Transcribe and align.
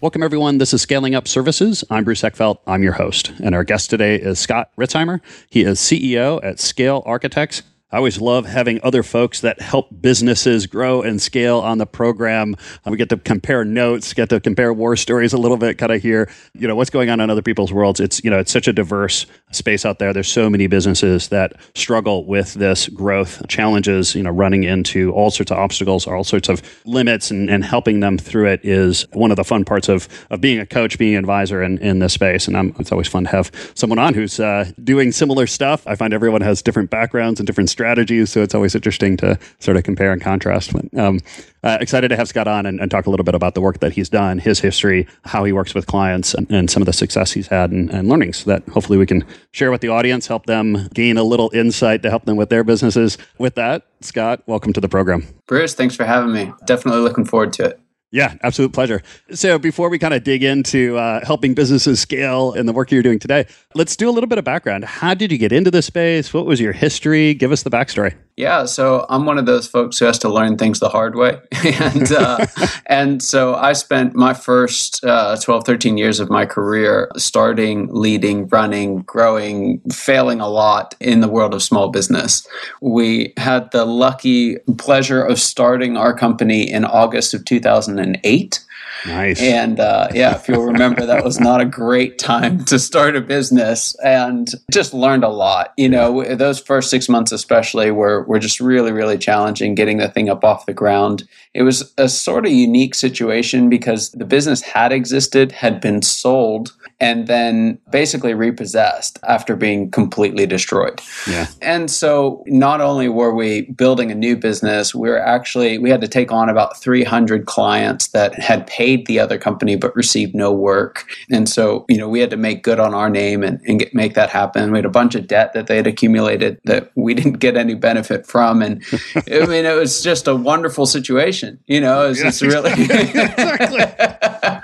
Welcome, 0.00 0.22
everyone. 0.22 0.58
This 0.58 0.72
is 0.72 0.80
Scaling 0.80 1.16
Up 1.16 1.26
Services. 1.26 1.82
I'm 1.90 2.04
Bruce 2.04 2.22
Eckfeldt. 2.22 2.60
I'm 2.68 2.84
your 2.84 2.92
host. 2.92 3.32
And 3.42 3.52
our 3.52 3.64
guest 3.64 3.90
today 3.90 4.14
is 4.14 4.38
Scott 4.38 4.70
Ritzheimer. 4.78 5.20
He 5.50 5.62
is 5.62 5.80
CEO 5.80 6.38
at 6.44 6.60
Scale 6.60 7.02
Architects. 7.04 7.64
I 7.90 7.96
always 7.96 8.20
love 8.20 8.44
having 8.44 8.80
other 8.82 9.02
folks 9.02 9.40
that 9.40 9.62
help 9.62 9.88
businesses 10.02 10.66
grow 10.66 11.00
and 11.00 11.22
scale 11.22 11.58
on 11.60 11.78
the 11.78 11.86
program. 11.86 12.54
Um, 12.84 12.90
we 12.90 12.98
get 12.98 13.08
to 13.08 13.16
compare 13.16 13.64
notes, 13.64 14.12
get 14.12 14.28
to 14.28 14.40
compare 14.40 14.74
war 14.74 14.94
stories 14.94 15.32
a 15.32 15.38
little 15.38 15.56
bit, 15.56 15.78
kind 15.78 15.90
of 15.90 16.02
hear, 16.02 16.30
you 16.52 16.68
know, 16.68 16.76
what's 16.76 16.90
going 16.90 17.08
on 17.08 17.18
in 17.18 17.30
other 17.30 17.40
people's 17.40 17.72
worlds. 17.72 17.98
It's, 17.98 18.22
you 18.22 18.28
know, 18.28 18.38
it's 18.38 18.52
such 18.52 18.68
a 18.68 18.74
diverse 18.74 19.24
space 19.52 19.86
out 19.86 20.00
there. 20.00 20.12
There's 20.12 20.30
so 20.30 20.50
many 20.50 20.66
businesses 20.66 21.28
that 21.28 21.54
struggle 21.74 22.26
with 22.26 22.52
this 22.52 22.90
growth 22.90 23.48
challenges, 23.48 24.14
you 24.14 24.22
know, 24.22 24.32
running 24.32 24.64
into 24.64 25.10
all 25.12 25.30
sorts 25.30 25.50
of 25.50 25.56
obstacles, 25.56 26.06
all 26.06 26.24
sorts 26.24 26.50
of 26.50 26.60
limits 26.84 27.30
and, 27.30 27.48
and 27.48 27.64
helping 27.64 28.00
them 28.00 28.18
through 28.18 28.48
it 28.48 28.60
is 28.62 29.06
one 29.14 29.30
of 29.30 29.38
the 29.38 29.44
fun 29.44 29.64
parts 29.64 29.88
of, 29.88 30.08
of 30.28 30.42
being 30.42 30.58
a 30.58 30.66
coach, 30.66 30.98
being 30.98 31.14
an 31.14 31.20
advisor 31.20 31.62
in, 31.62 31.78
in 31.78 32.00
this 32.00 32.12
space. 32.12 32.48
And 32.48 32.54
I'm, 32.54 32.76
it's 32.78 32.92
always 32.92 33.08
fun 33.08 33.24
to 33.24 33.30
have 33.30 33.50
someone 33.74 33.98
on 33.98 34.12
who's 34.12 34.38
uh, 34.38 34.70
doing 34.84 35.10
similar 35.10 35.46
stuff. 35.46 35.86
I 35.86 35.94
find 35.94 36.12
everyone 36.12 36.42
has 36.42 36.60
different 36.60 36.90
backgrounds 36.90 37.40
and 37.40 37.46
different 37.46 37.70
strategies, 37.78 38.28
so 38.28 38.42
it's 38.42 38.56
always 38.56 38.74
interesting 38.74 39.16
to 39.16 39.38
sort 39.60 39.76
of 39.76 39.84
compare 39.84 40.12
and 40.12 40.20
contrast. 40.20 40.72
But, 40.72 40.98
um, 40.98 41.20
uh, 41.62 41.78
excited 41.80 42.08
to 42.08 42.16
have 42.16 42.26
Scott 42.26 42.48
on 42.48 42.66
and, 42.66 42.80
and, 42.80 42.90
talk 42.90 43.06
a 43.06 43.10
little 43.10 43.22
bit 43.22 43.36
about 43.36 43.54
the 43.54 43.60
work 43.60 43.78
that 43.78 43.92
he's 43.92 44.08
done, 44.08 44.40
his 44.40 44.58
history, 44.58 45.06
how 45.24 45.44
he 45.44 45.52
works 45.52 45.74
with 45.74 45.86
clients, 45.86 46.34
and, 46.34 46.50
and 46.50 46.68
some 46.68 46.82
of 46.82 46.86
the 46.86 46.92
success 46.92 47.30
he's 47.30 47.46
had 47.46 47.70
and, 47.70 47.88
and, 47.90 48.08
learnings 48.08 48.42
that 48.44 48.66
hopefully 48.68 48.98
we 48.98 49.06
can 49.06 49.24
share 49.52 49.70
with 49.70 49.80
the 49.80 49.88
audience, 49.88 50.26
help 50.26 50.46
them 50.46 50.88
gain 50.92 51.16
a 51.16 51.22
little 51.22 51.52
insight 51.54 52.02
to 52.02 52.10
help 52.10 52.24
them 52.24 52.36
with 52.36 52.48
their 52.48 52.64
businesses. 52.64 53.16
With 53.38 53.54
that, 53.54 53.86
Scott, 54.00 54.42
welcome 54.46 54.72
to 54.72 54.80
the 54.80 54.88
program. 54.88 55.24
Bruce, 55.46 55.74
thanks 55.74 55.94
for 55.94 56.04
having 56.04 56.32
me. 56.32 56.52
Definitely 56.66 57.02
looking 57.02 57.24
forward 57.24 57.52
to 57.54 57.66
it. 57.66 57.80
Yeah, 58.10 58.36
absolute 58.42 58.72
pleasure. 58.72 59.02
So, 59.32 59.58
before 59.58 59.90
we 59.90 59.98
kind 59.98 60.14
of 60.14 60.24
dig 60.24 60.42
into 60.42 60.96
uh, 60.96 61.24
helping 61.26 61.54
businesses 61.54 62.00
scale 62.00 62.52
and 62.52 62.66
the 62.66 62.72
work 62.72 62.90
you're 62.90 63.02
doing 63.02 63.18
today, 63.18 63.46
let's 63.74 63.96
do 63.96 64.08
a 64.08 64.12
little 64.12 64.28
bit 64.28 64.38
of 64.38 64.44
background. 64.44 64.84
How 64.84 65.12
did 65.12 65.30
you 65.30 65.36
get 65.36 65.52
into 65.52 65.70
this 65.70 65.86
space? 65.86 66.32
What 66.32 66.46
was 66.46 66.58
your 66.58 66.72
history? 66.72 67.34
Give 67.34 67.52
us 67.52 67.64
the 67.64 67.70
backstory. 67.70 68.14
Yeah, 68.38 68.66
so 68.66 69.04
I'm 69.08 69.26
one 69.26 69.36
of 69.36 69.46
those 69.46 69.66
folks 69.66 69.98
who 69.98 70.04
has 70.04 70.16
to 70.20 70.28
learn 70.28 70.58
things 70.58 70.78
the 70.78 70.88
hard 70.88 71.16
way. 71.16 71.40
and 71.80 72.12
uh, 72.12 72.46
and 72.86 73.20
so 73.20 73.56
I 73.56 73.72
spent 73.72 74.14
my 74.14 74.32
first 74.32 75.04
uh, 75.04 75.36
12, 75.36 75.66
13 75.66 75.98
years 75.98 76.20
of 76.20 76.30
my 76.30 76.46
career 76.46 77.10
starting, 77.16 77.88
leading, 77.92 78.46
running, 78.46 79.02
growing, 79.02 79.80
failing 79.90 80.40
a 80.40 80.48
lot 80.48 80.94
in 81.00 81.20
the 81.20 81.26
world 81.26 81.52
of 81.52 81.64
small 81.64 81.88
business. 81.88 82.46
We 82.80 83.32
had 83.38 83.72
the 83.72 83.84
lucky 83.84 84.58
pleasure 84.78 85.20
of 85.20 85.40
starting 85.40 85.96
our 85.96 86.16
company 86.16 86.70
in 86.70 86.84
August 86.84 87.34
of 87.34 87.44
2008. 87.44 88.64
Nice. 89.06 89.40
And 89.40 89.80
uh, 89.80 90.08
yeah, 90.12 90.36
if 90.36 90.48
you'll 90.48 90.64
remember, 90.64 91.06
that 91.06 91.24
was 91.24 91.38
not 91.38 91.60
a 91.60 91.64
great 91.64 92.18
time 92.18 92.64
to 92.66 92.78
start 92.78 93.16
a 93.16 93.20
business 93.20 93.94
and 93.96 94.50
just 94.70 94.92
learned 94.92 95.24
a 95.24 95.28
lot. 95.28 95.72
You 95.76 95.88
know, 95.88 96.34
those 96.34 96.58
first 96.60 96.90
six 96.90 97.08
months, 97.08 97.32
especially, 97.32 97.90
were, 97.90 98.24
were 98.24 98.38
just 98.38 98.60
really, 98.60 98.92
really 98.92 99.18
challenging 99.18 99.74
getting 99.74 99.98
the 99.98 100.08
thing 100.08 100.28
up 100.28 100.44
off 100.44 100.66
the 100.66 100.72
ground. 100.72 101.28
It 101.54 101.62
was 101.62 101.92
a 101.96 102.08
sort 102.08 102.46
of 102.46 102.52
unique 102.52 102.94
situation 102.94 103.68
because 103.68 104.10
the 104.12 104.24
business 104.24 104.62
had 104.62 104.92
existed, 104.92 105.52
had 105.52 105.80
been 105.80 106.02
sold, 106.02 106.72
and 107.00 107.28
then 107.28 107.78
basically 107.90 108.34
repossessed 108.34 109.18
after 109.28 109.54
being 109.54 109.90
completely 109.90 110.46
destroyed. 110.46 111.00
Yeah. 111.28 111.46
And 111.62 111.90
so 111.90 112.42
not 112.46 112.80
only 112.80 113.08
were 113.08 113.34
we 113.34 113.62
building 113.62 114.10
a 114.10 114.14
new 114.14 114.36
business, 114.36 114.94
we 114.94 115.08
were 115.08 115.20
actually 115.20 115.78
we 115.78 115.90
had 115.90 116.00
to 116.00 116.08
take 116.08 116.32
on 116.32 116.48
about 116.48 116.76
300 116.80 117.46
clients 117.46 118.08
that 118.08 118.34
had 118.34 118.66
paid 118.66 119.06
the 119.06 119.20
other 119.20 119.38
company 119.38 119.76
but 119.76 119.94
received 119.94 120.34
no 120.34 120.52
work. 120.52 121.04
And 121.30 121.48
so, 121.48 121.84
you 121.88 121.96
know, 121.96 122.08
we 122.08 122.20
had 122.20 122.30
to 122.30 122.36
make 122.36 122.64
good 122.64 122.80
on 122.80 122.94
our 122.94 123.08
name 123.08 123.44
and, 123.44 123.60
and 123.66 123.78
get, 123.78 123.94
make 123.94 124.14
that 124.14 124.30
happen. 124.30 124.72
We 124.72 124.78
had 124.78 124.84
a 124.84 124.90
bunch 124.90 125.14
of 125.14 125.28
debt 125.28 125.52
that 125.52 125.68
they 125.68 125.76
had 125.76 125.86
accumulated 125.86 126.60
that 126.64 126.90
we 126.96 127.14
didn't 127.18 127.34
get 127.34 127.56
any 127.56 127.74
benefit 127.74 128.26
from. 128.26 128.60
And 128.60 128.82
I 129.16 129.46
mean, 129.46 129.64
it 129.64 129.76
was 129.76 130.02
just 130.02 130.26
a 130.26 130.34
wonderful 130.34 130.86
situation. 130.86 131.60
You 131.66 131.80
know, 131.80 132.06
it 132.06 132.08
was 132.08 132.42
yeah, 132.42 132.48
really. 132.48 132.72
exactly. 132.82 133.78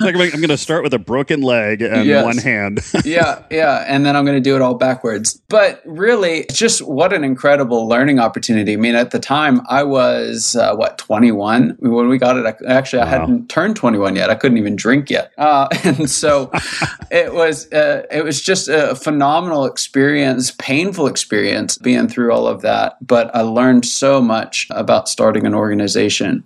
like 0.00 0.34
I'm 0.34 0.40
going 0.40 0.48
to 0.48 0.58
start 0.58 0.82
with 0.82 0.94
a 0.94 0.98
broken 0.98 1.42
leg 1.42 1.82
and 1.82 2.04
yes. 2.24 2.36
one 2.36 2.44
hand. 2.44 2.80
yeah, 3.04 3.42
yeah, 3.50 3.84
and 3.86 4.04
then 4.04 4.16
I'm 4.16 4.24
going 4.24 4.36
to 4.36 4.40
do 4.40 4.56
it 4.56 4.62
all 4.62 4.74
backwards. 4.74 5.40
But 5.48 5.82
really, 5.84 6.46
just 6.52 6.82
what 6.82 7.12
an 7.12 7.24
incredible 7.24 7.86
learning 7.88 8.18
opportunity. 8.18 8.74
I 8.74 8.76
mean, 8.76 8.94
at 8.94 9.10
the 9.10 9.18
time, 9.18 9.60
I 9.68 9.82
was 9.82 10.56
uh, 10.56 10.74
what 10.74 10.98
21 10.98 11.76
when 11.80 12.08
we 12.08 12.18
got 12.18 12.36
it. 12.36 12.46
I, 12.46 12.54
actually, 12.72 13.02
I 13.02 13.04
wow. 13.04 13.10
hadn't 13.20 13.48
turned 13.48 13.76
21 13.76 14.16
yet. 14.16 14.30
I 14.30 14.34
couldn't 14.34 14.58
even 14.58 14.76
drink 14.76 15.10
yet, 15.10 15.32
uh, 15.38 15.68
and 15.84 16.10
so 16.10 16.50
it 17.10 17.34
was 17.34 17.70
uh, 17.72 18.06
it 18.10 18.24
was 18.24 18.42
just 18.42 18.68
a 18.68 18.94
phenomenal 18.94 19.64
experience, 19.64 20.50
painful 20.52 21.06
experience 21.06 21.78
being 21.78 22.08
through 22.08 22.32
all 22.32 22.46
of 22.46 22.62
that. 22.62 22.96
But 23.06 23.34
I 23.34 23.40
learned 23.42 23.86
so 23.86 24.20
much 24.20 24.66
about 24.70 25.08
starting 25.08 25.46
an 25.46 25.54
organization. 25.54 26.44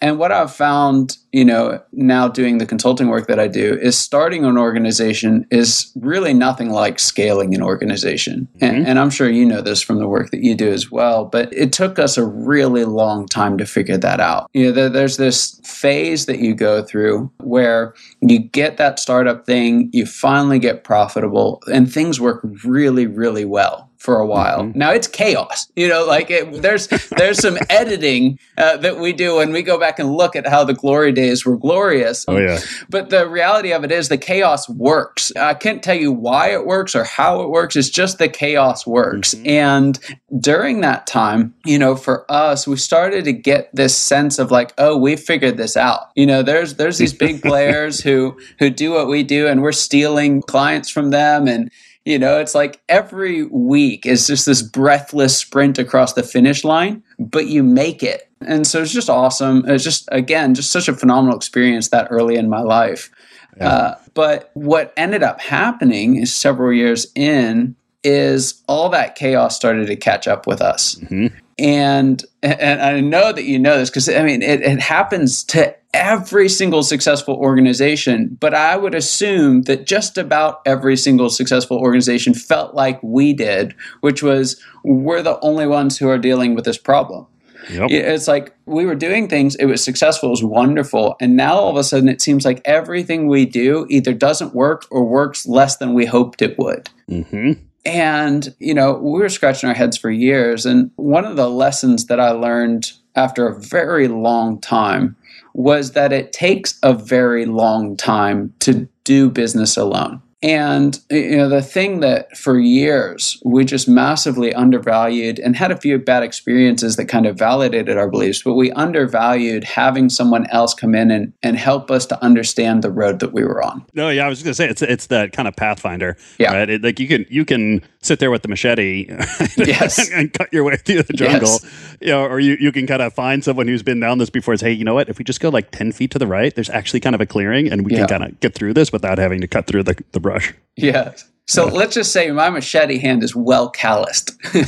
And 0.00 0.18
what 0.18 0.30
I've 0.30 0.52
found, 0.52 1.16
you 1.32 1.44
know, 1.44 1.80
now 1.92 2.28
doing 2.28 2.58
the 2.58 2.66
consulting 2.66 3.08
work 3.08 3.28
that 3.28 3.40
I 3.40 3.48
do 3.48 3.78
is 3.80 3.98
starting 3.98 4.44
an 4.44 4.58
organization 4.58 5.46
is 5.50 5.90
really 5.96 6.34
nothing 6.34 6.70
like 6.70 6.98
scaling 6.98 7.54
an 7.54 7.62
organization. 7.62 8.46
Mm-hmm. 8.56 8.64
And, 8.64 8.86
and, 8.86 8.98
I'm 8.98 9.10
sure 9.10 9.28
you 9.28 9.46
know 9.46 9.62
this 9.62 9.80
from 9.80 9.98
the 9.98 10.08
work 10.08 10.30
that 10.30 10.42
you 10.42 10.54
do 10.54 10.70
as 10.70 10.90
well, 10.90 11.24
but 11.24 11.52
it 11.52 11.72
took 11.72 11.98
us 11.98 12.18
a 12.18 12.26
really 12.26 12.84
long 12.84 13.26
time 13.26 13.56
to 13.58 13.64
figure 13.64 13.96
that 13.96 14.20
out. 14.20 14.50
You 14.52 14.66
know, 14.66 14.72
there, 14.72 14.88
there's 14.90 15.16
this 15.16 15.60
phase 15.64 16.26
that 16.26 16.40
you 16.40 16.54
go 16.54 16.82
through 16.82 17.30
where 17.38 17.94
you 18.20 18.38
get 18.38 18.76
that 18.76 18.98
startup 18.98 19.46
thing, 19.46 19.88
you 19.92 20.04
finally 20.04 20.58
get 20.58 20.84
profitable, 20.84 21.62
and 21.72 21.90
things 21.90 22.20
work 22.20 22.40
really, 22.64 23.06
really 23.06 23.44
well 23.44 23.90
for 24.06 24.20
a 24.20 24.26
while. 24.26 24.60
Mm-hmm. 24.62 24.78
Now 24.78 24.92
it's 24.92 25.08
chaos. 25.08 25.66
You 25.74 25.88
know, 25.88 26.06
like 26.06 26.30
it, 26.30 26.62
there's 26.62 26.86
there's 27.16 27.40
some 27.40 27.58
editing 27.68 28.38
uh, 28.56 28.76
that 28.76 28.98
we 28.98 29.12
do 29.12 29.36
when 29.36 29.52
we 29.52 29.62
go 29.62 29.80
back 29.80 29.98
and 29.98 30.14
look 30.14 30.36
at 30.36 30.46
how 30.46 30.62
the 30.62 30.74
glory 30.74 31.10
days 31.10 31.44
were 31.44 31.56
glorious. 31.56 32.24
Oh 32.28 32.38
yeah. 32.38 32.60
But 32.88 33.10
the 33.10 33.28
reality 33.28 33.72
of 33.72 33.82
it 33.82 33.90
is 33.90 34.08
the 34.08 34.16
chaos 34.16 34.68
works. 34.68 35.32
I 35.34 35.54
can't 35.54 35.82
tell 35.82 35.96
you 35.96 36.12
why 36.12 36.52
it 36.52 36.66
works 36.66 36.94
or 36.94 37.02
how 37.02 37.40
it 37.42 37.50
works. 37.50 37.74
It's 37.74 37.90
just 37.90 38.18
the 38.18 38.28
chaos 38.28 38.86
works. 38.86 39.34
Mm-hmm. 39.34 39.48
And 39.48 39.98
during 40.38 40.82
that 40.82 41.08
time, 41.08 41.54
you 41.64 41.78
know, 41.78 41.96
for 41.96 42.30
us, 42.30 42.68
we 42.68 42.76
started 42.76 43.24
to 43.24 43.32
get 43.32 43.74
this 43.74 43.96
sense 43.96 44.38
of 44.38 44.52
like, 44.52 44.72
oh, 44.78 44.96
we 44.96 45.16
figured 45.16 45.56
this 45.56 45.76
out. 45.76 46.10
You 46.14 46.26
know, 46.26 46.44
there's 46.44 46.76
there's 46.76 46.98
these 46.98 47.12
big 47.12 47.42
players 47.50 48.00
who 48.00 48.38
who 48.60 48.70
do 48.70 48.92
what 48.92 49.08
we 49.08 49.24
do, 49.24 49.48
and 49.48 49.62
we're 49.62 49.72
stealing 49.72 50.42
clients 50.42 50.88
from 50.90 51.10
them 51.10 51.48
and 51.48 51.72
you 52.06 52.20
know, 52.20 52.38
it's 52.38 52.54
like 52.54 52.80
every 52.88 53.42
week 53.42 54.06
is 54.06 54.28
just 54.28 54.46
this 54.46 54.62
breathless 54.62 55.36
sprint 55.36 55.76
across 55.76 56.12
the 56.12 56.22
finish 56.22 56.62
line, 56.62 57.02
but 57.18 57.48
you 57.48 57.64
make 57.64 58.00
it. 58.02 58.30
And 58.42 58.64
so 58.64 58.80
it's 58.80 58.92
just 58.92 59.10
awesome. 59.10 59.64
It's 59.66 59.82
just, 59.82 60.08
again, 60.12 60.54
just 60.54 60.70
such 60.70 60.88
a 60.88 60.94
phenomenal 60.94 61.36
experience 61.36 61.88
that 61.88 62.06
early 62.08 62.36
in 62.36 62.48
my 62.48 62.60
life. 62.60 63.10
Yeah. 63.56 63.68
Uh, 63.68 63.98
but 64.14 64.52
what 64.54 64.92
ended 64.96 65.24
up 65.24 65.40
happening 65.40 66.16
is 66.16 66.32
several 66.32 66.72
years 66.72 67.08
in 67.16 67.74
is 68.04 68.62
all 68.68 68.88
that 68.90 69.16
chaos 69.16 69.56
started 69.56 69.88
to 69.88 69.96
catch 69.96 70.28
up 70.28 70.46
with 70.46 70.62
us. 70.62 70.94
Mm-hmm. 70.94 71.36
And, 71.58 72.22
and 72.42 72.82
I 72.82 73.00
know 73.00 73.32
that 73.32 73.44
you 73.44 73.58
know 73.58 73.78
this 73.78 73.88
because 73.88 74.08
I 74.08 74.22
mean, 74.22 74.42
it, 74.42 74.60
it 74.60 74.80
happens 74.80 75.42
to 75.44 75.74
every 75.94 76.48
single 76.48 76.82
successful 76.82 77.34
organization, 77.34 78.36
but 78.38 78.54
I 78.54 78.76
would 78.76 78.94
assume 78.94 79.62
that 79.62 79.86
just 79.86 80.18
about 80.18 80.60
every 80.66 80.96
single 80.96 81.30
successful 81.30 81.78
organization 81.78 82.34
felt 82.34 82.74
like 82.74 83.02
we 83.02 83.32
did, 83.32 83.74
which 84.00 84.22
was 84.22 84.60
we're 84.84 85.22
the 85.22 85.40
only 85.40 85.66
ones 85.66 85.96
who 85.96 86.08
are 86.08 86.18
dealing 86.18 86.54
with 86.54 86.66
this 86.66 86.76
problem. 86.76 87.26
Yep. 87.70 87.90
It's 87.90 88.28
like 88.28 88.54
we 88.66 88.86
were 88.86 88.94
doing 88.94 89.26
things, 89.26 89.56
it 89.56 89.64
was 89.64 89.82
successful, 89.82 90.28
it 90.28 90.32
was 90.32 90.44
wonderful. 90.44 91.16
And 91.20 91.36
now 91.36 91.54
all 91.54 91.70
of 91.70 91.76
a 91.76 91.84
sudden 91.84 92.08
it 92.08 92.20
seems 92.20 92.44
like 92.44 92.60
everything 92.64 93.26
we 93.26 93.44
do 93.44 93.86
either 93.88 94.12
doesn't 94.12 94.54
work 94.54 94.86
or 94.90 95.04
works 95.04 95.46
less 95.46 95.78
than 95.78 95.94
we 95.94 96.06
hoped 96.06 96.42
it 96.42 96.58
would. 96.58 96.88
Mm-hmm. 97.10 97.52
And, 97.86 98.52
you 98.58 98.74
know, 98.74 98.94
we 98.94 99.20
were 99.20 99.28
scratching 99.28 99.68
our 99.68 99.74
heads 99.74 99.96
for 99.96 100.10
years. 100.10 100.66
And 100.66 100.90
one 100.96 101.24
of 101.24 101.36
the 101.36 101.48
lessons 101.48 102.06
that 102.06 102.18
I 102.18 102.30
learned 102.30 102.92
after 103.14 103.46
a 103.46 103.58
very 103.60 104.08
long 104.08 104.60
time 104.60 105.16
was 105.54 105.92
that 105.92 106.12
it 106.12 106.32
takes 106.32 106.78
a 106.82 106.92
very 106.92 107.46
long 107.46 107.96
time 107.96 108.52
to 108.58 108.88
do 109.04 109.30
business 109.30 109.76
alone. 109.76 110.20
And 110.46 110.96
you 111.10 111.36
know 111.36 111.48
the 111.48 111.60
thing 111.60 111.98
that 112.00 112.36
for 112.36 112.56
years 112.56 113.36
we 113.44 113.64
just 113.64 113.88
massively 113.88 114.54
undervalued 114.54 115.40
and 115.40 115.56
had 115.56 115.72
a 115.72 115.76
few 115.76 115.98
bad 115.98 116.22
experiences 116.22 116.94
that 116.96 117.06
kind 117.06 117.26
of 117.26 117.36
validated 117.36 117.98
our 117.98 118.08
beliefs, 118.08 118.42
but 118.44 118.54
we 118.54 118.70
undervalued 118.72 119.64
having 119.64 120.08
someone 120.08 120.46
else 120.50 120.72
come 120.72 120.94
in 120.94 121.10
and, 121.10 121.32
and 121.42 121.56
help 121.56 121.90
us 121.90 122.06
to 122.06 122.22
understand 122.22 122.84
the 122.84 122.92
road 122.92 123.18
that 123.18 123.32
we 123.32 123.42
were 123.42 123.60
on. 123.60 123.84
No, 123.94 124.08
yeah, 124.08 124.24
I 124.24 124.28
was 124.28 124.40
going 124.40 124.52
to 124.52 124.54
say 124.54 124.68
it's 124.68 124.82
it's 124.82 125.08
that 125.08 125.32
kind 125.32 125.48
of 125.48 125.56
pathfinder. 125.56 126.16
Yeah, 126.38 126.54
right? 126.54 126.70
It, 126.70 126.82
like 126.84 127.00
you 127.00 127.08
can 127.08 127.26
you 127.28 127.44
can 127.44 127.82
sit 128.06 128.20
there 128.20 128.30
with 128.30 128.42
the 128.42 128.48
machete 128.48 129.06
yes. 129.56 129.98
and, 129.98 130.12
and, 130.20 130.32
cut 130.32 130.52
your 130.52 130.62
way 130.62 130.76
through 130.76 131.02
the 131.02 131.12
jungle, 131.12 131.48
yes. 131.48 131.96
you 132.00 132.06
know, 132.08 132.24
or 132.24 132.38
you, 132.38 132.56
you 132.60 132.70
can 132.70 132.86
kind 132.86 133.02
of 133.02 133.12
find 133.12 133.42
someone 133.42 133.66
who's 133.66 133.82
been 133.82 133.98
down 133.98 134.18
this 134.18 134.30
before. 134.30 134.52
And 134.52 134.60
say, 134.60 134.68
hey, 134.68 134.74
you 134.74 134.84
know 134.84 134.94
what? 134.94 135.08
If 135.08 135.18
we 135.18 135.24
just 135.24 135.40
go 135.40 135.48
like 135.48 135.72
ten 135.72 135.90
feet 135.90 136.12
to 136.12 136.20
the 136.20 136.26
right, 136.26 136.54
there's 136.54 136.70
actually 136.70 137.00
kind 137.00 137.16
of 137.16 137.20
a 137.20 137.26
clearing, 137.26 137.70
and 137.70 137.84
we 137.84 137.92
yeah. 137.92 138.06
can 138.06 138.20
kind 138.20 138.24
of 138.24 138.40
get 138.40 138.54
through 138.54 138.74
this 138.74 138.92
without 138.92 139.18
having 139.18 139.40
to 139.40 139.48
cut 139.48 139.66
through 139.66 139.82
the 139.82 140.00
the 140.12 140.20
brush. 140.20 140.35
Yeah. 140.76 141.14
So 141.48 141.66
yeah. 141.66 141.72
let's 141.72 141.94
just 141.94 142.12
say 142.12 142.30
my 142.32 142.50
machete 142.50 142.98
hand 142.98 143.22
is 143.22 143.36
well 143.36 143.70
calloused. 143.70 144.32
you 144.54 144.62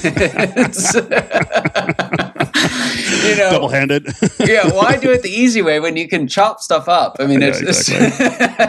know, 3.36 3.50
double-handed. 3.50 4.06
yeah, 4.40 4.72
why 4.72 4.96
do 4.96 5.10
it 5.10 5.22
the 5.22 5.30
easy 5.30 5.60
way 5.60 5.80
when 5.80 5.96
you 5.96 6.08
can 6.08 6.28
chop 6.28 6.60
stuff 6.60 6.88
up? 6.88 7.16
I 7.18 7.26
mean, 7.26 7.42
it's 7.42 7.60
exactly. 7.60 8.26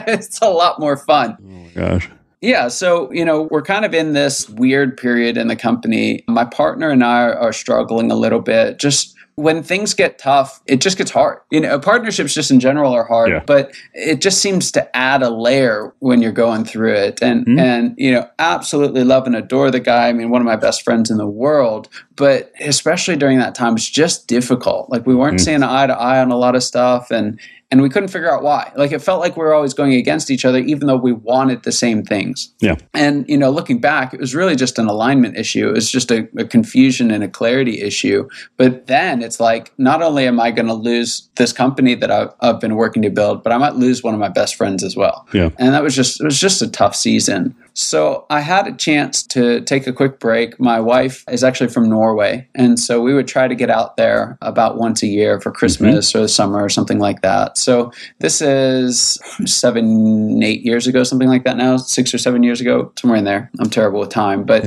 it's 0.13 0.40
a 0.42 0.50
lot 0.50 0.80
more 0.80 0.98
fun. 0.98 1.38
Oh 1.40 1.46
my 1.46 1.69
gosh. 1.69 2.10
Yeah, 2.42 2.69
so 2.69 3.12
you 3.12 3.25
know 3.25 3.44
we're 3.52 3.62
kind 3.62 3.86
of 3.86 3.94
in 3.94 4.13
this 4.13 4.50
weird 4.50 4.98
period 4.98 5.38
in 5.38 5.48
the 5.48 5.56
company. 5.56 6.24
My 6.28 6.45
partner 6.45 6.90
and 6.90 7.04
I 7.04 7.31
are 7.31 7.54
struggling 7.54 8.12
a 8.12 8.16
little 8.16 8.40
bit, 8.40 8.80
just 8.80 9.16
when 9.40 9.64
things 9.64 9.94
get 9.94 10.20
tough, 10.20 10.62
it 10.66 10.82
just 10.82 10.98
gets 10.98 11.12
hard. 11.12 11.40
You 11.50 11.62
know, 11.62 11.80
partnerships 11.80 12.34
just 12.34 12.52
in 12.52 12.60
general 12.60 12.92
are 12.92 13.06
hard, 13.06 13.30
yeah. 13.30 13.44
but 13.46 13.74
it 13.94 14.20
just 14.20 14.42
seems 14.42 14.70
to 14.74 14.96
add 14.96 15.24
a 15.24 15.30
layer 15.30 15.94
when 16.00 16.22
you're 16.22 16.34
going 16.34 16.66
through 16.66 16.94
it. 16.94 17.22
And 17.22 17.46
mm-hmm. 17.46 17.60
and 17.60 17.96
you 17.98 18.12
know, 18.12 18.30
absolutely 18.38 19.06
love 19.06 19.26
and 19.28 19.36
adore 19.38 19.72
the 19.72 19.80
guy. 19.80 20.10
I 20.10 20.14
mean, 20.14 20.30
one 20.30 20.42
of 20.42 20.46
my 20.46 20.58
best 20.58 20.84
friends 20.84 21.10
in 21.10 21.18
the 21.18 21.28
world. 21.28 21.88
But 22.18 22.52
especially 22.60 23.16
during 23.16 23.40
that 23.40 23.56
time, 23.56 23.76
it's 23.76 23.90
just 23.90 24.28
difficult. 24.28 24.90
Like 24.90 25.06
we 25.06 25.16
weren't 25.16 25.38
mm-hmm. 25.38 25.46
seeing 25.46 25.64
eye 25.64 25.88
to 25.88 25.98
eye 25.98 26.20
on 26.20 26.32
a 26.32 26.38
lot 26.38 26.56
of 26.56 26.64
stuff, 26.64 27.10
and 27.10 27.40
and 27.71 27.81
we 27.81 27.89
couldn't 27.89 28.10
figure 28.10 28.31
out 28.31 28.42
why. 28.42 28.71
Like 28.75 28.92
it 28.92 29.00
felt 29.00 29.19
like 29.19 29.38
we 29.38 29.44
were 29.44 29.54
always 29.54 29.74
going 29.74 29.94
against 29.94 30.31
each 30.31 30.44
other, 30.44 30.60
even 30.60 30.88
though 30.88 30.98
we 30.98 31.12
wanted 31.12 31.63
the 31.63 31.71
same 31.71 32.04
things. 32.04 32.51
Yeah. 32.60 32.77
And 32.94 33.27
you 33.30 33.38
know, 33.38 33.51
looking 33.51 33.80
back, 33.80 34.13
it 34.13 34.19
was 34.19 34.33
really 34.33 34.56
just 34.56 34.80
an 34.80 34.88
alignment 34.88 35.38
issue. 35.38 35.69
It 35.69 35.74
was 35.74 35.92
just 35.92 36.12
a, 36.12 36.27
a 36.38 36.45
confusion 36.45 37.12
and 37.12 37.24
a 37.24 37.27
clarity 37.27 37.81
issue. 37.81 38.27
But 38.57 38.88
then 38.88 39.21
it's 39.21 39.39
like, 39.39 39.71
not 39.77 40.01
only 40.01 40.25
am 40.25 40.39
I 40.39 40.51
going 40.51 40.68
to 40.68 40.74
lose 40.74 41.30
this 41.36 41.54
company 41.54 41.94
that 41.95 42.10
I've, 42.10 42.33
I've, 42.42 42.60
been 42.60 42.75
working 42.75 43.04
to 43.04 43.10
build, 43.10 43.42
but 43.44 43.54
I 43.54 43.57
might 43.57 43.75
lose 43.75 44.04
one 44.04 44.13
of 44.13 44.19
my 44.19 44.27
best 44.27 44.56
friends 44.56 44.83
as 44.83 44.98
well. 44.98 45.25
Yeah. 45.33 45.50
And 45.57 45.74
that 45.74 45.83
was 45.83 45.95
just 45.95 46.19
it 46.19 46.25
was 46.25 46.39
just 46.39 46.62
a 46.62 46.69
tough 46.69 46.95
season. 46.95 47.56
So 47.74 48.25
I 48.30 48.42
had 48.42 48.68
a 48.68 48.74
chance 48.74 49.24
to 49.27 49.62
take 49.62 49.88
a 49.88 49.94
quick 49.94 50.19
break. 50.19 50.60
My 50.60 50.80
wife 50.80 51.24
is 51.30 51.44
actually 51.44 51.69
from 51.69 51.89
Norway. 51.89 52.48
And 52.56 52.80
so 52.80 53.01
we 53.01 53.13
would 53.13 53.27
try 53.27 53.48
to 53.48 53.56
get 53.56 53.69
out 53.69 53.98
there 53.98 54.38
about 54.42 54.77
once 54.77 55.04
a 55.04 55.07
year 55.07 55.39
for 55.39 55.51
Christmas 55.51 56.10
mm-hmm. 56.10 56.18
or 56.18 56.21
the 56.21 56.27
summer 56.27 56.63
or 56.63 56.69
something 56.69 57.00
like 57.00 57.21
that. 57.21 57.57
So 57.57 57.92
this 58.19 58.42
is 58.42 59.19
seven, 59.45 60.44
eight 60.44 60.62
years 60.66 60.88
ago, 60.88 61.04
something 61.04 61.30
like 61.30 61.44
that 61.44 61.57
now, 61.57 61.77
six 61.77 62.13
or 62.13 62.18
seven 62.18 62.44
years 62.44 62.62
ago, 62.62 62.92
somewhere 62.98 63.18
in 63.18 63.25
there. 63.25 63.50
I'm 63.60 63.69
terrible 63.69 64.00
with 64.00 64.10
time. 64.10 64.44
But 64.44 64.66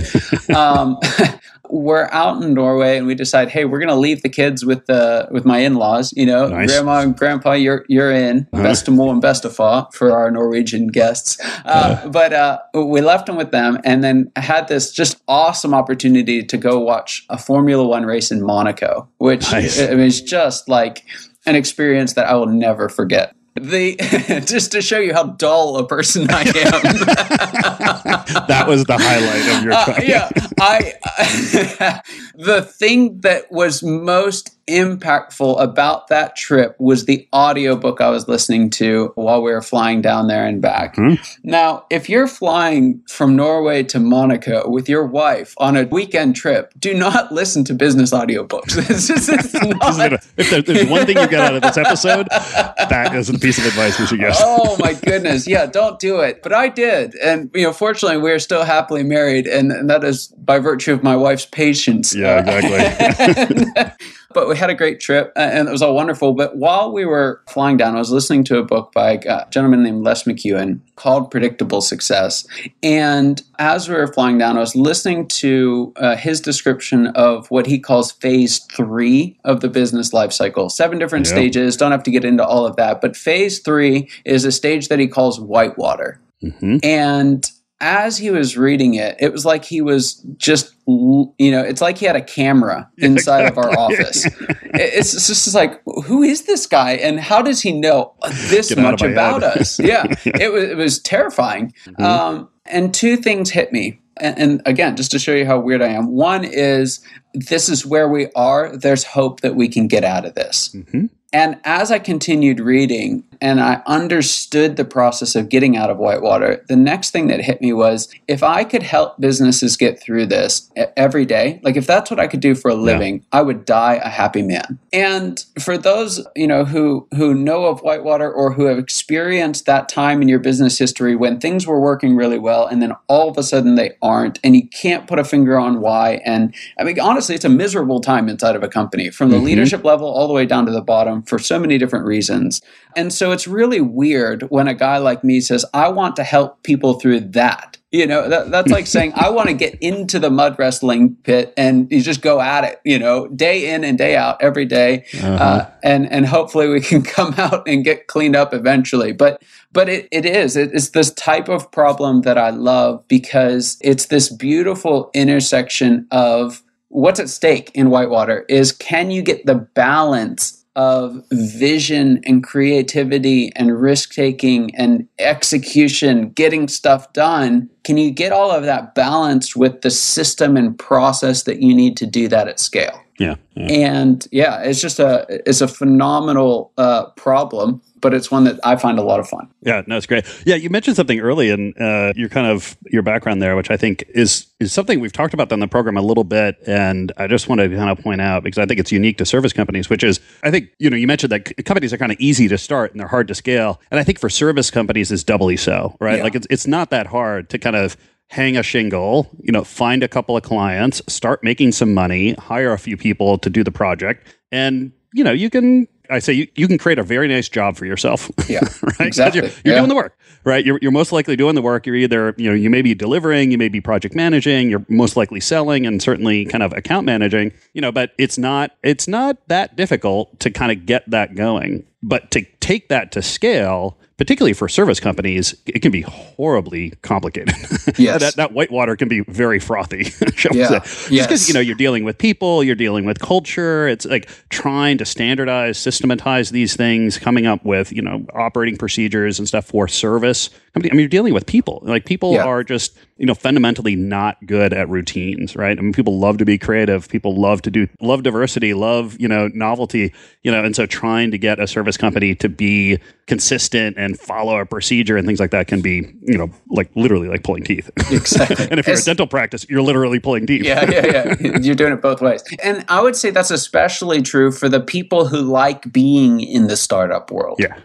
um, 0.54 0.98
we're 1.72 2.06
out 2.12 2.42
in 2.42 2.52
Norway 2.52 2.98
and 2.98 3.06
we 3.06 3.14
decide, 3.14 3.48
hey, 3.48 3.64
we're 3.64 3.80
gonna 3.80 3.96
leave 3.96 4.22
the 4.22 4.28
kids 4.28 4.64
with 4.64 4.84
the 4.86 5.26
with 5.30 5.46
my 5.46 5.58
in 5.58 5.74
laws. 5.74 6.12
You 6.14 6.26
know, 6.26 6.48
nice. 6.48 6.70
grandma 6.70 7.00
and 7.00 7.16
grandpa, 7.16 7.52
you're 7.52 7.84
you're 7.88 8.12
in 8.12 8.46
uh-huh. 8.52 8.62
bestemor 8.62 9.10
and 9.10 9.22
bestefar 9.22 9.92
for 9.94 10.12
our 10.12 10.30
Norwegian 10.30 10.88
guests. 10.88 11.40
Uh, 11.64 11.68
uh 12.04 12.08
But 12.08 12.32
uh, 12.34 12.58
we 12.74 13.00
left 13.00 13.26
them 13.26 13.36
with 13.36 13.50
them 13.50 13.78
and 13.84 14.04
then 14.04 14.30
had 14.36 14.68
this 14.68 14.92
just 14.92 15.22
awesome 15.26 15.72
opportunity 15.72 16.42
to 16.42 16.56
go 16.58 16.78
watch 16.78 17.24
a 17.30 17.38
Formula 17.38 17.86
One 17.86 18.04
race 18.04 18.30
in 18.30 18.42
Monaco, 18.42 19.08
which 19.18 19.50
nice. 19.50 19.78
it, 19.78 19.92
it 19.92 19.96
was 19.96 20.20
just 20.20 20.68
like 20.68 21.04
an 21.46 21.56
experience 21.56 22.12
that 22.12 22.26
I 22.26 22.34
will 22.34 22.46
never 22.46 22.88
forget 22.90 23.34
the 23.54 23.96
just 24.46 24.72
to 24.72 24.80
show 24.80 24.98
you 24.98 25.12
how 25.12 25.24
dull 25.24 25.76
a 25.76 25.86
person 25.86 26.26
I 26.30 26.40
am. 26.40 26.46
that 28.48 28.64
was 28.66 28.84
the 28.84 28.96
highlight 28.98 29.56
of 29.56 29.64
your 29.64 29.72
uh, 29.72 30.00
yeah, 30.02 30.30
I, 30.60 32.00
the 32.34 32.62
thing 32.62 33.20
that 33.20 33.50
was 33.50 33.82
most 33.82 34.58
impactful 34.68 35.60
about 35.60 36.08
that 36.08 36.36
trip 36.36 36.76
was 36.78 37.04
the 37.04 37.28
audiobook 37.34 38.00
I 38.00 38.08
was 38.10 38.28
listening 38.28 38.70
to 38.70 39.12
while 39.16 39.42
we 39.42 39.50
were 39.50 39.60
flying 39.60 40.00
down 40.00 40.28
there 40.28 40.46
and 40.46 40.62
back. 40.62 40.96
Mm-hmm. 40.96 41.22
Now, 41.42 41.84
if 41.90 42.08
you're 42.08 42.28
flying 42.28 43.02
from 43.08 43.36
Norway 43.36 43.82
to 43.84 43.98
Monaco 43.98 44.68
with 44.68 44.88
your 44.88 45.04
wife 45.04 45.54
on 45.58 45.76
a 45.76 45.84
weekend 45.84 46.36
trip, 46.36 46.72
do 46.78 46.94
not 46.94 47.32
listen 47.32 47.64
to 47.64 47.74
business 47.74 48.12
audiobooks. 48.12 48.78
it's 48.88 49.08
just, 49.08 49.28
it's 49.28 49.52
not... 49.52 50.12
if 50.36 50.66
there's 50.66 50.88
one 50.88 51.06
thing 51.06 51.18
you 51.18 51.28
get 51.28 51.40
out 51.40 51.56
of 51.56 51.62
this 51.62 51.76
episode, 51.76 52.28
that 52.30 53.12
is 53.14 53.28
a 53.28 53.38
piece 53.42 53.58
of 53.58 53.66
advice 53.66 53.98
we 53.98 54.06
should 54.06 54.20
give. 54.20 54.32
oh 54.38 54.76
my 54.78 54.94
goodness. 54.94 55.46
Yeah, 55.46 55.66
don't 55.66 55.98
do 55.98 56.20
it. 56.20 56.42
But 56.42 56.52
I 56.52 56.68
did. 56.68 57.14
And 57.16 57.50
you 57.54 57.64
know, 57.64 57.72
fortunately 57.72 58.18
we're 58.18 58.38
still 58.38 58.64
happily 58.64 59.02
married 59.02 59.46
and, 59.46 59.72
and 59.72 59.90
that 59.90 60.04
is 60.04 60.28
by 60.38 60.58
virtue 60.58 60.92
of 60.92 61.02
my 61.02 61.16
wife's 61.16 61.46
patience. 61.46 62.14
Yeah, 62.14 62.38
exactly. 62.38 63.64
but 64.34 64.48
we 64.48 64.56
had 64.56 64.70
a 64.70 64.74
great 64.74 65.00
trip 65.00 65.32
and 65.36 65.68
it 65.68 65.70
was 65.70 65.82
all 65.82 65.94
wonderful. 65.94 66.32
But 66.32 66.56
while 66.56 66.92
we 66.92 67.04
were 67.04 67.42
flying 67.48 67.76
down, 67.76 67.96
I 67.96 67.98
was 67.98 68.10
listening 68.10 68.44
to 68.44 68.58
a 68.58 68.64
book 68.64 68.92
by 68.92 69.20
a 69.26 69.48
gentleman 69.50 69.82
named 69.82 70.02
Les 70.02 70.24
McKeown 70.24 70.80
called 70.96 71.30
Predictable 71.30 71.80
Success. 71.80 72.46
And 72.82 73.42
as 73.58 73.88
we 73.88 73.94
were 73.94 74.12
flying 74.12 74.38
down, 74.38 74.56
I 74.56 74.60
was 74.60 74.76
listening 74.76 75.28
to 75.28 75.92
uh, 75.96 76.16
his 76.16 76.40
description 76.40 77.08
of 77.08 77.50
what 77.50 77.66
he 77.66 77.78
calls 77.78 78.12
phase 78.12 78.58
three 78.58 79.38
of 79.44 79.60
the 79.60 79.68
business 79.68 80.12
life 80.12 80.32
cycle. 80.32 80.68
Seven 80.68 80.98
different 80.98 81.26
yep. 81.26 81.34
stages. 81.34 81.76
Don't 81.76 81.92
have 81.92 82.02
to 82.04 82.10
get 82.10 82.24
into 82.24 82.44
all 82.44 82.66
of 82.66 82.76
that. 82.76 83.00
But 83.00 83.16
phase 83.16 83.58
three 83.60 84.08
is 84.24 84.44
a 84.44 84.52
stage 84.52 84.88
that 84.88 84.98
he 84.98 85.08
calls 85.08 85.40
whitewater. 85.40 86.20
Mm-hmm. 86.42 86.78
And 86.82 87.50
as 87.82 88.16
he 88.16 88.30
was 88.30 88.56
reading 88.56 88.94
it, 88.94 89.16
it 89.18 89.32
was 89.32 89.44
like 89.44 89.64
he 89.64 89.82
was 89.82 90.14
just, 90.36 90.72
you 90.86 91.50
know, 91.50 91.60
it's 91.62 91.80
like 91.80 91.98
he 91.98 92.06
had 92.06 92.14
a 92.14 92.22
camera 92.22 92.88
inside 92.98 93.46
of 93.46 93.58
our 93.58 93.76
office. 93.76 94.24
it's, 94.74 95.26
just 95.26 95.54
like, 95.54 95.82
who 96.04 96.22
is 96.22 96.42
this 96.42 96.66
guy 96.66 96.92
and 96.92 97.18
how 97.18 97.42
does 97.42 97.60
he 97.60 97.72
know 97.72 98.14
this 98.48 98.68
Get 98.68 98.78
much 98.78 99.02
about 99.02 99.42
head. 99.42 99.58
us? 99.58 99.80
Yeah, 99.82 100.04
it 100.24 100.52
was, 100.52 100.64
it 100.64 100.76
was 100.76 101.00
terrifying. 101.00 101.74
Mm-hmm. 101.84 102.04
Um, 102.04 102.48
and 102.66 102.94
two 102.94 103.16
things 103.16 103.50
hit 103.50 103.72
me. 103.72 104.00
And, 104.18 104.38
and 104.38 104.62
again, 104.64 104.94
just 104.94 105.10
to 105.10 105.18
show 105.18 105.34
you 105.34 105.44
how 105.44 105.58
weird 105.58 105.82
I 105.82 105.88
am, 105.88 106.12
one 106.12 106.44
is 106.44 107.04
this 107.34 107.68
is 107.68 107.84
where 107.84 108.08
we 108.08 108.28
are. 108.36 108.76
There's 108.76 109.02
hope 109.02 109.40
that 109.40 109.56
we 109.56 109.66
can 109.68 109.88
get 109.88 110.04
out 110.04 110.24
of 110.24 110.34
this. 110.34 110.68
Mm-hmm. 110.68 111.06
And 111.32 111.58
as 111.64 111.90
I 111.90 111.98
continued 111.98 112.60
reading 112.60 113.24
and 113.42 113.60
I 113.60 113.82
understood 113.86 114.76
the 114.76 114.84
process 114.84 115.34
of 115.34 115.48
getting 115.48 115.76
out 115.76 115.90
of 115.90 115.98
Whitewater, 115.98 116.64
the 116.68 116.76
next 116.76 117.10
thing 117.10 117.26
that 117.26 117.40
hit 117.40 117.60
me 117.60 117.72
was 117.72 118.08
if 118.28 118.44
I 118.44 118.62
could 118.62 118.84
help 118.84 119.20
businesses 119.20 119.76
get 119.76 120.00
through 120.00 120.26
this 120.26 120.70
every 120.96 121.26
day, 121.26 121.60
like 121.64 121.76
if 121.76 121.84
that's 121.84 122.08
what 122.08 122.20
I 122.20 122.28
could 122.28 122.38
do 122.38 122.54
for 122.54 122.70
a 122.70 122.76
living, 122.76 123.16
yeah. 123.16 123.40
I 123.40 123.42
would 123.42 123.64
die 123.64 123.94
a 123.94 124.08
happy 124.08 124.42
man. 124.42 124.78
And 124.92 125.44
for 125.58 125.76
those, 125.76 126.24
you 126.36 126.46
know, 126.46 126.64
who 126.64 127.08
who 127.16 127.34
know 127.34 127.64
of 127.64 127.80
Whitewater 127.80 128.32
or 128.32 128.52
who 128.52 128.66
have 128.66 128.78
experienced 128.78 129.66
that 129.66 129.88
time 129.88 130.22
in 130.22 130.28
your 130.28 130.38
business 130.38 130.78
history 130.78 131.16
when 131.16 131.40
things 131.40 131.66
were 131.66 131.80
working 131.80 132.14
really 132.14 132.38
well 132.38 132.68
and 132.68 132.80
then 132.80 132.92
all 133.08 133.28
of 133.28 133.36
a 133.36 133.42
sudden 133.42 133.74
they 133.74 133.96
aren't 134.02 134.38
and 134.44 134.54
you 134.54 134.68
can't 134.68 135.08
put 135.08 135.18
a 135.18 135.24
finger 135.24 135.58
on 135.58 135.80
why 135.80 136.20
and 136.24 136.54
I 136.78 136.84
mean 136.84 137.00
honestly 137.00 137.34
it's 137.34 137.44
a 137.44 137.48
miserable 137.48 138.00
time 138.00 138.28
inside 138.28 138.54
of 138.54 138.62
a 138.62 138.68
company 138.68 139.10
from 139.10 139.30
the 139.30 139.36
mm-hmm. 139.36 139.46
leadership 139.46 139.84
level 139.84 140.06
all 140.06 140.28
the 140.28 140.32
way 140.32 140.46
down 140.46 140.64
to 140.66 140.72
the 140.72 140.80
bottom 140.80 141.22
for 141.22 141.40
so 141.40 141.58
many 141.58 141.76
different 141.76 142.04
reasons. 142.04 142.62
And 142.94 143.12
so 143.12 143.31
so 143.32 143.34
it's 143.34 143.48
really 143.48 143.80
weird 143.80 144.42
when 144.50 144.68
a 144.68 144.74
guy 144.74 144.98
like 144.98 145.24
me 145.24 145.40
says, 145.40 145.64
I 145.72 145.88
want 145.88 146.16
to 146.16 146.22
help 146.22 146.62
people 146.64 147.00
through 147.00 147.20
that. 147.20 147.78
You 147.90 148.06
know, 148.06 148.28
that, 148.28 148.50
that's 148.50 148.70
like 148.70 148.86
saying, 148.86 149.14
I 149.16 149.30
want 149.30 149.48
to 149.48 149.54
get 149.54 149.74
into 149.80 150.18
the 150.18 150.28
mud 150.28 150.58
wrestling 150.58 151.16
pit 151.22 151.54
and 151.56 151.90
you 151.90 152.02
just 152.02 152.20
go 152.20 152.42
at 152.42 152.64
it, 152.64 152.80
you 152.84 152.98
know, 152.98 153.28
day 153.28 153.72
in 153.72 153.84
and 153.84 153.96
day 153.96 154.16
out, 154.16 154.42
every 154.42 154.66
day. 154.66 155.06
Uh-huh. 155.14 155.32
Uh, 155.32 155.70
and, 155.82 156.12
and 156.12 156.26
hopefully 156.26 156.68
we 156.68 156.82
can 156.82 157.00
come 157.16 157.32
out 157.38 157.66
and 157.66 157.84
get 157.84 158.06
cleaned 158.06 158.36
up 158.36 158.52
eventually. 158.52 159.12
But, 159.12 159.42
but 159.72 159.88
it, 159.88 160.08
it 160.12 160.26
is, 160.26 160.54
it's 160.54 160.90
this 160.90 161.10
type 161.14 161.48
of 161.48 161.70
problem 161.70 162.22
that 162.22 162.36
I 162.36 162.50
love 162.50 163.02
because 163.08 163.78
it's 163.80 164.06
this 164.06 164.30
beautiful 164.30 165.10
intersection 165.14 166.06
of 166.10 166.62
what's 166.88 167.18
at 167.18 167.30
stake 167.30 167.70
in 167.72 167.88
Whitewater 167.88 168.44
is 168.50 168.72
can 168.72 169.10
you 169.10 169.22
get 169.22 169.46
the 169.46 169.54
balance 169.54 170.61
of 170.74 171.22
vision 171.30 172.20
and 172.24 172.42
creativity 172.42 173.52
and 173.56 173.80
risk 173.80 174.12
taking 174.12 174.74
and 174.74 175.06
execution, 175.18 176.30
getting 176.30 176.68
stuff 176.68 177.12
done, 177.12 177.68
can 177.84 177.98
you 177.98 178.10
get 178.10 178.32
all 178.32 178.50
of 178.50 178.62
that 178.64 178.94
balanced 178.94 179.56
with 179.56 179.82
the 179.82 179.90
system 179.90 180.56
and 180.56 180.78
process 180.78 181.42
that 181.42 181.60
you 181.60 181.74
need 181.74 181.96
to 181.98 182.06
do 182.06 182.28
that 182.28 182.48
at 182.48 182.58
scale? 182.58 183.01
Yeah, 183.18 183.36
yeah. 183.54 183.66
And 183.66 184.26
yeah, 184.32 184.62
it's 184.62 184.80
just 184.80 184.98
a 184.98 185.26
it's 185.46 185.60
a 185.60 185.68
phenomenal 185.68 186.72
uh, 186.78 187.06
problem 187.10 187.82
but 188.02 188.12
it's 188.12 188.30
one 188.30 188.44
that 188.44 188.60
I 188.64 188.76
find 188.76 188.98
a 188.98 189.02
lot 189.02 189.20
of 189.20 189.28
fun. 189.28 189.48
Yeah, 189.62 189.82
no, 189.86 189.96
it's 189.96 190.06
great. 190.06 190.26
Yeah, 190.44 190.56
you 190.56 190.68
mentioned 190.68 190.96
something 190.96 191.20
early 191.20 191.48
in 191.48 191.72
uh, 191.80 192.12
your 192.14 192.28
kind 192.28 192.48
of 192.48 192.76
your 192.90 193.02
background 193.02 193.40
there, 193.40 193.56
which 193.56 193.70
I 193.70 193.78
think 193.78 194.04
is 194.08 194.46
is 194.60 194.72
something 194.72 195.00
we've 195.00 195.12
talked 195.12 195.32
about 195.32 195.50
on 195.50 195.60
the 195.60 195.68
program 195.68 195.96
a 195.96 196.02
little 196.02 196.24
bit, 196.24 196.56
and 196.66 197.12
I 197.16 197.28
just 197.28 197.48
want 197.48 197.60
to 197.60 197.68
kind 197.68 197.88
of 197.88 197.98
point 197.98 198.20
out 198.20 198.42
because 198.42 198.58
I 198.58 198.66
think 198.66 198.80
it's 198.80 198.92
unique 198.92 199.16
to 199.18 199.24
service 199.24 199.54
companies, 199.54 199.88
which 199.88 200.04
is 200.04 200.20
I 200.42 200.50
think 200.50 200.70
you 200.78 200.90
know 200.90 200.96
you 200.96 201.06
mentioned 201.06 201.32
that 201.32 201.64
companies 201.64 201.92
are 201.92 201.98
kind 201.98 202.12
of 202.12 202.18
easy 202.20 202.48
to 202.48 202.58
start 202.58 202.90
and 202.90 203.00
they're 203.00 203.08
hard 203.08 203.28
to 203.28 203.34
scale, 203.34 203.80
and 203.90 203.98
I 203.98 204.04
think 204.04 204.18
for 204.18 204.28
service 204.28 204.70
companies 204.70 205.10
is 205.10 205.24
doubly 205.24 205.56
so, 205.56 205.96
right? 206.00 206.18
Yeah. 206.18 206.24
Like 206.24 206.34
it's 206.34 206.46
it's 206.50 206.66
not 206.66 206.90
that 206.90 207.06
hard 207.06 207.48
to 207.50 207.58
kind 207.58 207.76
of 207.76 207.96
hang 208.32 208.56
a 208.56 208.62
shingle, 208.62 209.28
you 209.42 209.52
know, 209.52 209.62
find 209.62 210.02
a 210.02 210.08
couple 210.08 210.38
of 210.38 210.42
clients, 210.42 211.02
start 211.06 211.44
making 211.44 211.70
some 211.70 211.92
money, 211.92 212.32
hire 212.38 212.72
a 212.72 212.78
few 212.78 212.96
people 212.96 213.36
to 213.36 213.50
do 213.50 213.62
the 213.62 213.70
project, 213.70 214.26
and 214.50 214.90
you 215.12 215.22
know 215.22 215.32
you 215.32 215.50
can 215.50 215.86
I 216.08 216.18
say 216.18 216.32
you, 216.32 216.48
you 216.54 216.66
can 216.66 216.78
create 216.78 216.98
a 216.98 217.02
very 217.02 217.28
nice 217.28 217.50
job 217.50 217.76
for 217.76 217.84
yourself. 217.84 218.30
Yeah, 218.48 218.60
right. 218.82 219.06
Exactly. 219.06 219.40
You're, 219.40 219.50
you're 219.64 219.74
yeah. 219.74 219.80
doing 219.80 219.88
the 219.88 219.94
work, 219.94 220.18
right? 220.44 220.64
You're, 220.64 220.78
you're 220.82 220.92
most 220.92 221.12
likely 221.12 221.36
doing 221.36 221.54
the 221.54 221.62
work. 221.62 221.86
You're 221.86 221.96
either 221.96 222.34
you 222.36 222.48
know 222.48 222.54
you 222.54 222.70
may 222.70 222.82
be 222.82 222.94
delivering, 222.94 223.50
you 223.50 223.58
may 223.58 223.68
be 223.68 223.80
project 223.80 224.14
managing, 224.14 224.70
you're 224.70 224.84
most 224.88 225.16
likely 225.16 225.40
selling, 225.40 225.86
and 225.86 226.02
certainly 226.02 226.46
kind 226.46 226.62
of 226.62 226.72
account 226.72 227.04
managing. 227.04 227.52
You 227.74 227.82
know, 227.82 227.92
but 227.92 228.12
it's 228.18 228.38
not 228.38 228.72
it's 228.82 229.06
not 229.06 229.36
that 229.48 229.76
difficult 229.76 230.40
to 230.40 230.50
kind 230.50 230.72
of 230.72 230.86
get 230.86 231.08
that 231.10 231.34
going. 231.34 231.84
But 232.02 232.30
to 232.32 232.44
take 232.60 232.88
that 232.88 233.12
to 233.12 233.22
scale, 233.22 233.98
particularly 234.16 234.52
for 234.52 234.68
service 234.68 235.00
companies, 235.00 235.54
it 235.66 235.80
can 235.80 235.90
be 235.90 236.02
horribly 236.02 236.90
complicated. 237.02 237.54
Yes. 237.98 238.20
that, 238.20 238.36
that 238.36 238.52
whitewater 238.52 238.96
can 238.96 239.08
be 239.08 239.20
very 239.20 239.58
frothy. 239.58 240.04
yeah. 240.52 240.80
Just 240.80 241.10
because, 241.10 241.48
you 241.48 241.54
know, 241.54 241.60
you're 241.60 241.76
dealing 241.76 242.04
with 242.04 242.16
people, 242.16 242.64
you're 242.64 242.74
dealing 242.74 243.04
with 243.04 243.18
culture. 243.20 243.86
It's 243.86 244.06
like 244.06 244.28
trying 244.48 244.98
to 244.98 245.04
standardize, 245.04 245.78
systematize 245.78 246.50
these 246.50 246.74
things, 246.74 247.18
coming 247.18 247.46
up 247.46 247.64
with, 247.64 247.92
you 247.92 248.00
know, 248.00 248.24
operating 248.34 248.76
procedures 248.76 249.38
and 249.38 249.46
stuff 249.46 249.66
for 249.66 249.88
service. 249.88 250.48
I 250.74 250.80
mean, 250.80 250.98
you're 250.98 251.08
dealing 251.08 251.34
with 251.34 251.46
people. 251.46 251.80
Like 251.82 252.06
people 252.06 252.34
yeah. 252.34 252.44
are 252.44 252.64
just, 252.64 252.96
you 253.22 253.26
know, 253.26 253.36
fundamentally 253.36 253.94
not 253.94 254.44
good 254.46 254.72
at 254.72 254.88
routines, 254.88 255.54
right? 255.54 255.78
I 255.78 255.80
mean, 255.80 255.92
people 255.92 256.18
love 256.18 256.38
to 256.38 256.44
be 256.44 256.58
creative. 256.58 257.08
People 257.08 257.40
love 257.40 257.62
to 257.62 257.70
do, 257.70 257.86
love 258.00 258.24
diversity, 258.24 258.74
love, 258.74 259.16
you 259.20 259.28
know, 259.28 259.48
novelty, 259.54 260.12
you 260.42 260.50
know, 260.50 260.64
and 260.64 260.74
so 260.74 260.86
trying 260.86 261.30
to 261.30 261.38
get 261.38 261.60
a 261.60 261.68
service 261.68 261.96
company 261.96 262.34
to 262.34 262.48
be 262.48 262.98
consistent 263.28 263.96
and 263.96 264.18
follow 264.18 264.58
a 264.58 264.66
procedure 264.66 265.16
and 265.16 265.24
things 265.24 265.38
like 265.38 265.52
that 265.52 265.68
can 265.68 265.80
be, 265.80 266.12
you 266.22 266.36
know, 266.36 266.50
like 266.68 266.90
literally 266.96 267.28
like 267.28 267.44
pulling 267.44 267.62
teeth. 267.62 267.88
Exactly. 268.10 268.66
and 268.70 268.80
if 268.80 268.88
you're 268.88 268.94
As, 268.94 269.02
a 269.02 269.06
dental 269.06 269.28
practice, 269.28 269.64
you're 269.70 269.82
literally 269.82 270.18
pulling 270.18 270.44
teeth. 270.44 270.64
Yeah, 270.64 270.90
yeah, 270.90 271.06
yeah. 271.40 271.58
you're 271.62 271.76
doing 271.76 271.92
it 271.92 272.02
both 272.02 272.20
ways. 272.20 272.42
And 272.62 272.84
I 272.88 273.00
would 273.00 273.14
say 273.14 273.30
that's 273.30 273.52
especially 273.52 274.20
true 274.20 274.50
for 274.50 274.68
the 274.68 274.80
people 274.80 275.28
who 275.28 275.42
like 275.42 275.92
being 275.92 276.40
in 276.40 276.66
the 276.66 276.76
startup 276.76 277.30
world. 277.30 277.58
Yeah. 277.60 277.78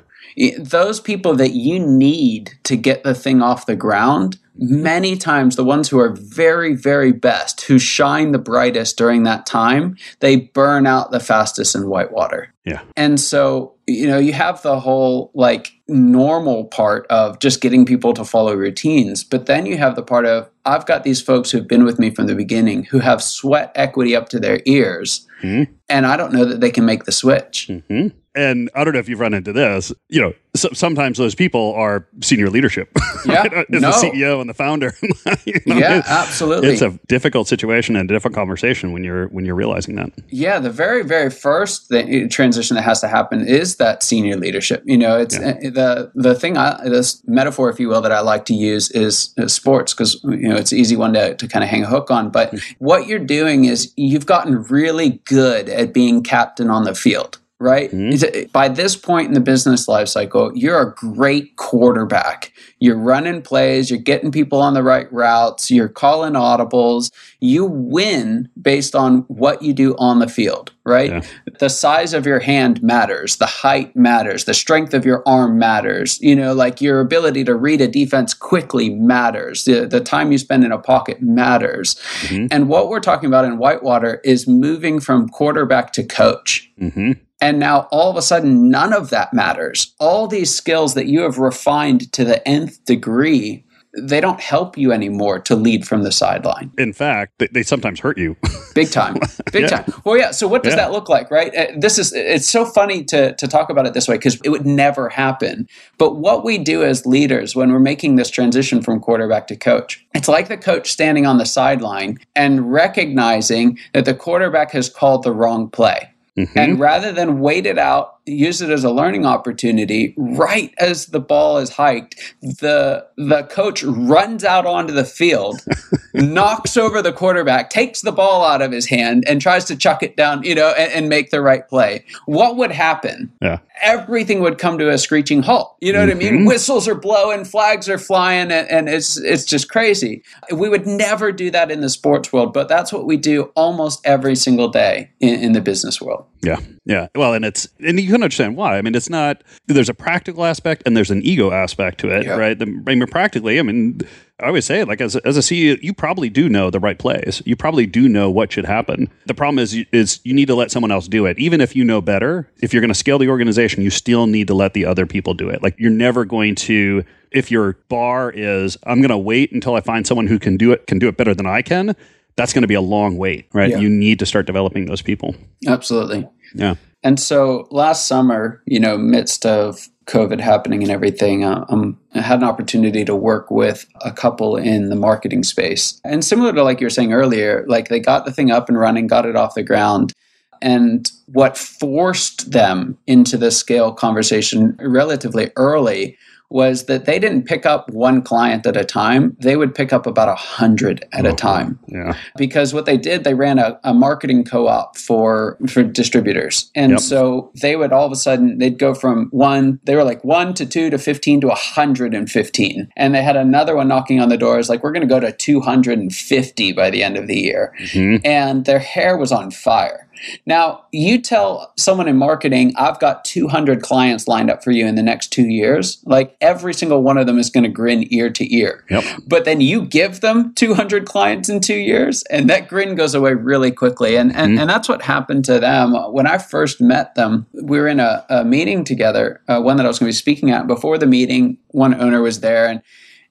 Those 0.59 0.99
people 0.99 1.35
that 1.35 1.51
you 1.51 1.79
need 1.79 2.51
to 2.63 2.75
get 2.75 3.03
the 3.03 3.15
thing 3.15 3.41
off 3.41 3.65
the 3.65 3.75
ground 3.75 4.37
many 4.59 5.15
times 5.15 5.55
the 5.55 5.63
ones 5.63 5.89
who 5.89 5.99
are 5.99 6.15
very 6.15 6.73
very 6.73 7.11
best 7.11 7.61
who 7.61 7.77
shine 7.77 8.31
the 8.31 8.39
brightest 8.39 8.97
during 8.97 9.23
that 9.23 9.45
time 9.45 9.95
they 10.19 10.35
burn 10.35 10.87
out 10.87 11.11
the 11.11 11.19
fastest 11.19 11.75
in 11.75 11.87
whitewater 11.87 12.53
yeah. 12.65 12.81
And 12.97 13.17
so 13.17 13.75
you 13.87 14.07
know 14.07 14.17
you 14.17 14.33
have 14.33 14.61
the 14.61 14.79
whole 14.79 15.31
like 15.33 15.71
normal 15.87 16.65
part 16.65 17.07
of 17.07 17.39
just 17.39 17.61
getting 17.61 17.85
people 17.85 18.13
to 18.13 18.25
follow 18.25 18.53
routines 18.53 19.23
but 19.23 19.45
then 19.45 19.65
you 19.65 19.77
have 19.77 19.95
the 19.95 20.03
part 20.03 20.25
of 20.25 20.49
i've 20.65 20.85
got 20.85 21.05
these 21.05 21.21
folks 21.21 21.49
who've 21.49 21.67
been 21.67 21.85
with 21.85 21.97
me 21.97 22.09
from 22.09 22.27
the 22.27 22.35
beginning 22.35 22.83
who 22.83 22.99
have 22.99 23.23
sweat 23.23 23.71
equity 23.75 24.13
up 24.13 24.27
to 24.27 24.39
their 24.39 24.59
ears 24.65 25.25
mm-hmm. 25.41 25.71
and 25.87 26.05
i 26.05 26.17
don't 26.17 26.33
know 26.33 26.43
that 26.43 26.59
they 26.59 26.71
can 26.71 26.85
make 26.85 27.05
the 27.05 27.11
switch. 27.11 27.67
Mm-hmm 27.69 28.09
and 28.37 28.69
I 28.75 28.83
don't 28.83 28.93
know 28.93 28.99
if 28.99 29.09
you've 29.09 29.19
run 29.19 29.33
into 29.33 29.51
this. 29.51 29.91
You 30.09 30.21
know, 30.21 30.33
so, 30.55 30.69
sometimes 30.73 31.17
those 31.17 31.33
people 31.33 31.73
are 31.73 32.07
senior 32.21 32.49
leadership. 32.49 32.89
Yeah, 33.25 33.47
right? 33.47 33.69
no. 33.69 33.79
the 33.79 33.87
CEO 33.87 34.39
and 34.39 34.49
the 34.49 34.53
founder. 34.53 34.93
you 35.45 35.59
know, 35.65 35.77
yeah, 35.77 36.03
absolutely. 36.05 36.69
It's 36.69 36.81
a 36.81 36.97
difficult 37.07 37.47
situation 37.47 37.95
and 37.95 38.09
a 38.09 38.13
difficult 38.13 38.35
conversation 38.35 38.91
when 38.91 39.03
you're 39.03 39.27
when 39.29 39.43
you're 39.43 39.55
realizing 39.55 39.95
that. 39.95 40.11
Yeah, 40.29 40.59
the 40.59 40.69
very 40.69 41.03
very 41.03 41.31
first 41.31 41.89
thing, 41.89 42.29
transition 42.29 42.75
that 42.75 42.83
has 42.83 43.01
to 43.01 43.07
happen 43.07 43.45
is 43.45 43.77
that 43.77 44.03
senior 44.03 44.37
leadership. 44.37 44.83
You 44.85 44.97
know, 44.97 45.17
it's 45.17 45.37
yeah. 45.37 45.57
Eh, 45.61 45.69
the 45.71 46.11
the 46.13 46.35
thing. 46.35 46.57
I, 46.57 46.87
this 46.87 47.23
metaphor, 47.27 47.69
if 47.69 47.79
you 47.79 47.89
will, 47.89 48.01
that 48.01 48.11
I 48.11 48.19
like 48.19 48.45
to 48.45 48.53
use 48.53 48.91
is, 48.91 49.33
is 49.37 49.53
sports 49.53 49.93
because 49.93 50.23
you 50.23 50.47
know 50.47 50.55
it's 50.55 50.71
an 50.71 50.77
easy 50.77 50.95
one 50.95 51.13
to 51.13 51.35
to 51.35 51.47
kind 51.47 51.63
of 51.63 51.69
hang 51.69 51.83
a 51.83 51.87
hook 51.87 52.11
on. 52.11 52.29
But 52.29 52.51
mm-hmm. 52.51 52.85
what 52.85 53.07
you're 53.07 53.19
doing 53.19 53.65
is 53.65 53.91
you've 53.97 54.27
gotten 54.27 54.61
really 54.63 55.21
good 55.25 55.69
at 55.69 55.93
being 55.93 56.21
captain 56.21 56.69
on 56.69 56.83
the 56.83 56.93
field 56.93 57.39
right? 57.59 57.91
Mm-hmm. 57.91 58.51
By 58.51 58.67
this 58.69 58.95
point 58.95 59.27
in 59.27 59.33
the 59.33 59.39
business 59.39 59.87
life 59.87 60.07
cycle, 60.07 60.51
you're 60.55 60.79
a 60.79 60.93
great 60.93 61.55
quarterback. 61.55 62.53
You're 62.79 62.97
running 62.97 63.41
plays, 63.41 63.89
you're 63.89 63.99
getting 63.99 64.31
people 64.31 64.61
on 64.61 64.75
the 64.75 64.83
right 64.83 65.11
routes, 65.11 65.71
you're 65.71 65.89
calling 65.89 66.33
audibles. 66.33 67.11
You 67.39 67.65
win 67.65 68.49
based 68.61 68.95
on 68.95 69.19
what 69.21 69.63
you 69.63 69.73
do 69.73 69.95
on 69.97 70.19
the 70.19 70.27
field, 70.27 70.71
right? 70.85 71.09
Yeah. 71.09 71.21
The 71.59 71.69
size 71.69 72.13
of 72.13 72.27
your 72.27 72.39
hand 72.39 72.83
matters, 72.83 73.37
the 73.37 73.47
height 73.47 73.95
matters, 73.95 74.45
the 74.45 74.53
strength 74.53 74.93
of 74.93 75.05
your 75.05 75.23
arm 75.27 75.57
matters. 75.57 76.19
You 76.21 76.35
know, 76.35 76.53
like 76.53 76.79
your 76.81 76.99
ability 76.99 77.43
to 77.45 77.55
read 77.55 77.81
a 77.81 77.87
defense 77.87 78.35
quickly 78.35 78.89
matters. 78.89 79.65
The, 79.65 79.87
the 79.87 80.01
time 80.01 80.31
you 80.31 80.37
spend 80.37 80.63
in 80.63 80.71
a 80.71 80.77
pocket 80.77 81.21
matters. 81.21 81.95
Mm-hmm. 82.21 82.47
And 82.51 82.69
what 82.69 82.89
we're 82.89 82.99
talking 82.99 83.27
about 83.27 83.45
in 83.45 83.57
Whitewater 83.57 84.21
is 84.23 84.47
moving 84.47 84.99
from 84.99 85.29
quarterback 85.29 85.93
to 85.93 86.03
coach. 86.03 86.71
Mm-hmm. 86.79 87.13
And 87.39 87.59
now 87.59 87.87
all 87.91 88.09
of 88.09 88.17
a 88.17 88.21
sudden, 88.21 88.69
none 88.69 88.93
of 88.93 89.09
that 89.11 89.33
matters. 89.33 89.93
All 89.99 90.27
these 90.27 90.53
skills 90.53 90.95
that 90.95 91.05
you 91.05 91.21
have 91.21 91.37
refined 91.37 92.11
to 92.13 92.25
the 92.25 92.45
nth 92.47 92.83
degree, 92.85 93.63
they 93.95 94.19
don't 94.19 94.39
help 94.39 94.77
you 94.77 94.91
anymore 94.91 95.39
to 95.39 95.55
lead 95.55 95.87
from 95.87 96.03
the 96.03 96.11
sideline. 96.11 96.71
In 96.77 96.93
fact, 96.93 97.33
they, 97.37 97.47
they 97.47 97.63
sometimes 97.63 97.99
hurt 97.99 98.17
you. 98.17 98.35
Big 98.75 98.89
time. 98.89 99.17
Big 99.51 99.63
yeah. 99.63 99.67
time. 99.67 99.93
Well, 100.03 100.17
yeah. 100.17 100.31
So 100.31 100.47
what 100.47 100.63
does 100.63 100.73
yeah. 100.73 100.77
that 100.77 100.91
look 100.91 101.09
like, 101.09 101.29
right? 101.29 101.53
Uh, 101.55 101.67
this 101.77 101.99
is, 101.99 102.11
it's 102.13 102.47
so 102.47 102.65
funny 102.65 103.03
to, 103.05 103.35
to 103.35 103.47
talk 103.47 103.69
about 103.69 103.85
it 103.85 103.93
this 103.93 104.07
way 104.07 104.15
because 104.15 104.39
it 104.43 104.49
would 104.49 104.65
never 104.65 105.09
happen. 105.09 105.67
But 105.97 106.17
what 106.17 106.43
we 106.43 106.57
do 106.57 106.83
as 106.83 107.05
leaders 107.05 107.55
when 107.55 107.71
we're 107.71 107.79
making 107.79 108.15
this 108.15 108.29
transition 108.29 108.81
from 108.81 108.99
quarterback 108.99 109.47
to 109.47 109.55
coach, 109.55 110.05
it's 110.13 110.27
like 110.27 110.47
the 110.47 110.57
coach 110.57 110.89
standing 110.91 111.25
on 111.25 111.37
the 111.37 111.45
sideline 111.45 112.19
and 112.35 112.71
recognizing 112.71 113.79
that 113.93 114.05
the 114.05 114.13
quarterback 114.13 114.71
has 114.71 114.89
called 114.89 115.23
the 115.23 115.31
wrong 115.31 115.69
play 115.69 116.11
Mm-hmm. 116.37 116.59
And 116.59 116.79
rather 116.79 117.11
than 117.11 117.39
wait 117.39 117.65
it 117.65 117.79
out, 117.79 118.17
use 118.27 118.61
it 118.61 118.69
as 118.69 118.83
a 118.83 118.91
learning 118.91 119.25
opportunity, 119.25 120.13
right 120.17 120.73
as 120.77 121.07
the 121.07 121.19
ball 121.19 121.57
is 121.57 121.69
hiked, 121.69 122.35
the 122.41 123.05
the 123.17 123.43
coach 123.43 123.83
runs 123.83 124.43
out 124.43 124.65
onto 124.65 124.93
the 124.93 125.05
field, 125.05 125.59
knocks 126.13 126.77
over 126.77 127.01
the 127.01 127.13
quarterback, 127.13 127.69
takes 127.69 128.01
the 128.01 128.11
ball 128.11 128.45
out 128.45 128.61
of 128.61 128.71
his 128.71 128.85
hand, 128.85 129.23
and 129.27 129.41
tries 129.41 129.65
to 129.65 129.75
chuck 129.75 130.03
it 130.03 130.15
down, 130.15 130.43
you 130.43 130.53
know, 130.53 130.73
and, 130.77 130.91
and 130.91 131.09
make 131.09 131.31
the 131.31 131.41
right 131.41 131.67
play. 131.67 132.05
What 132.25 132.57
would 132.57 132.71
happen? 132.71 133.31
Yeah. 133.41 133.59
Everything 133.81 134.41
would 134.41 134.57
come 134.57 134.77
to 134.79 134.89
a 134.89 134.97
screeching 134.97 135.41
halt. 135.41 135.75
You 135.81 135.93
know 135.93 135.99
mm-hmm. 135.99 136.07
what 136.07 136.15
I 136.15 136.19
mean? 136.19 136.33
Mm-hmm. 136.39 136.47
Whistles 136.47 136.87
are 136.87 136.95
blowing, 136.95 137.45
flags 137.45 137.89
are 137.89 137.97
flying, 137.97 138.51
and, 138.51 138.69
and 138.69 138.89
it's 138.89 139.17
it's 139.17 139.45
just 139.45 139.69
crazy. 139.69 140.23
We 140.53 140.69
would 140.69 140.85
never 140.85 141.31
do 141.31 141.49
that 141.51 141.71
in 141.71 141.81
the 141.81 141.89
sports 141.89 142.31
world, 142.31 142.53
but 142.53 142.67
that's 142.67 142.93
what 142.93 143.05
we 143.05 143.17
do 143.17 143.43
almost 143.55 144.05
every 144.05 144.35
single 144.35 144.67
day 144.67 145.09
in, 145.19 145.39
in 145.39 145.51
the 145.53 145.61
business 145.61 145.99
world. 146.01 146.26
Yeah. 146.41 146.59
Yeah. 146.85 147.07
Well, 147.15 147.33
and 147.33 147.43
it's, 147.43 147.67
and 147.79 147.99
you 147.99 148.07
can 148.07 148.15
understand 148.15 148.55
why. 148.55 148.77
I 148.77 148.81
mean, 148.81 148.95
it's 148.95 149.09
not, 149.09 149.43
there's 149.67 149.89
a 149.89 149.93
practical 149.93 150.45
aspect 150.45 150.83
and 150.85 150.95
there's 150.95 151.11
an 151.11 151.21
ego 151.23 151.51
aspect 151.51 151.99
to 152.01 152.09
it, 152.09 152.25
yeah. 152.25 152.35
right? 152.35 152.57
The, 152.57 152.65
I 152.65 152.95
mean, 152.95 153.07
practically, 153.07 153.59
I 153.59 153.63
mean, 153.63 154.01
I 154.39 154.47
always 154.47 154.65
say 154.65 154.83
like 154.83 155.01
as 155.01 155.15
as 155.15 155.35
a 155.35 155.39
CEO, 155.39 155.81
you 155.81 155.93
probably 155.93 156.29
do 156.29 156.47
know 156.47 156.69
the 156.69 156.79
right 156.79 156.99
plays. 156.99 157.41
You 157.45 157.55
probably 157.55 157.87
do 157.87 158.07
know 158.07 158.29
what 158.29 158.51
should 158.51 158.65
happen. 158.65 159.09
The 159.25 159.33
problem 159.33 159.57
is, 159.57 159.73
is 159.91 160.19
you 160.23 160.33
need 160.35 160.45
to 160.47 160.53
let 160.53 160.69
someone 160.69 160.91
else 160.91 161.07
do 161.07 161.25
it. 161.25 161.39
Even 161.39 161.59
if 161.59 161.75
you 161.75 161.83
know 161.83 162.01
better, 162.01 162.47
if 162.61 162.71
you're 162.71 162.81
going 162.81 162.89
to 162.89 162.95
scale 162.95 163.17
the 163.17 163.29
organization, 163.29 163.81
you 163.81 163.89
still 163.89 164.27
need 164.27 164.45
to 164.47 164.53
let 164.53 164.73
the 164.73 164.85
other 164.85 165.07
people 165.07 165.33
do 165.33 165.49
it. 165.49 165.63
Like 165.63 165.75
you're 165.79 165.89
never 165.89 166.23
going 166.23 166.53
to, 166.55 167.03
if 167.31 167.49
your 167.49 167.79
bar 167.89 168.29
is, 168.29 168.77
I'm 168.83 169.01
going 169.01 169.09
to 169.09 169.17
wait 169.17 169.51
until 169.53 169.73
I 169.73 169.81
find 169.81 170.05
someone 170.05 170.27
who 170.27 170.37
can 170.37 170.55
do 170.55 170.71
it, 170.71 170.85
can 170.85 170.99
do 170.99 171.07
it 171.07 171.17
better 171.17 171.33
than 171.33 171.47
I 171.47 171.63
can. 171.63 171.95
That's 172.37 172.53
going 172.53 172.61
to 172.61 172.67
be 172.67 172.75
a 172.75 172.81
long 172.81 173.17
wait, 173.17 173.47
right? 173.51 173.71
Yeah. 173.71 173.79
You 173.79 173.89
need 173.89 174.19
to 174.19 174.25
start 174.25 174.45
developing 174.45 174.85
those 174.85 175.01
people. 175.01 175.35
Absolutely. 175.67 176.27
Yeah. 176.53 176.75
And 177.03 177.19
so 177.19 177.67
last 177.71 178.07
summer, 178.07 178.61
you 178.65 178.79
know, 178.79 178.97
midst 178.97 179.45
of 179.45 179.87
COVID 180.05 180.39
happening 180.39 180.81
and 180.81 180.91
everything, 180.91 181.43
uh, 181.43 181.65
um, 181.69 181.99
I 182.13 182.21
had 182.21 182.39
an 182.39 182.45
opportunity 182.45 183.03
to 183.05 183.15
work 183.15 183.51
with 183.51 183.85
a 184.01 184.11
couple 184.11 184.55
in 184.55 184.89
the 184.89 184.95
marketing 184.95 185.43
space. 185.43 185.99
And 186.03 186.23
similar 186.23 186.53
to 186.53 186.63
like 186.63 186.79
you 186.79 186.85
were 186.85 186.91
saying 186.91 187.13
earlier, 187.13 187.65
like 187.67 187.89
they 187.89 187.99
got 187.99 188.25
the 188.25 188.31
thing 188.31 188.51
up 188.51 188.69
and 188.69 188.79
running, 188.79 189.07
got 189.07 189.25
it 189.25 189.35
off 189.35 189.55
the 189.55 189.63
ground. 189.63 190.13
And 190.61 191.11
what 191.27 191.57
forced 191.57 192.51
them 192.51 192.97
into 193.05 193.37
the 193.37 193.51
scale 193.51 193.93
conversation 193.93 194.75
relatively 194.79 195.51
early 195.55 196.17
was 196.49 196.85
that 196.85 197.05
they 197.05 197.19
didn't 197.19 197.43
pick 197.43 197.65
up 197.65 197.89
one 197.91 198.21
client 198.21 198.65
at 198.65 198.77
a 198.77 198.85
time. 198.85 199.35
They 199.39 199.57
would 199.57 199.75
pick 199.75 199.91
up 199.91 200.07
about 200.07 200.29
a 200.29 200.35
hundred 200.35 201.05
at 201.11 201.25
a 201.25 201.33
time. 201.33 201.77
Yeah. 201.87 202.15
Because 202.37 202.73
what 202.73 202.85
they 202.85 202.97
did, 202.97 203.25
they 203.25 203.33
ran 203.33 203.59
a, 203.59 203.77
a 203.83 203.93
marketing 203.93 204.45
co-op 204.45 204.97
for 204.97 205.57
for 205.67 205.83
distributors. 205.83 206.71
And 206.73 206.91
yep. 206.91 206.99
so 207.01 207.51
they 207.61 207.75
would 207.75 207.91
all 207.91 208.05
of 208.05 208.11
a 208.13 208.15
sudden 208.15 208.59
they'd 208.59 208.79
go 208.79 208.93
from 208.93 209.27
one, 209.31 209.79
they 209.83 209.95
were 209.95 210.05
like 210.05 210.23
one 210.23 210.53
to 210.53 210.65
two 210.65 210.89
to 210.89 210.97
fifteen 210.97 211.41
to 211.41 211.49
hundred 211.49 212.13
and 212.13 212.31
fifteen. 212.31 212.89
And 212.95 213.13
they 213.13 213.23
had 213.23 213.35
another 213.35 213.75
one 213.75 213.89
knocking 213.89 214.21
on 214.21 214.29
the 214.29 214.37
doors, 214.37 214.69
like, 214.69 214.83
we're 214.83 214.93
gonna 214.93 215.05
go 215.05 215.19
to 215.19 215.33
two 215.33 215.59
hundred 215.59 215.99
and 215.99 216.15
fifty 216.15 216.71
by 216.71 216.89
the 216.89 217.03
end 217.03 217.17
of 217.17 217.27
the 217.27 217.37
year. 217.37 217.73
Mm-hmm. 217.79 218.25
And 218.25 218.63
their 218.63 218.79
hair 218.79 219.17
was 219.17 219.33
on 219.33 219.51
fire 219.51 220.06
now, 220.45 220.85
you 220.91 221.21
tell 221.21 221.73
someone 221.77 222.07
in 222.07 222.17
marketing, 222.17 222.73
I've 222.77 222.99
got 222.99 223.25
200 223.25 223.81
clients 223.81 224.27
lined 224.27 224.49
up 224.49 224.63
for 224.63 224.71
you 224.71 224.85
in 224.85 224.95
the 224.95 225.03
next 225.03 225.27
two 225.27 225.47
years. 225.47 226.01
Like 226.05 226.35
every 226.41 226.73
single 226.73 227.03
one 227.03 227.17
of 227.17 227.27
them 227.27 227.37
is 227.37 227.49
going 227.49 227.63
to 227.63 227.69
grin 227.69 228.11
ear 228.13 228.29
to 228.29 228.55
ear. 228.55 228.83
Yep. 228.89 229.03
But 229.27 229.45
then 229.45 229.61
you 229.61 229.85
give 229.85 230.21
them 230.21 230.53
200 230.55 231.05
clients 231.05 231.49
in 231.49 231.59
two 231.59 231.75
years, 231.75 232.23
and 232.23 232.49
that 232.49 232.67
grin 232.67 232.95
goes 232.95 233.13
away 233.13 233.33
really 233.33 233.71
quickly. 233.71 234.15
And, 234.15 234.35
and, 234.35 234.53
mm-hmm. 234.53 234.61
and 234.61 234.69
that's 234.69 234.89
what 234.89 235.01
happened 235.01 235.45
to 235.45 235.59
them. 235.59 235.93
When 236.11 236.27
I 236.27 236.37
first 236.37 236.81
met 236.81 237.15
them, 237.15 237.45
we 237.53 237.79
were 237.79 237.87
in 237.87 237.99
a, 237.99 238.25
a 238.29 238.43
meeting 238.43 238.83
together, 238.83 239.41
uh, 239.47 239.59
one 239.61 239.77
that 239.77 239.85
I 239.85 239.89
was 239.89 239.99
going 239.99 240.11
to 240.11 240.15
be 240.15 240.17
speaking 240.17 240.51
at. 240.51 240.67
Before 240.67 240.97
the 240.97 241.07
meeting, 241.07 241.57
one 241.69 241.99
owner 241.99 242.21
was 242.21 242.39
there, 242.39 242.67
and 242.67 242.81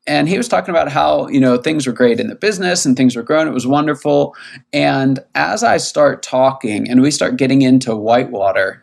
and 0.06 0.28
he 0.28 0.36
was 0.36 0.48
talking 0.48 0.70
about 0.70 0.90
how 0.90 1.28
you 1.28 1.40
know 1.40 1.56
things 1.56 1.86
were 1.86 1.92
great 1.92 2.20
in 2.20 2.28
the 2.28 2.34
business 2.34 2.84
and 2.84 2.96
things 2.96 3.16
were 3.16 3.22
growing. 3.22 3.48
It 3.48 3.54
was 3.54 3.66
wonderful. 3.66 4.36
And 4.72 5.18
as 5.34 5.62
i 5.62 5.76
start 5.76 6.22
talking 6.22 6.88
and 6.88 7.02
we 7.02 7.10
start 7.10 7.36
getting 7.36 7.62
into 7.62 7.94
whitewater 7.96 8.82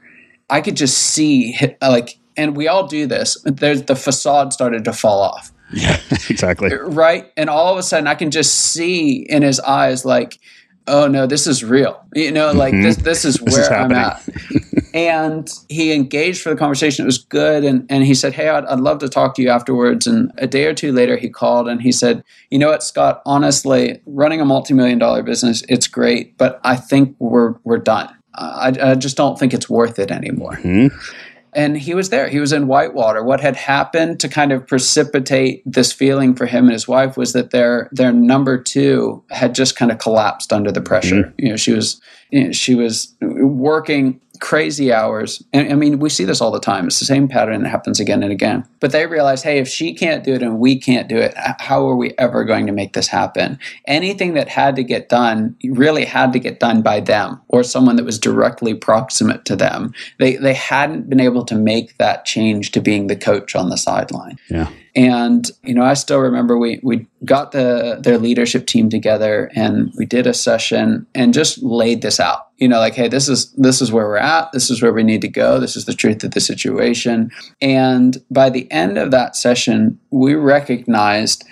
i 0.49 0.61
could 0.61 0.75
just 0.75 0.97
see 0.97 1.57
like 1.81 2.17
and 2.35 2.55
we 2.55 2.67
all 2.67 2.87
do 2.87 3.05
this 3.05 3.37
there's 3.45 3.83
the 3.83 3.95
facade 3.95 4.53
started 4.53 4.83
to 4.85 4.93
fall 4.93 5.21
off. 5.21 5.51
Yeah 5.71 5.99
exactly. 6.29 6.69
Right? 6.73 7.31
And 7.37 7.49
all 7.49 7.71
of 7.71 7.77
a 7.77 7.83
sudden 7.83 8.07
i 8.07 8.15
can 8.15 8.31
just 8.31 8.53
see 8.55 9.25
in 9.29 9.41
his 9.41 9.59
eyes 9.59 10.05
like 10.05 10.39
oh 10.87 11.07
no, 11.07 11.25
this 11.25 11.47
is 11.47 11.63
real. 11.63 12.03
You 12.13 12.31
know, 12.31 12.51
like 12.51 12.73
mm-hmm. 12.73 12.83
this 12.83 12.97
this 12.97 13.25
is 13.25 13.41
where 13.41 13.45
this 13.55 13.65
is 13.65 13.69
I'm 13.69 13.91
at. 13.91 14.27
and 14.93 15.51
he 15.69 15.91
engaged 15.91 16.41
for 16.41 16.49
the 16.49 16.55
conversation. 16.55 17.03
It 17.03 17.07
was 17.07 17.17
good. 17.17 17.63
And, 17.63 17.85
and 17.89 18.03
he 18.03 18.13
said, 18.13 18.33
Hey, 18.33 18.49
I'd, 18.49 18.65
I'd 18.65 18.79
love 18.79 18.99
to 18.99 19.09
talk 19.09 19.35
to 19.35 19.41
you 19.41 19.49
afterwards. 19.49 20.05
And 20.05 20.31
a 20.37 20.47
day 20.47 20.65
or 20.65 20.73
two 20.73 20.91
later, 20.91 21.17
he 21.17 21.29
called 21.29 21.67
and 21.67 21.81
he 21.81 21.91
said, 21.91 22.23
You 22.51 22.59
know 22.59 22.69
what, 22.69 22.83
Scott, 22.83 23.21
honestly, 23.25 24.01
running 24.05 24.39
a 24.39 24.45
multi 24.45 24.73
million 24.73 24.99
dollar 24.99 25.23
business, 25.23 25.63
it's 25.67 25.87
great, 25.87 26.37
but 26.37 26.61
I 26.63 26.75
think 26.75 27.15
we're, 27.19 27.55
we're 27.63 27.79
done. 27.79 28.15
I, 28.35 28.73
I 28.81 28.95
just 28.95 29.17
don't 29.17 29.37
think 29.37 29.53
it's 29.53 29.69
worth 29.69 29.99
it 29.99 30.11
anymore. 30.11 30.53
Mm-hmm 30.53 30.95
and 31.55 31.77
he 31.77 31.93
was 31.93 32.09
there. 32.09 32.27
He 32.29 32.39
was 32.39 32.53
in 32.53 32.67
Whitewater. 32.67 33.23
What 33.23 33.41
had 33.41 33.55
happened 33.55 34.19
to 34.21 34.29
kind 34.29 34.51
of 34.51 34.65
precipitate 34.67 35.61
this 35.65 35.91
feeling 35.91 36.35
for 36.35 36.45
him 36.45 36.65
and 36.65 36.73
his 36.73 36.87
wife 36.87 37.17
was 37.17 37.33
that 37.33 37.51
their 37.51 37.89
their 37.91 38.11
number 38.11 38.61
two 38.61 39.23
had 39.29 39.55
just 39.55 39.75
kind 39.75 39.91
of 39.91 39.97
collapsed 39.97 40.51
under 40.51 40.71
the 40.71 40.81
pressure. 40.81 41.23
Mm-hmm. 41.23 41.45
You 41.45 41.49
know, 41.49 41.57
she 41.57 41.73
was 41.73 42.01
you 42.31 42.45
know, 42.45 42.51
she 42.51 42.75
was 42.75 43.15
working 43.21 44.19
crazy 44.43 44.91
hours. 44.91 45.41
And 45.53 45.71
I 45.71 45.75
mean, 45.75 45.99
we 45.99 46.09
see 46.09 46.25
this 46.25 46.41
all 46.41 46.51
the 46.51 46.59
time. 46.59 46.85
It's 46.85 46.99
the 46.99 47.05
same 47.05 47.29
pattern 47.29 47.63
that 47.63 47.69
happens 47.69 48.01
again 48.01 48.23
and 48.23 48.31
again. 48.31 48.67
But 48.81 48.91
they 48.91 49.07
realize, 49.07 49.41
hey, 49.41 49.57
if 49.57 49.69
she 49.69 49.93
can't 49.93 50.21
do 50.21 50.33
it 50.33 50.43
and 50.43 50.59
we 50.59 50.77
can't 50.77 51.07
do 51.07 51.15
it, 51.15 51.33
how 51.59 51.87
are 51.87 51.95
we 51.95 52.13
ever 52.17 52.43
going 52.43 52.65
to 52.65 52.73
make 52.73 52.91
this 52.91 53.07
happen? 53.07 53.57
Anything 53.87 54.33
that 54.33 54.49
had 54.49 54.75
to 54.75 54.83
get 54.83 55.07
done 55.07 55.55
really 55.63 56.03
had 56.03 56.33
to 56.33 56.39
get 56.39 56.59
done 56.59 56.81
by 56.81 56.99
them 56.99 57.39
or 57.47 57.63
someone 57.63 57.95
that 57.95 58.03
was 58.03 58.19
directly 58.19 58.73
proximate 58.73 59.45
to 59.45 59.55
them. 59.55 59.93
They 60.19 60.35
they 60.35 60.53
hadn't 60.53 61.09
been 61.09 61.21
able 61.21 61.45
to 61.45 61.55
make 61.55 61.97
that 61.97 62.25
change 62.25 62.71
to 62.71 62.81
being 62.81 63.07
the 63.07 63.15
coach 63.15 63.55
on 63.55 63.69
the 63.69 63.77
sideline. 63.77 64.37
Yeah. 64.49 64.69
And 64.95 65.49
you 65.63 65.73
know, 65.73 65.83
I 65.83 65.95
still 65.95 66.19
remember 66.19 66.57
we 66.57 66.79
we 66.83 67.07
got 67.25 67.51
the 67.51 67.99
their 68.03 68.17
leadership 68.17 68.67
team 68.67 68.89
together 68.89 69.49
and 69.55 69.91
we 69.97 70.05
did 70.05 70.27
a 70.27 70.33
session 70.33 71.07
and 71.15 71.33
just 71.33 71.63
laid 71.63 72.01
this 72.01 72.19
out. 72.19 72.47
You 72.63 72.69
know, 72.69 72.79
like, 72.79 72.95
hey, 72.95 73.09
this 73.09 73.27
is 73.27 73.51
this 73.55 73.81
is 73.81 73.91
where 73.91 74.07
we're 74.07 74.15
at. 74.15 74.49
This 74.53 74.69
is 74.69 74.81
where 74.81 74.93
we 74.93 75.03
need 75.03 75.19
to 75.19 75.27
go. 75.27 75.59
This 75.59 75.75
is 75.75 75.83
the 75.83 75.93
truth 75.93 76.23
of 76.23 76.31
the 76.31 76.39
situation. 76.39 77.29
And 77.61 78.23
by 78.31 78.49
the 78.49 78.71
end 78.71 78.97
of 78.97 79.11
that 79.11 79.35
session, 79.35 79.99
we 80.11 80.35
recognized, 80.35 81.43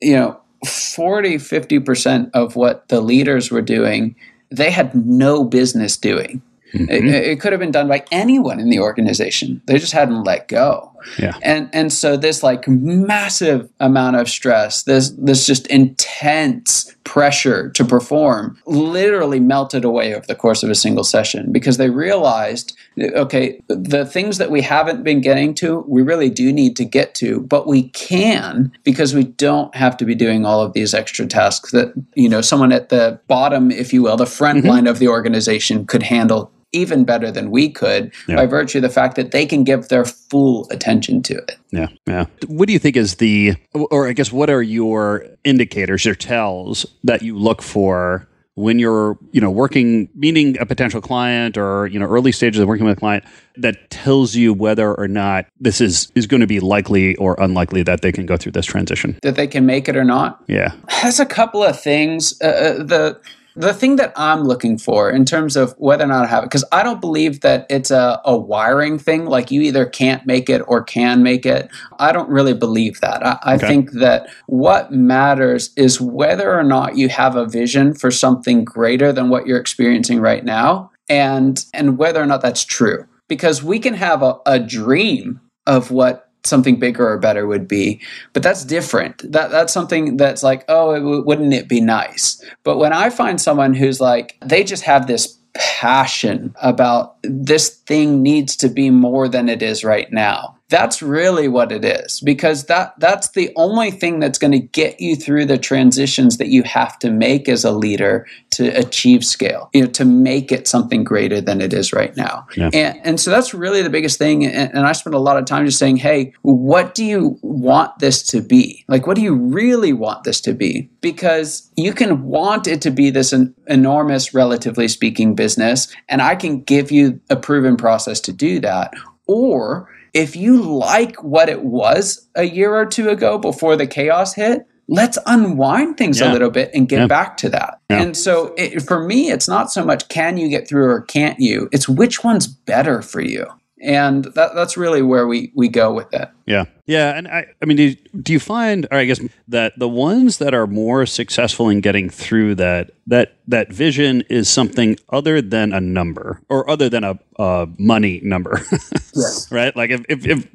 you 0.00 0.14
know, 0.14 0.40
40, 0.64 1.38
50% 1.38 2.30
of 2.32 2.54
what 2.54 2.86
the 2.86 3.00
leaders 3.00 3.50
were 3.50 3.60
doing, 3.60 4.14
they 4.52 4.70
had 4.70 4.94
no 4.94 5.42
business 5.42 5.96
doing. 5.96 6.40
Mm-hmm. 6.74 6.90
It, 6.90 7.04
it, 7.04 7.40
could 7.40 7.52
have 7.52 7.60
been 7.60 7.70
done 7.70 7.88
by 7.88 8.04
anyone 8.10 8.58
in 8.58 8.70
the 8.70 8.78
organization. 8.78 9.60
They 9.66 9.78
just 9.78 9.92
hadn't 9.92 10.24
let 10.24 10.48
go. 10.48 10.92
Yeah. 11.18 11.36
And 11.42 11.68
and 11.72 11.92
so 11.92 12.16
this 12.16 12.42
like 12.42 12.66
massive 12.68 13.68
amount 13.80 14.16
of 14.16 14.28
stress, 14.28 14.84
this 14.84 15.10
this 15.10 15.46
just 15.46 15.66
intense 15.66 16.94
pressure 17.04 17.68
to 17.70 17.84
perform 17.84 18.56
literally 18.66 19.40
melted 19.40 19.84
away 19.84 20.14
over 20.14 20.24
the 20.26 20.34
course 20.36 20.62
of 20.62 20.70
a 20.70 20.74
single 20.74 21.02
session 21.02 21.50
because 21.52 21.76
they 21.76 21.90
realized 21.90 22.76
okay, 22.98 23.60
the 23.68 24.04
things 24.04 24.38
that 24.38 24.50
we 24.50 24.60
haven't 24.60 25.02
been 25.02 25.20
getting 25.20 25.54
to, 25.54 25.80
we 25.88 26.02
really 26.02 26.28
do 26.28 26.52
need 26.52 26.76
to 26.76 26.84
get 26.84 27.14
to, 27.16 27.40
but 27.40 27.66
we 27.66 27.88
can 27.90 28.70
because 28.84 29.14
we 29.14 29.24
don't 29.24 29.74
have 29.74 29.96
to 29.96 30.04
be 30.04 30.14
doing 30.14 30.44
all 30.44 30.62
of 30.62 30.72
these 30.72 30.94
extra 30.94 31.26
tasks 31.26 31.70
that, 31.72 31.92
you 32.14 32.28
know, 32.28 32.40
someone 32.40 32.72
at 32.72 32.90
the 32.90 33.18
bottom, 33.28 33.70
if 33.70 33.92
you 33.92 34.02
will, 34.02 34.16
the 34.16 34.26
front 34.26 34.58
mm-hmm. 34.58 34.68
line 34.68 34.86
of 34.86 34.98
the 34.98 35.08
organization 35.08 35.86
could 35.86 36.02
handle 36.02 36.52
even 36.72 37.04
better 37.04 37.30
than 37.30 37.50
we 37.50 37.70
could 37.70 38.12
yeah. 38.26 38.36
by 38.36 38.46
virtue 38.46 38.78
of 38.78 38.82
the 38.82 38.88
fact 38.88 39.16
that 39.16 39.30
they 39.30 39.46
can 39.46 39.64
give 39.64 39.88
their 39.88 40.04
full 40.04 40.66
attention 40.70 41.22
to 41.22 41.34
it. 41.34 41.56
Yeah. 41.70 41.88
Yeah. 42.06 42.26
What 42.46 42.66
do 42.66 42.72
you 42.72 42.78
think 42.78 42.96
is 42.96 43.16
the, 43.16 43.54
or 43.74 44.08
I 44.08 44.12
guess, 44.12 44.32
what 44.32 44.50
are 44.50 44.62
your 44.62 45.26
indicators 45.44 46.06
or 46.06 46.14
tells 46.14 46.86
that 47.04 47.22
you 47.22 47.38
look 47.38 47.62
for 47.62 48.26
when 48.54 48.78
you're, 48.78 49.18
you 49.32 49.40
know, 49.40 49.50
working, 49.50 50.10
meeting 50.14 50.58
a 50.58 50.66
potential 50.66 51.00
client 51.00 51.56
or, 51.56 51.86
you 51.86 51.98
know, 51.98 52.06
early 52.06 52.32
stages 52.32 52.60
of 52.60 52.68
working 52.68 52.84
with 52.84 52.98
a 52.98 53.00
client 53.00 53.24
that 53.56 53.90
tells 53.90 54.34
you 54.34 54.52
whether 54.52 54.94
or 54.94 55.08
not 55.08 55.46
this 55.58 55.80
is, 55.80 56.12
is 56.14 56.26
going 56.26 56.42
to 56.42 56.46
be 56.46 56.60
likely 56.60 57.16
or 57.16 57.34
unlikely 57.40 57.82
that 57.82 58.02
they 58.02 58.12
can 58.12 58.26
go 58.26 58.36
through 58.36 58.52
this 58.52 58.66
transition? 58.66 59.18
That 59.22 59.36
they 59.36 59.46
can 59.46 59.64
make 59.64 59.88
it 59.88 59.96
or 59.96 60.04
not? 60.04 60.42
Yeah. 60.48 60.72
That's 61.02 61.18
a 61.18 61.26
couple 61.26 61.62
of 61.62 61.80
things. 61.80 62.38
Uh, 62.42 62.46
uh 62.46 62.82
the, 62.82 63.20
the 63.54 63.74
thing 63.74 63.96
that 63.96 64.12
I'm 64.16 64.44
looking 64.44 64.78
for 64.78 65.10
in 65.10 65.24
terms 65.24 65.56
of 65.56 65.74
whether 65.78 66.04
or 66.04 66.08
not 66.08 66.24
I 66.24 66.28
have 66.28 66.44
it, 66.44 66.46
because 66.46 66.64
I 66.72 66.82
don't 66.82 67.00
believe 67.00 67.40
that 67.40 67.66
it's 67.68 67.90
a, 67.90 68.20
a 68.24 68.36
wiring 68.36 68.98
thing, 68.98 69.26
like 69.26 69.50
you 69.50 69.60
either 69.62 69.86
can't 69.86 70.26
make 70.26 70.48
it 70.48 70.62
or 70.66 70.82
can 70.82 71.22
make 71.22 71.44
it. 71.46 71.70
I 71.98 72.12
don't 72.12 72.28
really 72.28 72.54
believe 72.54 73.00
that. 73.00 73.24
I, 73.24 73.38
I 73.42 73.54
okay. 73.56 73.66
think 73.66 73.92
that 73.92 74.28
what 74.46 74.92
matters 74.92 75.70
is 75.76 76.00
whether 76.00 76.56
or 76.58 76.64
not 76.64 76.96
you 76.96 77.08
have 77.08 77.36
a 77.36 77.46
vision 77.46 77.94
for 77.94 78.10
something 78.10 78.64
greater 78.64 79.12
than 79.12 79.28
what 79.28 79.46
you're 79.46 79.60
experiencing 79.60 80.20
right 80.20 80.44
now 80.44 80.90
and 81.08 81.64
and 81.74 81.98
whether 81.98 82.22
or 82.22 82.26
not 82.26 82.40
that's 82.40 82.64
true. 82.64 83.06
Because 83.28 83.62
we 83.62 83.78
can 83.78 83.94
have 83.94 84.22
a, 84.22 84.38
a 84.46 84.58
dream 84.58 85.40
of 85.66 85.90
what 85.90 86.31
something 86.44 86.78
bigger 86.78 87.08
or 87.08 87.18
better 87.18 87.46
would 87.46 87.68
be. 87.68 88.00
But 88.32 88.42
that's 88.42 88.64
different. 88.64 89.30
That 89.30 89.50
that's 89.50 89.72
something 89.72 90.16
that's 90.16 90.42
like 90.42 90.64
oh 90.68 90.92
it 90.92 91.00
w- 91.00 91.24
wouldn't 91.24 91.54
it 91.54 91.68
be 91.68 91.80
nice? 91.80 92.42
But 92.64 92.78
when 92.78 92.92
i 92.92 93.10
find 93.10 93.40
someone 93.40 93.74
who's 93.74 94.00
like 94.00 94.36
they 94.44 94.64
just 94.64 94.82
have 94.82 95.06
this 95.06 95.38
passion 95.54 96.54
about 96.62 97.16
this 97.22 97.68
thing 97.68 98.22
needs 98.22 98.56
to 98.56 98.68
be 98.68 98.90
more 98.90 99.28
than 99.28 99.48
it 99.48 99.62
is 99.62 99.84
right 99.84 100.10
now 100.12 100.56
That's 100.72 101.02
really 101.02 101.48
what 101.48 101.70
it 101.70 101.84
is 101.84 102.20
because 102.20 102.64
that 102.64 102.94
that's 102.98 103.28
the 103.32 103.52
only 103.56 103.90
thing 103.90 104.20
that's 104.20 104.38
going 104.38 104.52
to 104.52 104.58
get 104.58 104.98
you 105.02 105.16
through 105.16 105.44
the 105.44 105.58
transitions 105.58 106.38
that 106.38 106.48
you 106.48 106.62
have 106.62 106.98
to 107.00 107.10
make 107.10 107.46
as 107.46 107.62
a 107.62 107.72
leader 107.72 108.26
to 108.52 108.68
achieve 108.68 109.22
scale, 109.22 109.68
you 109.74 109.82
know, 109.82 109.88
to 109.88 110.06
make 110.06 110.50
it 110.50 110.66
something 110.66 111.04
greater 111.04 111.42
than 111.42 111.60
it 111.60 111.74
is 111.74 111.92
right 111.92 112.16
now. 112.16 112.46
Yeah. 112.56 112.70
And, 112.72 113.00
and 113.04 113.20
so 113.20 113.30
that's 113.30 113.52
really 113.52 113.82
the 113.82 113.90
biggest 113.90 114.16
thing. 114.16 114.46
And, 114.46 114.72
and 114.72 114.86
I 114.86 114.92
spend 114.92 115.12
a 115.12 115.18
lot 115.18 115.36
of 115.36 115.44
time 115.44 115.66
just 115.66 115.78
saying, 115.78 115.98
hey, 115.98 116.32
what 116.40 116.94
do 116.94 117.04
you 117.04 117.38
want 117.42 117.98
this 117.98 118.22
to 118.28 118.40
be? 118.40 118.86
Like, 118.88 119.06
what 119.06 119.16
do 119.16 119.20
you 119.20 119.34
really 119.34 119.92
want 119.92 120.24
this 120.24 120.40
to 120.42 120.54
be? 120.54 120.88
Because 121.02 121.70
you 121.76 121.92
can 121.92 122.22
want 122.22 122.66
it 122.66 122.80
to 122.80 122.90
be 122.90 123.10
this 123.10 123.34
an 123.34 123.54
enormous, 123.66 124.32
relatively 124.32 124.88
speaking, 124.88 125.34
business, 125.34 125.94
and 126.08 126.22
I 126.22 126.34
can 126.34 126.62
give 126.62 126.90
you 126.90 127.20
a 127.28 127.36
proven 127.36 127.76
process 127.76 128.22
to 128.22 128.32
do 128.32 128.58
that. 128.60 128.94
Or 129.26 129.88
if 130.14 130.36
you 130.36 130.62
like 130.62 131.22
what 131.22 131.48
it 131.48 131.62
was 131.62 132.28
a 132.34 132.44
year 132.44 132.74
or 132.74 132.86
two 132.86 133.08
ago 133.08 133.38
before 133.38 133.76
the 133.76 133.86
chaos 133.86 134.34
hit, 134.34 134.66
let's 134.88 135.18
unwind 135.26 135.96
things 135.96 136.20
yeah. 136.20 136.30
a 136.30 136.32
little 136.32 136.50
bit 136.50 136.70
and 136.74 136.88
get 136.88 137.00
yeah. 137.00 137.06
back 137.06 137.36
to 137.38 137.48
that. 137.48 137.80
Yeah. 137.88 138.02
And 138.02 138.16
so 138.16 138.54
it, 138.58 138.82
for 138.82 139.02
me, 139.04 139.30
it's 139.30 139.48
not 139.48 139.72
so 139.72 139.84
much 139.84 140.08
can 140.08 140.36
you 140.36 140.48
get 140.48 140.68
through 140.68 140.84
or 140.84 141.02
can't 141.02 141.38
you, 141.40 141.68
it's 141.72 141.88
which 141.88 142.22
one's 142.22 142.46
better 142.46 143.00
for 143.00 143.20
you 143.20 143.46
and 143.82 144.24
that, 144.24 144.54
that's 144.54 144.76
really 144.76 145.02
where 145.02 145.26
we 145.26 145.52
we 145.54 145.68
go 145.68 145.92
with 145.92 146.12
it. 146.14 146.28
Yeah, 146.46 146.64
yeah, 146.86 147.16
and 147.16 147.28
I, 147.28 147.46
I 147.60 147.64
mean, 147.66 147.76
do 147.76 147.82
you, 147.82 147.96
do 148.20 148.32
you 148.32 148.40
find, 148.40 148.86
or 148.90 148.98
I 148.98 149.04
guess 149.04 149.20
that 149.48 149.78
the 149.78 149.88
ones 149.88 150.38
that 150.38 150.54
are 150.54 150.66
more 150.66 151.04
successful 151.04 151.68
in 151.68 151.80
getting 151.80 152.08
through 152.08 152.54
that 152.56 152.92
that 153.08 153.36
that 153.48 153.72
vision 153.72 154.22
is 154.30 154.48
something 154.48 154.96
other 155.08 155.42
than 155.42 155.72
a 155.72 155.80
number 155.80 156.40
or 156.48 156.68
other 156.70 156.88
than 156.88 157.04
a, 157.04 157.18
a 157.38 157.68
money 157.78 158.20
number, 158.22 158.60
yes. 159.14 159.50
right? 159.50 159.74
Like 159.76 159.90
if, 159.90 160.04
if 160.08 160.26
if 160.26 160.48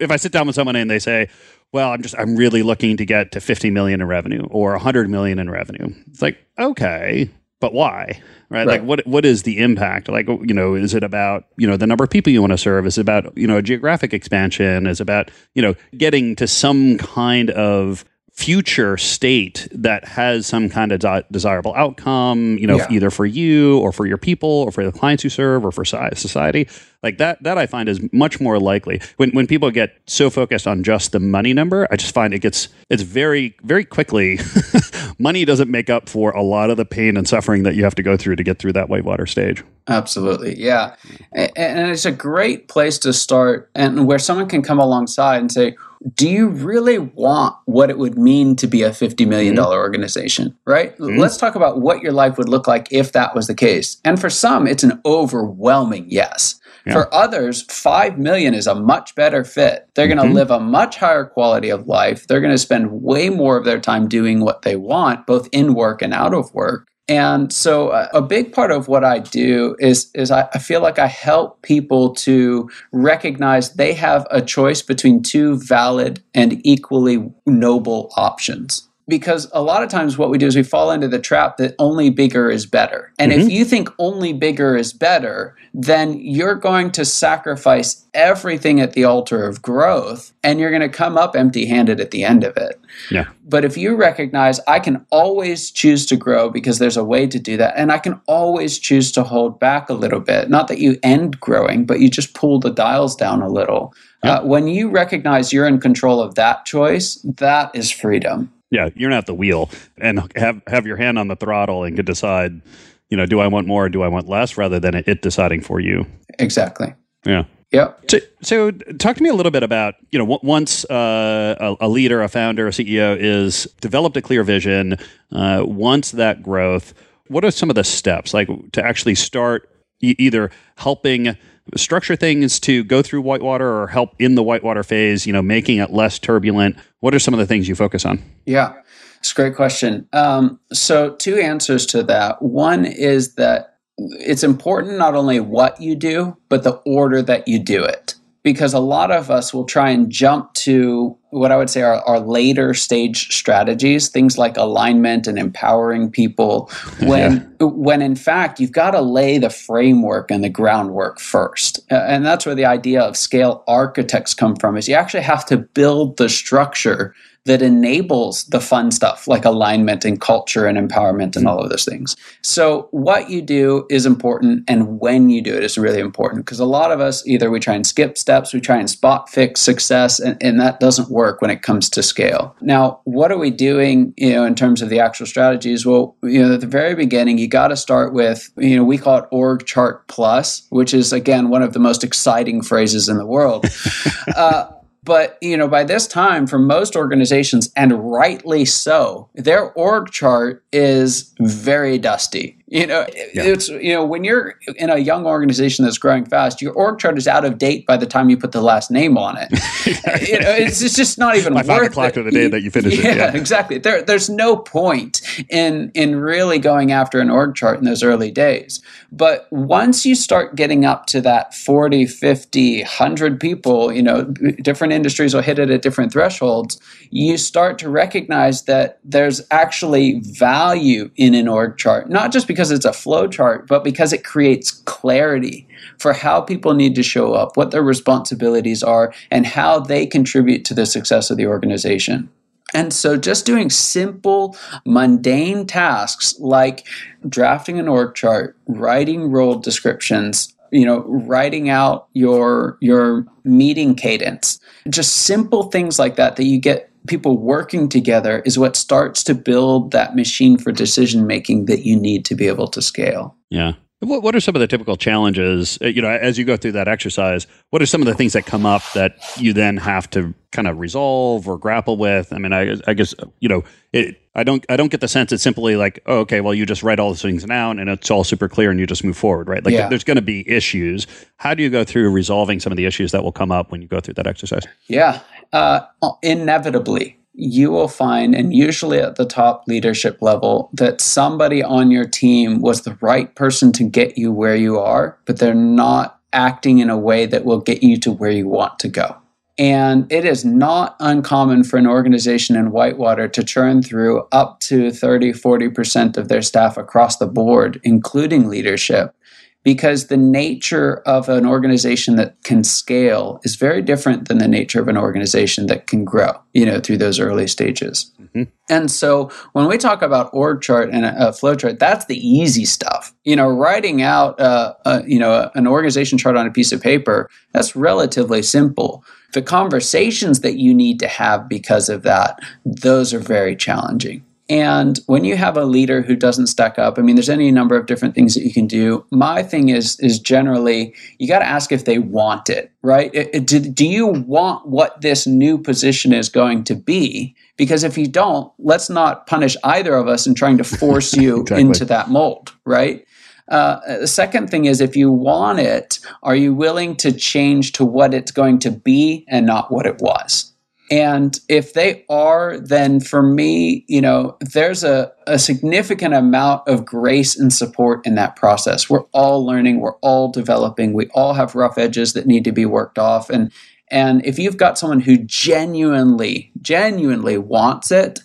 if 0.00 0.10
I 0.10 0.16
sit 0.16 0.32
down 0.32 0.46
with 0.46 0.56
someone 0.56 0.74
and 0.74 0.90
they 0.90 0.98
say, 0.98 1.28
well, 1.70 1.92
I'm 1.92 2.02
just 2.02 2.16
I'm 2.18 2.36
really 2.36 2.62
looking 2.62 2.96
to 2.96 3.06
get 3.06 3.32
to 3.32 3.40
50 3.40 3.70
million 3.70 4.00
in 4.00 4.08
revenue 4.08 4.46
or 4.50 4.72
100 4.72 5.08
million 5.08 5.38
in 5.38 5.48
revenue. 5.48 5.94
It's 6.10 6.20
like, 6.20 6.38
okay, 6.58 7.30
but 7.62 7.72
why? 7.72 8.20
Right? 8.50 8.66
right? 8.66 8.66
Like 8.66 8.82
what 8.82 9.06
what 9.06 9.24
is 9.24 9.44
the 9.44 9.60
impact? 9.60 10.08
Like 10.08 10.26
you 10.26 10.52
know, 10.52 10.74
is 10.74 10.94
it 10.94 11.04
about, 11.04 11.44
you 11.56 11.66
know, 11.66 11.76
the 11.76 11.86
number 11.86 12.02
of 12.02 12.10
people 12.10 12.32
you 12.32 12.40
want 12.40 12.50
to 12.50 12.58
serve? 12.58 12.86
Is 12.86 12.98
it 12.98 13.02
about, 13.02 13.38
you 13.38 13.46
know, 13.46 13.56
a 13.56 13.62
geographic 13.62 14.12
expansion? 14.12 14.88
Is 14.88 15.00
it 15.00 15.04
about, 15.04 15.30
you 15.54 15.62
know, 15.62 15.76
getting 15.96 16.34
to 16.36 16.48
some 16.48 16.98
kind 16.98 17.50
of 17.50 18.04
future 18.32 18.96
state 18.96 19.68
that 19.72 20.06
has 20.06 20.46
some 20.46 20.68
kind 20.70 20.90
of 20.90 21.00
de- 21.00 21.24
desirable 21.30 21.74
outcome, 21.74 22.56
you 22.58 22.66
know, 22.66 22.78
yeah. 22.78 22.86
either 22.90 23.10
for 23.10 23.26
you 23.26 23.78
or 23.78 23.92
for 23.92 24.06
your 24.06 24.16
people 24.16 24.48
or 24.48 24.72
for 24.72 24.84
the 24.84 24.90
clients 24.90 25.22
you 25.22 25.30
serve 25.30 25.64
or 25.64 25.70
for 25.70 25.84
society. 25.84 26.66
Like 27.02 27.18
that, 27.18 27.42
that 27.42 27.58
I 27.58 27.66
find 27.66 27.88
is 27.88 28.00
much 28.12 28.40
more 28.40 28.58
likely. 28.58 29.00
When 29.16 29.32
when 29.32 29.46
people 29.46 29.70
get 29.70 30.00
so 30.06 30.30
focused 30.30 30.66
on 30.66 30.82
just 30.82 31.12
the 31.12 31.20
money 31.20 31.52
number, 31.52 31.86
I 31.90 31.96
just 31.96 32.14
find 32.14 32.32
it 32.32 32.38
gets 32.38 32.68
it's 32.88 33.02
very 33.02 33.54
very 33.62 33.84
quickly. 33.84 34.38
money 35.18 35.44
doesn't 35.44 35.70
make 35.70 35.90
up 35.90 36.08
for 36.08 36.30
a 36.30 36.42
lot 36.42 36.70
of 36.70 36.76
the 36.76 36.84
pain 36.84 37.16
and 37.16 37.28
suffering 37.28 37.64
that 37.64 37.74
you 37.74 37.84
have 37.84 37.96
to 37.96 38.02
go 38.02 38.16
through 38.16 38.36
to 38.36 38.44
get 38.44 38.58
through 38.58 38.72
that 38.74 38.88
whitewater 38.88 39.26
stage. 39.26 39.64
Absolutely, 39.88 40.56
yeah, 40.56 40.94
and 41.32 41.90
it's 41.90 42.04
a 42.04 42.12
great 42.12 42.68
place 42.68 42.98
to 43.00 43.12
start, 43.12 43.68
and 43.74 44.06
where 44.06 44.20
someone 44.20 44.48
can 44.48 44.62
come 44.62 44.78
alongside 44.78 45.40
and 45.40 45.50
say 45.50 45.74
do 46.14 46.28
you 46.28 46.48
really 46.48 46.98
want 46.98 47.56
what 47.66 47.90
it 47.90 47.98
would 47.98 48.18
mean 48.18 48.56
to 48.56 48.66
be 48.66 48.82
a 48.82 48.90
$50 48.90 49.26
million 49.26 49.56
mm-hmm. 49.56 49.72
organization, 49.72 50.56
right? 50.66 50.96
Mm-hmm. 50.98 51.18
Let's 51.18 51.36
talk 51.36 51.54
about 51.54 51.80
what 51.80 52.02
your 52.02 52.12
life 52.12 52.38
would 52.38 52.48
look 52.48 52.66
like 52.66 52.88
if 52.90 53.12
that 53.12 53.34
was 53.34 53.46
the 53.46 53.54
case. 53.54 54.00
And 54.04 54.20
for 54.20 54.30
some, 54.30 54.66
it's 54.66 54.84
an 54.84 55.00
overwhelming 55.04 56.06
yes. 56.08 56.58
Yeah. 56.86 56.94
For 56.94 57.14
others, 57.14 57.62
5 57.70 58.18
million 58.18 58.54
is 58.54 58.66
a 58.66 58.74
much 58.74 59.14
better 59.14 59.44
fit. 59.44 59.88
They're 59.94 60.08
going 60.08 60.18
to 60.18 60.24
mm-hmm. 60.24 60.34
live 60.34 60.50
a 60.50 60.58
much 60.58 60.96
higher 60.96 61.24
quality 61.24 61.70
of 61.70 61.86
life. 61.86 62.26
They're 62.26 62.40
going 62.40 62.54
to 62.54 62.58
spend 62.58 63.02
way 63.02 63.28
more 63.28 63.56
of 63.56 63.64
their 63.64 63.78
time 63.80 64.08
doing 64.08 64.40
what 64.40 64.62
they 64.62 64.74
want, 64.74 65.26
both 65.26 65.48
in 65.52 65.74
work 65.74 66.02
and 66.02 66.12
out 66.12 66.34
of 66.34 66.52
work. 66.52 66.88
And 67.08 67.52
so 67.52 67.88
uh, 67.88 68.08
a 68.14 68.22
big 68.22 68.52
part 68.52 68.70
of 68.70 68.86
what 68.86 69.04
I 69.04 69.18
do 69.18 69.76
is 69.80 70.10
is 70.14 70.30
I, 70.30 70.48
I, 70.54 70.58
feel 70.58 70.80
like 70.80 71.00
I 71.00 71.08
help 71.08 71.60
people 71.62 72.14
to 72.14 72.70
recognize 72.92 73.74
they 73.74 73.92
have 73.94 74.26
a 74.30 74.40
choice 74.40 74.82
between 74.82 75.22
two 75.22 75.58
valid 75.58 76.22
and 76.32 76.64
equally 76.64 77.28
noble 77.44 78.12
options 78.16 78.88
because 79.08 79.50
a 79.52 79.62
lot 79.62 79.82
of 79.82 79.88
times 79.88 80.16
what 80.16 80.30
we 80.30 80.38
do 80.38 80.46
is 80.46 80.54
we 80.54 80.62
fall 80.62 80.90
into 80.90 81.08
the 81.08 81.18
trap 81.18 81.56
that 81.56 81.74
only 81.78 82.08
bigger 82.08 82.50
is 82.50 82.66
better. 82.66 83.12
And 83.18 83.32
mm-hmm. 83.32 83.42
if 83.42 83.50
you 83.50 83.64
think 83.64 83.88
only 83.98 84.32
bigger 84.32 84.76
is 84.76 84.92
better, 84.92 85.56
then 85.74 86.18
you're 86.20 86.54
going 86.54 86.90
to 86.92 87.04
sacrifice 87.04 88.06
everything 88.14 88.80
at 88.80 88.92
the 88.92 89.04
altar 89.04 89.46
of 89.46 89.62
growth 89.62 90.32
and 90.44 90.60
you're 90.60 90.70
going 90.70 90.82
to 90.82 90.88
come 90.88 91.16
up 91.16 91.34
empty 91.34 91.66
handed 91.66 91.98
at 91.98 92.10
the 92.10 92.24
end 92.24 92.44
of 92.44 92.56
it. 92.56 92.80
Yeah. 93.10 93.28
But 93.44 93.64
if 93.64 93.76
you 93.76 93.96
recognize 93.96 94.60
I 94.68 94.78
can 94.78 95.04
always 95.10 95.70
choose 95.70 96.06
to 96.06 96.16
grow 96.16 96.48
because 96.50 96.78
there's 96.78 96.96
a 96.96 97.04
way 97.04 97.26
to 97.26 97.38
do 97.38 97.56
that, 97.56 97.74
and 97.76 97.90
I 97.90 97.98
can 97.98 98.20
always 98.26 98.78
choose 98.78 99.10
to 99.12 99.24
hold 99.24 99.58
back 99.58 99.88
a 99.88 99.94
little 99.94 100.20
bit, 100.20 100.48
not 100.48 100.68
that 100.68 100.78
you 100.78 100.98
end 101.02 101.40
growing, 101.40 101.86
but 101.86 102.00
you 102.00 102.08
just 102.08 102.34
pull 102.34 102.60
the 102.60 102.70
dials 102.70 103.16
down 103.16 103.42
a 103.42 103.48
little. 103.48 103.94
Yeah. 104.22 104.34
Uh, 104.34 104.44
when 104.44 104.68
you 104.68 104.88
recognize 104.90 105.52
you're 105.52 105.66
in 105.66 105.80
control 105.80 106.20
of 106.20 106.36
that 106.36 106.64
choice, 106.64 107.16
that 107.24 107.74
is 107.74 107.90
freedom. 107.90 108.52
Yeah, 108.72 108.88
you're 108.94 109.10
not 109.10 109.26
the 109.26 109.34
wheel, 109.34 109.70
and 109.98 110.32
have 110.34 110.62
have 110.66 110.86
your 110.86 110.96
hand 110.96 111.18
on 111.18 111.28
the 111.28 111.36
throttle 111.36 111.84
and 111.84 111.94
can 111.94 112.04
decide. 112.04 112.62
You 113.10 113.18
know, 113.18 113.26
do 113.26 113.40
I 113.40 113.46
want 113.46 113.66
more 113.66 113.84
or 113.84 113.88
do 113.90 114.02
I 114.02 114.08
want 114.08 114.26
less, 114.26 114.56
rather 114.56 114.80
than 114.80 114.94
it 114.94 115.20
deciding 115.20 115.60
for 115.60 115.80
you. 115.80 116.06
Exactly. 116.38 116.94
Yeah. 117.26 117.44
Yeah. 117.70 117.92
So, 118.08 118.18
so, 118.42 118.70
talk 118.70 119.16
to 119.16 119.22
me 119.22 119.28
a 119.28 119.34
little 119.34 119.52
bit 119.52 119.62
about 119.62 119.94
you 120.10 120.18
know 120.18 120.38
once 120.42 120.84
uh, 120.86 121.56
a, 121.58 121.86
a, 121.86 121.88
leader, 121.88 122.22
a 122.22 122.28
founder, 122.28 122.66
a 122.66 122.70
CEO 122.70 123.16
is 123.18 123.64
developed 123.80 124.16
a 124.16 124.22
clear 124.22 124.44
vision, 124.44 124.96
uh, 125.32 125.62
wants 125.66 126.12
that 126.12 126.42
growth. 126.42 126.94
What 127.28 127.44
are 127.44 127.50
some 127.50 127.70
of 127.70 127.76
the 127.76 127.84
steps 127.84 128.34
like 128.34 128.48
to 128.72 128.84
actually 128.84 129.14
start 129.14 129.70
e- 130.02 130.14
either 130.18 130.50
helping 130.76 131.36
structure 131.76 132.16
things 132.16 132.60
to 132.60 132.84
go 132.84 133.02
through 133.02 133.22
whitewater 133.22 133.68
or 133.68 133.86
help 133.86 134.14
in 134.18 134.34
the 134.34 134.42
whitewater 134.42 134.82
phase, 134.82 135.26
you 135.26 135.32
know, 135.32 135.42
making 135.42 135.78
it 135.78 135.90
less 135.90 136.18
turbulent? 136.18 136.76
What 137.00 137.14
are 137.14 137.18
some 137.18 137.34
of 137.34 137.38
the 137.38 137.46
things 137.46 137.68
you 137.68 137.74
focus 137.74 138.04
on? 138.04 138.22
Yeah, 138.46 138.74
it's 139.18 139.32
a 139.32 139.34
great 139.34 139.56
question. 139.56 140.08
Um, 140.12 140.60
so, 140.72 141.14
two 141.16 141.36
answers 141.36 141.86
to 141.86 142.02
that. 142.04 142.42
One 142.42 142.84
is 142.84 143.34
that 143.36 143.78
it's 143.98 144.42
important 144.42 144.98
not 144.98 145.14
only 145.14 145.40
what 145.40 145.80
you 145.80 145.94
do, 145.94 146.36
but 146.48 146.64
the 146.64 146.72
order 146.84 147.22
that 147.22 147.46
you 147.46 147.58
do 147.58 147.84
it 147.84 148.14
because 148.42 148.74
a 148.74 148.80
lot 148.80 149.10
of 149.10 149.30
us 149.30 149.54
will 149.54 149.64
try 149.64 149.90
and 149.90 150.10
jump 150.10 150.52
to 150.54 151.16
what 151.30 151.52
I 151.52 151.56
would 151.56 151.70
say 151.70 151.82
are, 151.82 152.02
are 152.02 152.20
later 152.20 152.74
stage 152.74 153.34
strategies, 153.34 154.08
things 154.08 154.36
like 154.36 154.56
alignment 154.56 155.26
and 155.26 155.38
empowering 155.38 156.10
people, 156.10 156.70
when 157.00 157.54
yeah. 157.60 157.66
when 157.66 158.02
in 158.02 158.16
fact 158.16 158.60
you've 158.60 158.72
got 158.72 158.90
to 158.90 159.00
lay 159.00 159.38
the 159.38 159.48
framework 159.48 160.30
and 160.30 160.42
the 160.42 160.50
groundwork 160.50 161.20
first. 161.20 161.80
And 161.88 162.24
that's 162.24 162.44
where 162.44 162.54
the 162.54 162.66
idea 162.66 163.00
of 163.02 163.16
scale 163.16 163.64
architects 163.66 164.34
come 164.34 164.56
from 164.56 164.76
is 164.76 164.88
you 164.88 164.94
actually 164.94 165.22
have 165.22 165.46
to 165.46 165.56
build 165.56 166.16
the 166.16 166.28
structure 166.28 167.14
that 167.44 167.62
enables 167.62 168.44
the 168.46 168.60
fun 168.60 168.90
stuff 168.90 169.26
like 169.26 169.44
alignment 169.44 170.04
and 170.04 170.20
culture 170.20 170.66
and 170.66 170.78
empowerment 170.78 171.36
and 171.36 171.48
all 171.48 171.58
of 171.58 171.70
those 171.70 171.84
things. 171.84 172.16
So, 172.42 172.88
what 172.92 173.30
you 173.30 173.42
do 173.42 173.86
is 173.90 174.06
important, 174.06 174.64
and 174.68 175.00
when 175.00 175.28
you 175.28 175.42
do 175.42 175.54
it 175.54 175.64
is 175.64 175.76
really 175.76 175.98
important 175.98 176.44
because 176.44 176.60
a 176.60 176.64
lot 176.64 176.92
of 176.92 177.00
us 177.00 177.26
either 177.26 177.50
we 177.50 177.58
try 177.58 177.74
and 177.74 177.86
skip 177.86 178.16
steps, 178.16 178.52
we 178.52 178.60
try 178.60 178.78
and 178.78 178.88
spot 178.88 179.28
fix 179.28 179.60
success, 179.60 180.20
and, 180.20 180.36
and 180.40 180.60
that 180.60 180.78
doesn't 180.78 181.10
work 181.10 181.40
when 181.42 181.50
it 181.50 181.62
comes 181.62 181.90
to 181.90 182.02
scale. 182.02 182.54
Now, 182.60 183.00
what 183.04 183.32
are 183.32 183.38
we 183.38 183.50
doing, 183.50 184.14
you 184.16 184.30
know, 184.30 184.44
in 184.44 184.54
terms 184.54 184.80
of 184.80 184.88
the 184.88 185.00
actual 185.00 185.26
strategies? 185.26 185.84
Well, 185.84 186.16
you 186.22 186.40
know, 186.40 186.54
at 186.54 186.60
the 186.60 186.66
very 186.66 186.94
beginning, 186.94 187.38
you 187.38 187.48
got 187.48 187.68
to 187.68 187.76
start 187.76 188.12
with, 188.12 188.50
you 188.56 188.76
know, 188.76 188.84
we 188.84 188.98
call 188.98 189.18
it 189.18 189.24
org 189.32 189.66
chart 189.66 190.06
plus, 190.06 190.66
which 190.70 190.94
is 190.94 191.12
again 191.12 191.48
one 191.48 191.62
of 191.62 191.72
the 191.72 191.80
most 191.80 192.04
exciting 192.04 192.62
phrases 192.62 193.08
in 193.08 193.16
the 193.16 193.26
world. 193.26 193.66
uh, 194.36 194.66
but 195.04 195.38
you 195.40 195.56
know, 195.56 195.68
by 195.68 195.84
this 195.84 196.06
time, 196.06 196.46
for 196.46 196.58
most 196.58 196.96
organizations, 196.96 197.72
and 197.76 198.12
rightly 198.12 198.64
so, 198.64 199.28
their 199.34 199.72
org 199.72 200.10
chart 200.10 200.64
is 200.72 201.34
very 201.40 201.98
dusty. 201.98 202.61
You 202.72 202.86
know, 202.86 203.04
yeah. 203.12 203.42
it's 203.42 203.68
you 203.68 203.92
know 203.92 204.02
when 204.02 204.24
you're 204.24 204.54
in 204.76 204.88
a 204.88 204.96
young 204.96 205.26
organization 205.26 205.84
that's 205.84 205.98
growing 205.98 206.24
fast, 206.24 206.62
your 206.62 206.72
org 206.72 206.98
chart 206.98 207.18
is 207.18 207.28
out 207.28 207.44
of 207.44 207.58
date 207.58 207.84
by 207.86 207.98
the 207.98 208.06
time 208.06 208.30
you 208.30 208.38
put 208.38 208.52
the 208.52 208.62
last 208.62 208.90
name 208.90 209.18
on 209.18 209.36
it. 209.36 209.50
you 210.26 210.40
know, 210.40 210.50
it's, 210.50 210.80
it's, 210.80 210.96
just 210.96 211.18
not 211.18 211.36
even 211.36 211.52
by 211.52 211.62
five 211.62 211.82
o'clock 211.82 212.16
of 212.16 212.24
the 212.24 212.30
day 212.30 212.48
that 212.48 212.62
you 212.62 212.70
finish 212.70 212.96
yeah, 212.96 213.10
it. 213.10 213.16
Yeah, 213.18 213.36
exactly. 213.36 213.76
There, 213.76 214.00
there's 214.00 214.30
no 214.30 214.56
point 214.56 215.20
in 215.50 215.92
in 215.94 216.16
really 216.16 216.58
going 216.58 216.92
after 216.92 217.20
an 217.20 217.28
org 217.28 217.54
chart 217.56 217.78
in 217.78 217.84
those 217.84 218.02
early 218.02 218.30
days. 218.30 218.80
But 219.12 219.46
once 219.50 220.06
you 220.06 220.14
start 220.14 220.56
getting 220.56 220.86
up 220.86 221.04
to 221.08 221.20
that 221.20 221.54
40, 221.54 222.06
50, 222.06 222.78
100 222.80 223.38
people, 223.38 223.92
you 223.92 224.02
know, 224.02 224.24
different 224.62 224.94
industries 224.94 225.34
will 225.34 225.42
hit 225.42 225.58
it 225.58 225.68
at 225.68 225.82
different 225.82 226.12
thresholds. 226.12 226.80
You 227.10 227.36
start 227.36 227.78
to 227.80 227.90
recognize 227.90 228.62
that 228.62 228.98
there's 229.04 229.42
actually 229.50 230.20
value 230.20 231.10
in 231.16 231.34
an 231.34 231.48
org 231.48 231.76
chart, 231.76 232.08
not 232.08 232.32
just 232.32 232.48
because 232.48 232.61
because 232.62 232.70
it's 232.70 232.84
a 232.84 232.92
flow 232.92 233.26
chart, 233.26 233.66
but 233.66 233.82
because 233.82 234.12
it 234.12 234.22
creates 234.22 234.70
clarity 234.70 235.66
for 235.98 236.12
how 236.12 236.40
people 236.40 236.74
need 236.74 236.94
to 236.94 237.02
show 237.02 237.32
up, 237.34 237.56
what 237.56 237.72
their 237.72 237.82
responsibilities 237.82 238.84
are, 238.84 239.12
and 239.32 239.44
how 239.44 239.80
they 239.80 240.06
contribute 240.06 240.64
to 240.64 240.72
the 240.72 240.86
success 240.86 241.28
of 241.28 241.36
the 241.36 241.46
organization. 241.48 242.30
And 242.72 242.92
so, 242.92 243.16
just 243.16 243.46
doing 243.46 243.68
simple, 243.68 244.56
mundane 244.86 245.66
tasks 245.66 246.38
like 246.38 246.86
drafting 247.28 247.80
an 247.80 247.88
org 247.88 248.14
chart, 248.14 248.56
writing 248.68 249.32
role 249.32 249.56
descriptions, 249.56 250.54
you 250.70 250.86
know, 250.86 251.00
writing 251.00 251.68
out 251.68 252.06
your 252.12 252.78
your 252.80 253.26
meeting 253.42 253.96
cadence, 253.96 254.60
just 254.88 255.16
simple 255.16 255.64
things 255.64 255.98
like 255.98 256.14
that 256.14 256.36
that 256.36 256.44
you 256.44 256.60
get 256.60 256.91
people 257.06 257.36
working 257.36 257.88
together 257.88 258.40
is 258.44 258.58
what 258.58 258.76
starts 258.76 259.24
to 259.24 259.34
build 259.34 259.90
that 259.92 260.14
machine 260.14 260.58
for 260.58 260.72
decision 260.72 261.26
making 261.26 261.66
that 261.66 261.84
you 261.84 261.96
need 261.96 262.24
to 262.26 262.34
be 262.34 262.46
able 262.48 262.68
to 262.68 262.82
scale. 262.82 263.36
Yeah. 263.50 263.74
What, 264.00 264.22
what 264.22 264.34
are 264.34 264.40
some 264.40 264.56
of 264.56 264.60
the 264.60 264.66
typical 264.66 264.96
challenges, 264.96 265.78
uh, 265.80 265.86
you 265.86 266.02
know, 266.02 266.08
as 266.08 266.36
you 266.36 266.44
go 266.44 266.56
through 266.56 266.72
that 266.72 266.88
exercise? 266.88 267.46
What 267.70 267.82
are 267.82 267.86
some 267.86 268.02
of 268.02 268.06
the 268.06 268.14
things 268.14 268.32
that 268.32 268.46
come 268.46 268.66
up 268.66 268.82
that 268.94 269.16
you 269.36 269.52
then 269.52 269.76
have 269.76 270.10
to 270.10 270.34
kind 270.50 270.66
of 270.66 270.80
resolve 270.80 271.46
or 271.48 271.56
grapple 271.56 271.96
with? 271.96 272.32
I 272.32 272.38
mean, 272.38 272.52
I, 272.52 272.76
I 272.86 272.94
guess 272.94 273.14
you 273.38 273.48
know, 273.48 273.62
it, 273.92 274.21
I 274.34 274.44
don't, 274.44 274.64
I 274.68 274.76
don't 274.76 274.90
get 274.90 275.00
the 275.00 275.08
sense 275.08 275.30
it's 275.32 275.42
simply 275.42 275.76
like, 275.76 276.00
oh, 276.06 276.20
okay, 276.20 276.40
well, 276.40 276.54
you 276.54 276.64
just 276.64 276.82
write 276.82 276.98
all 276.98 277.10
those 277.10 277.22
things 277.22 277.44
down 277.44 277.78
and 277.78 277.90
it's 277.90 278.10
all 278.10 278.24
super 278.24 278.48
clear 278.48 278.70
and 278.70 278.80
you 278.80 278.86
just 278.86 279.04
move 279.04 279.16
forward, 279.16 279.48
right? 279.48 279.64
Like, 279.64 279.74
yeah. 279.74 279.88
there's 279.88 280.04
going 280.04 280.16
to 280.16 280.22
be 280.22 280.48
issues. 280.48 281.06
How 281.36 281.52
do 281.54 281.62
you 281.62 281.68
go 281.68 281.84
through 281.84 282.10
resolving 282.10 282.58
some 282.58 282.72
of 282.72 282.76
the 282.76 282.86
issues 282.86 283.12
that 283.12 283.22
will 283.22 283.32
come 283.32 283.52
up 283.52 283.70
when 283.70 283.82
you 283.82 283.88
go 283.88 284.00
through 284.00 284.14
that 284.14 284.26
exercise? 284.26 284.64
Yeah, 284.88 285.20
uh, 285.52 285.80
inevitably 286.22 287.18
you 287.34 287.70
will 287.70 287.88
find, 287.88 288.34
and 288.34 288.54
usually 288.54 288.98
at 288.98 289.16
the 289.16 289.24
top 289.24 289.64
leadership 289.66 290.20
level, 290.20 290.70
that 290.74 291.00
somebody 291.00 291.62
on 291.62 291.90
your 291.90 292.06
team 292.06 292.60
was 292.60 292.82
the 292.82 292.96
right 293.00 293.34
person 293.34 293.72
to 293.72 293.84
get 293.84 294.18
you 294.18 294.30
where 294.30 294.56
you 294.56 294.78
are, 294.78 295.18
but 295.24 295.38
they're 295.38 295.54
not 295.54 296.20
acting 296.32 296.78
in 296.78 296.90
a 296.90 296.98
way 296.98 297.26
that 297.26 297.44
will 297.44 297.60
get 297.60 297.82
you 297.82 297.96
to 297.98 298.12
where 298.12 298.30
you 298.30 298.48
want 298.48 298.78
to 298.78 298.88
go. 298.88 299.16
And 299.58 300.10
it 300.10 300.24
is 300.24 300.44
not 300.44 300.96
uncommon 300.98 301.64
for 301.64 301.76
an 301.76 301.86
organization 301.86 302.56
in 302.56 302.70
Whitewater 302.70 303.28
to 303.28 303.44
churn 303.44 303.82
through 303.82 304.26
up 304.32 304.60
to 304.60 304.90
30, 304.90 305.32
40% 305.32 306.16
of 306.16 306.28
their 306.28 306.40
staff 306.40 306.78
across 306.78 307.18
the 307.18 307.26
board, 307.26 307.80
including 307.84 308.48
leadership, 308.48 309.14
because 309.64 310.06
the 310.06 310.16
nature 310.16 310.96
of 311.06 311.28
an 311.28 311.46
organization 311.46 312.16
that 312.16 312.42
can 312.42 312.64
scale 312.64 313.40
is 313.44 313.56
very 313.56 313.82
different 313.82 314.28
than 314.28 314.38
the 314.38 314.48
nature 314.48 314.80
of 314.80 314.88
an 314.88 314.96
organization 314.96 315.66
that 315.66 315.86
can 315.86 316.04
grow 316.04 316.32
you 316.52 316.66
know 316.66 316.80
through 316.80 316.98
those 316.98 317.20
early 317.20 317.46
stages. 317.46 318.10
Mm-hmm. 318.20 318.44
and 318.70 318.90
so 318.90 319.30
when 319.52 319.66
we 319.66 319.76
talk 319.76 320.00
about 320.00 320.32
org 320.32 320.62
chart 320.62 320.88
and 320.90 321.04
a, 321.04 321.28
a 321.28 321.32
flow 321.32 321.54
chart 321.54 321.78
that's 321.78 322.06
the 322.06 322.26
easy 322.26 322.64
stuff. 322.64 323.14
You 323.24 323.36
know 323.36 323.48
writing 323.48 324.02
out 324.02 324.40
uh, 324.40 324.74
uh, 324.84 325.02
you 325.06 325.18
know 325.18 325.50
an 325.54 325.66
organization 325.66 326.18
chart 326.18 326.36
on 326.36 326.46
a 326.46 326.50
piece 326.50 326.72
of 326.72 326.80
paper 326.80 327.28
that's 327.52 327.76
relatively 327.76 328.42
simple. 328.42 329.04
The 329.32 329.42
conversations 329.42 330.40
that 330.40 330.58
you 330.58 330.74
need 330.74 330.98
to 331.00 331.08
have 331.08 331.48
because 331.48 331.88
of 331.88 332.02
that 332.02 332.38
those 332.64 333.14
are 333.14 333.20
very 333.20 333.56
challenging 333.56 334.24
and 334.52 335.00
when 335.06 335.24
you 335.24 335.34
have 335.34 335.56
a 335.56 335.64
leader 335.64 336.02
who 336.02 336.14
doesn't 336.14 336.48
stack 336.48 336.78
up, 336.78 336.98
I 336.98 337.00
mean, 337.00 337.16
there's 337.16 337.30
any 337.30 337.50
number 337.50 337.74
of 337.74 337.86
different 337.86 338.14
things 338.14 338.34
that 338.34 338.42
you 338.42 338.52
can 338.52 338.66
do. 338.66 339.02
My 339.10 339.42
thing 339.42 339.70
is 339.70 339.98
is 340.00 340.18
generally 340.18 340.94
you 341.18 341.26
got 341.26 341.38
to 341.38 341.46
ask 341.46 341.72
if 341.72 341.86
they 341.86 341.98
want 341.98 342.50
it, 342.50 342.70
right? 342.82 343.10
It, 343.14 343.30
it, 343.32 343.46
do, 343.46 343.60
do 343.60 343.86
you 343.86 344.08
want 344.08 344.66
what 344.66 345.00
this 345.00 345.26
new 345.26 345.56
position 345.56 346.12
is 346.12 346.28
going 346.28 346.64
to 346.64 346.74
be? 346.74 347.34
Because 347.56 347.82
if 347.82 347.96
you 347.96 348.06
don't, 348.06 348.52
let's 348.58 348.90
not 348.90 349.26
punish 349.26 349.56
either 349.64 349.94
of 349.94 350.06
us 350.06 350.26
in 350.26 350.34
trying 350.34 350.58
to 350.58 350.64
force 350.64 351.14
you 351.16 351.40
exactly. 351.40 351.62
into 351.62 351.86
that 351.86 352.10
mold, 352.10 352.52
right? 352.66 353.06
Uh, 353.48 354.00
the 354.00 354.06
second 354.06 354.50
thing 354.50 354.66
is 354.66 354.82
if 354.82 354.94
you 354.94 355.10
want 355.10 355.60
it, 355.60 355.98
are 356.22 356.36
you 356.36 356.54
willing 356.54 356.94
to 356.96 357.10
change 357.10 357.72
to 357.72 357.86
what 357.86 358.12
it's 358.12 358.30
going 358.30 358.58
to 358.58 358.70
be 358.70 359.24
and 359.28 359.46
not 359.46 359.72
what 359.72 359.86
it 359.86 359.96
was? 360.02 360.51
And 360.92 361.40
if 361.48 361.72
they 361.72 362.04
are, 362.10 362.58
then 362.58 363.00
for 363.00 363.22
me, 363.22 363.82
you 363.88 364.02
know, 364.02 364.36
there's 364.40 364.84
a, 364.84 365.10
a 365.26 365.38
significant 365.38 366.12
amount 366.12 366.68
of 366.68 366.84
grace 366.84 367.34
and 367.34 367.50
support 367.50 368.06
in 368.06 368.14
that 368.16 368.36
process. 368.36 368.90
We're 368.90 369.06
all 369.12 369.46
learning, 369.46 369.80
we're 369.80 369.96
all 370.02 370.30
developing, 370.30 370.92
we 370.92 371.06
all 371.14 371.32
have 371.32 371.54
rough 371.54 371.78
edges 371.78 372.12
that 372.12 372.26
need 372.26 372.44
to 372.44 372.52
be 372.52 372.66
worked 372.66 372.98
off. 372.98 373.30
And 373.30 373.50
and 373.88 374.24
if 374.26 374.38
you've 374.38 374.58
got 374.58 374.78
someone 374.78 375.00
who 375.00 375.16
genuinely, 375.16 376.50
genuinely 376.60 377.38
wants 377.38 377.90
it, 377.90 378.20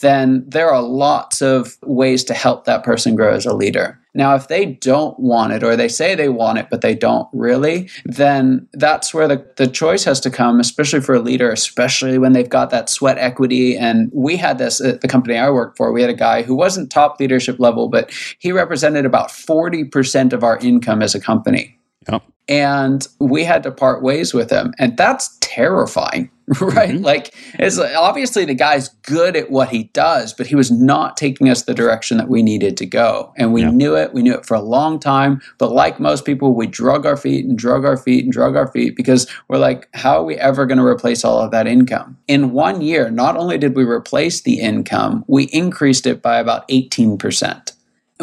then 0.00 0.44
there 0.48 0.70
are 0.70 0.82
lots 0.82 1.42
of 1.42 1.76
ways 1.82 2.22
to 2.24 2.34
help 2.34 2.64
that 2.64 2.84
person 2.84 3.16
grow 3.16 3.32
as 3.34 3.46
a 3.46 3.54
leader. 3.54 4.00
Now, 4.14 4.34
if 4.34 4.48
they 4.48 4.66
don't 4.66 5.18
want 5.18 5.52
it 5.52 5.62
or 5.62 5.74
they 5.74 5.88
say 5.88 6.14
they 6.14 6.28
want 6.28 6.58
it, 6.58 6.68
but 6.70 6.82
they 6.82 6.94
don't 6.94 7.26
really, 7.32 7.88
then 8.04 8.68
that's 8.74 9.14
where 9.14 9.26
the, 9.26 9.44
the 9.56 9.66
choice 9.66 10.04
has 10.04 10.20
to 10.20 10.30
come, 10.30 10.60
especially 10.60 11.00
for 11.00 11.14
a 11.14 11.20
leader, 11.20 11.50
especially 11.50 12.18
when 12.18 12.32
they've 12.32 12.48
got 12.48 12.70
that 12.70 12.90
sweat 12.90 13.16
equity. 13.18 13.76
And 13.76 14.10
we 14.14 14.36
had 14.36 14.58
this 14.58 14.80
at 14.80 15.00
the 15.00 15.08
company 15.08 15.36
I 15.38 15.48
worked 15.50 15.76
for. 15.76 15.92
We 15.92 16.02
had 16.02 16.10
a 16.10 16.14
guy 16.14 16.42
who 16.42 16.54
wasn't 16.54 16.90
top 16.90 17.18
leadership 17.20 17.58
level, 17.58 17.88
but 17.88 18.10
he 18.38 18.52
represented 18.52 19.06
about 19.06 19.28
40% 19.28 20.32
of 20.32 20.44
our 20.44 20.58
income 20.58 21.02
as 21.02 21.14
a 21.14 21.20
company. 21.20 21.78
Yep 22.10 22.22
and 22.48 23.06
we 23.18 23.44
had 23.44 23.62
to 23.62 23.70
part 23.70 24.02
ways 24.02 24.34
with 24.34 24.50
him 24.50 24.74
and 24.78 24.96
that's 24.96 25.36
terrifying 25.40 26.30
right 26.60 26.90
mm-hmm. 26.90 27.04
like 27.04 27.34
it's 27.54 27.78
obviously 27.78 28.44
the 28.44 28.54
guy's 28.54 28.88
good 29.04 29.36
at 29.36 29.50
what 29.50 29.68
he 29.68 29.84
does 29.92 30.34
but 30.34 30.46
he 30.46 30.56
was 30.56 30.70
not 30.70 31.16
taking 31.16 31.48
us 31.48 31.62
the 31.62 31.74
direction 31.74 32.16
that 32.16 32.28
we 32.28 32.42
needed 32.42 32.76
to 32.76 32.84
go 32.84 33.32
and 33.36 33.52
we 33.52 33.62
yeah. 33.62 33.70
knew 33.70 33.96
it 33.96 34.12
we 34.12 34.22
knew 34.22 34.34
it 34.34 34.44
for 34.44 34.54
a 34.54 34.60
long 34.60 34.98
time 34.98 35.40
but 35.58 35.70
like 35.70 36.00
most 36.00 36.24
people 36.24 36.52
we 36.52 36.66
drug 36.66 37.06
our 37.06 37.16
feet 37.16 37.44
and 37.44 37.56
drug 37.56 37.84
our 37.84 37.96
feet 37.96 38.24
and 38.24 38.32
drug 38.32 38.56
our 38.56 38.66
feet 38.72 38.96
because 38.96 39.30
we're 39.48 39.58
like 39.58 39.88
how 39.94 40.18
are 40.18 40.24
we 40.24 40.34
ever 40.36 40.66
going 40.66 40.78
to 40.78 40.84
replace 40.84 41.24
all 41.24 41.38
of 41.38 41.52
that 41.52 41.68
income 41.68 42.18
in 42.26 42.50
one 42.50 42.80
year 42.80 43.08
not 43.08 43.36
only 43.36 43.56
did 43.56 43.76
we 43.76 43.84
replace 43.84 44.40
the 44.40 44.58
income 44.58 45.24
we 45.28 45.44
increased 45.44 46.06
it 46.06 46.20
by 46.20 46.38
about 46.38 46.66
18% 46.68 47.72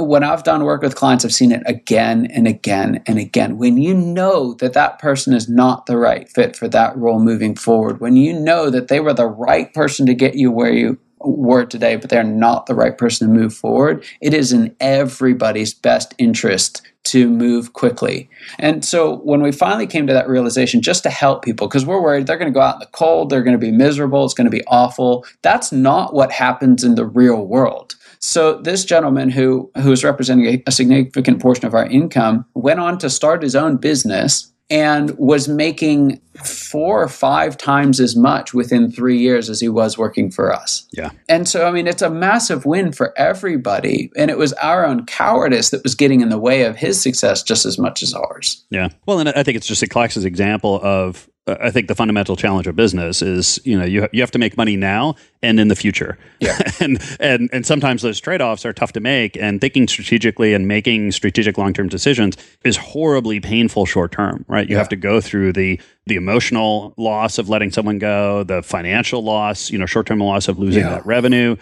when 0.03 0.23
I've 0.23 0.43
done 0.43 0.63
work 0.63 0.81
with 0.81 0.95
clients, 0.95 1.25
I've 1.25 1.33
seen 1.33 1.51
it 1.51 1.63
again 1.65 2.27
and 2.27 2.47
again 2.47 3.01
and 3.05 3.17
again. 3.17 3.57
When 3.57 3.77
you 3.77 3.93
know 3.93 4.53
that 4.55 4.73
that 4.73 4.99
person 4.99 5.33
is 5.33 5.49
not 5.49 5.85
the 5.85 5.97
right 5.97 6.29
fit 6.29 6.55
for 6.55 6.67
that 6.69 6.97
role 6.97 7.19
moving 7.19 7.55
forward, 7.55 7.99
when 7.99 8.15
you 8.15 8.33
know 8.33 8.69
that 8.69 8.87
they 8.87 8.99
were 8.99 9.13
the 9.13 9.27
right 9.27 9.73
person 9.73 10.05
to 10.05 10.13
get 10.13 10.35
you 10.35 10.51
where 10.51 10.71
you 10.71 10.97
were 11.21 11.65
today, 11.65 11.95
but 11.95 12.09
they're 12.09 12.23
not 12.23 12.65
the 12.65 12.75
right 12.75 12.97
person 12.97 13.27
to 13.27 13.33
move 13.33 13.53
forward, 13.53 14.03
it 14.21 14.33
is 14.33 14.53
in 14.53 14.75
everybody's 14.79 15.73
best 15.73 16.13
interest 16.17 16.81
to 17.05 17.29
move 17.29 17.73
quickly. 17.73 18.29
And 18.59 18.83
so 18.83 19.17
when 19.17 19.41
we 19.41 19.51
finally 19.51 19.87
came 19.87 20.05
to 20.07 20.13
that 20.13 20.27
realization, 20.27 20.81
just 20.81 21.03
to 21.03 21.09
help 21.09 21.43
people, 21.43 21.67
because 21.67 21.85
we're 21.85 22.01
worried 22.01 22.27
they're 22.27 22.37
going 22.37 22.51
to 22.51 22.57
go 22.57 22.61
out 22.61 22.75
in 22.75 22.79
the 22.79 22.85
cold, 22.87 23.29
they're 23.29 23.43
going 23.43 23.59
to 23.59 23.65
be 23.65 23.71
miserable, 23.71 24.25
it's 24.25 24.33
going 24.33 24.49
to 24.49 24.55
be 24.55 24.65
awful. 24.67 25.25
That's 25.41 25.71
not 25.71 26.13
what 26.13 26.31
happens 26.31 26.83
in 26.83 26.95
the 26.95 27.05
real 27.05 27.45
world. 27.45 27.95
So 28.19 28.61
this 28.61 28.85
gentleman 28.85 29.29
who 29.29 29.71
who 29.77 29.91
is 29.91 30.03
representing 30.03 30.45
a, 30.45 30.63
a 30.67 30.71
significant 30.71 31.41
portion 31.41 31.65
of 31.65 31.73
our 31.73 31.85
income 31.85 32.45
went 32.53 32.79
on 32.79 32.97
to 32.99 33.09
start 33.09 33.41
his 33.41 33.55
own 33.55 33.77
business 33.77 34.51
and 34.69 35.17
was 35.17 35.47
making 35.47 36.21
four 36.43 37.01
or 37.01 37.07
five 37.07 37.57
times 37.57 37.99
as 37.99 38.15
much 38.15 38.53
within 38.53 38.91
three 38.91 39.17
years 39.17 39.49
as 39.49 39.59
he 39.59 39.67
was 39.67 39.97
working 39.97 40.29
for 40.29 40.53
us. 40.53 40.87
Yeah. 40.93 41.09
And 41.27 41.47
so, 41.47 41.67
I 41.67 41.71
mean, 41.71 41.87
it's 41.87 42.03
a 42.03 42.09
massive 42.09 42.65
win 42.65 42.91
for 42.91 43.17
everybody. 43.17 44.11
And 44.15 44.29
it 44.29 44.37
was 44.37 44.53
our 44.53 44.85
own 44.85 45.05
cowardice 45.05 45.71
that 45.71 45.81
was 45.83 45.95
getting 45.95 46.21
in 46.21 46.29
the 46.29 46.37
way 46.37 46.63
of 46.63 46.75
his 46.75 47.01
success 47.01 47.41
just 47.41 47.65
as 47.65 47.79
much 47.79 48.03
as 48.03 48.13
ours. 48.13 48.63
Yeah. 48.69 48.89
Well, 49.07 49.19
and 49.19 49.29
I 49.29 49.41
think 49.41 49.57
it's 49.57 49.67
just 49.67 49.81
a 49.81 49.87
classic 49.87 50.23
example 50.23 50.79
of 50.83 51.27
I 51.59 51.71
think 51.71 51.87
the 51.87 51.95
fundamental 51.95 52.35
challenge 52.35 52.67
of 52.67 52.75
business 52.75 53.21
is 53.21 53.59
you 53.63 53.77
know 53.77 53.85
you 53.85 54.07
you 54.11 54.21
have 54.21 54.31
to 54.31 54.39
make 54.39 54.57
money 54.57 54.75
now 54.75 55.15
and 55.41 55.59
in 55.59 55.67
the 55.67 55.75
future. 55.75 56.17
Yeah. 56.39 56.57
and 56.79 56.99
and 57.19 57.49
and 57.51 57.65
sometimes 57.65 58.01
those 58.01 58.19
trade-offs 58.19 58.65
are 58.65 58.73
tough 58.73 58.93
to 58.93 58.99
make 58.99 59.37
and 59.37 59.61
thinking 59.61 59.87
strategically 59.87 60.53
and 60.53 60.67
making 60.67 61.11
strategic 61.11 61.57
long-term 61.57 61.89
decisions 61.89 62.37
is 62.63 62.77
horribly 62.77 63.39
painful 63.39 63.85
short 63.85 64.11
term, 64.11 64.45
right? 64.47 64.67
You 64.67 64.73
yeah. 64.73 64.79
have 64.79 64.89
to 64.89 64.95
go 64.95 65.21
through 65.21 65.53
the 65.53 65.79
the 66.05 66.15
emotional 66.15 66.93
loss 66.97 67.37
of 67.37 67.49
letting 67.49 67.71
someone 67.71 67.99
go, 67.99 68.43
the 68.43 68.63
financial 68.63 69.23
loss, 69.23 69.69
you 69.69 69.77
know, 69.77 69.85
short-term 69.85 70.19
loss 70.19 70.47
of 70.47 70.57
losing 70.57 70.83
yeah. 70.83 70.89
that 70.89 71.05
revenue, 71.05 71.55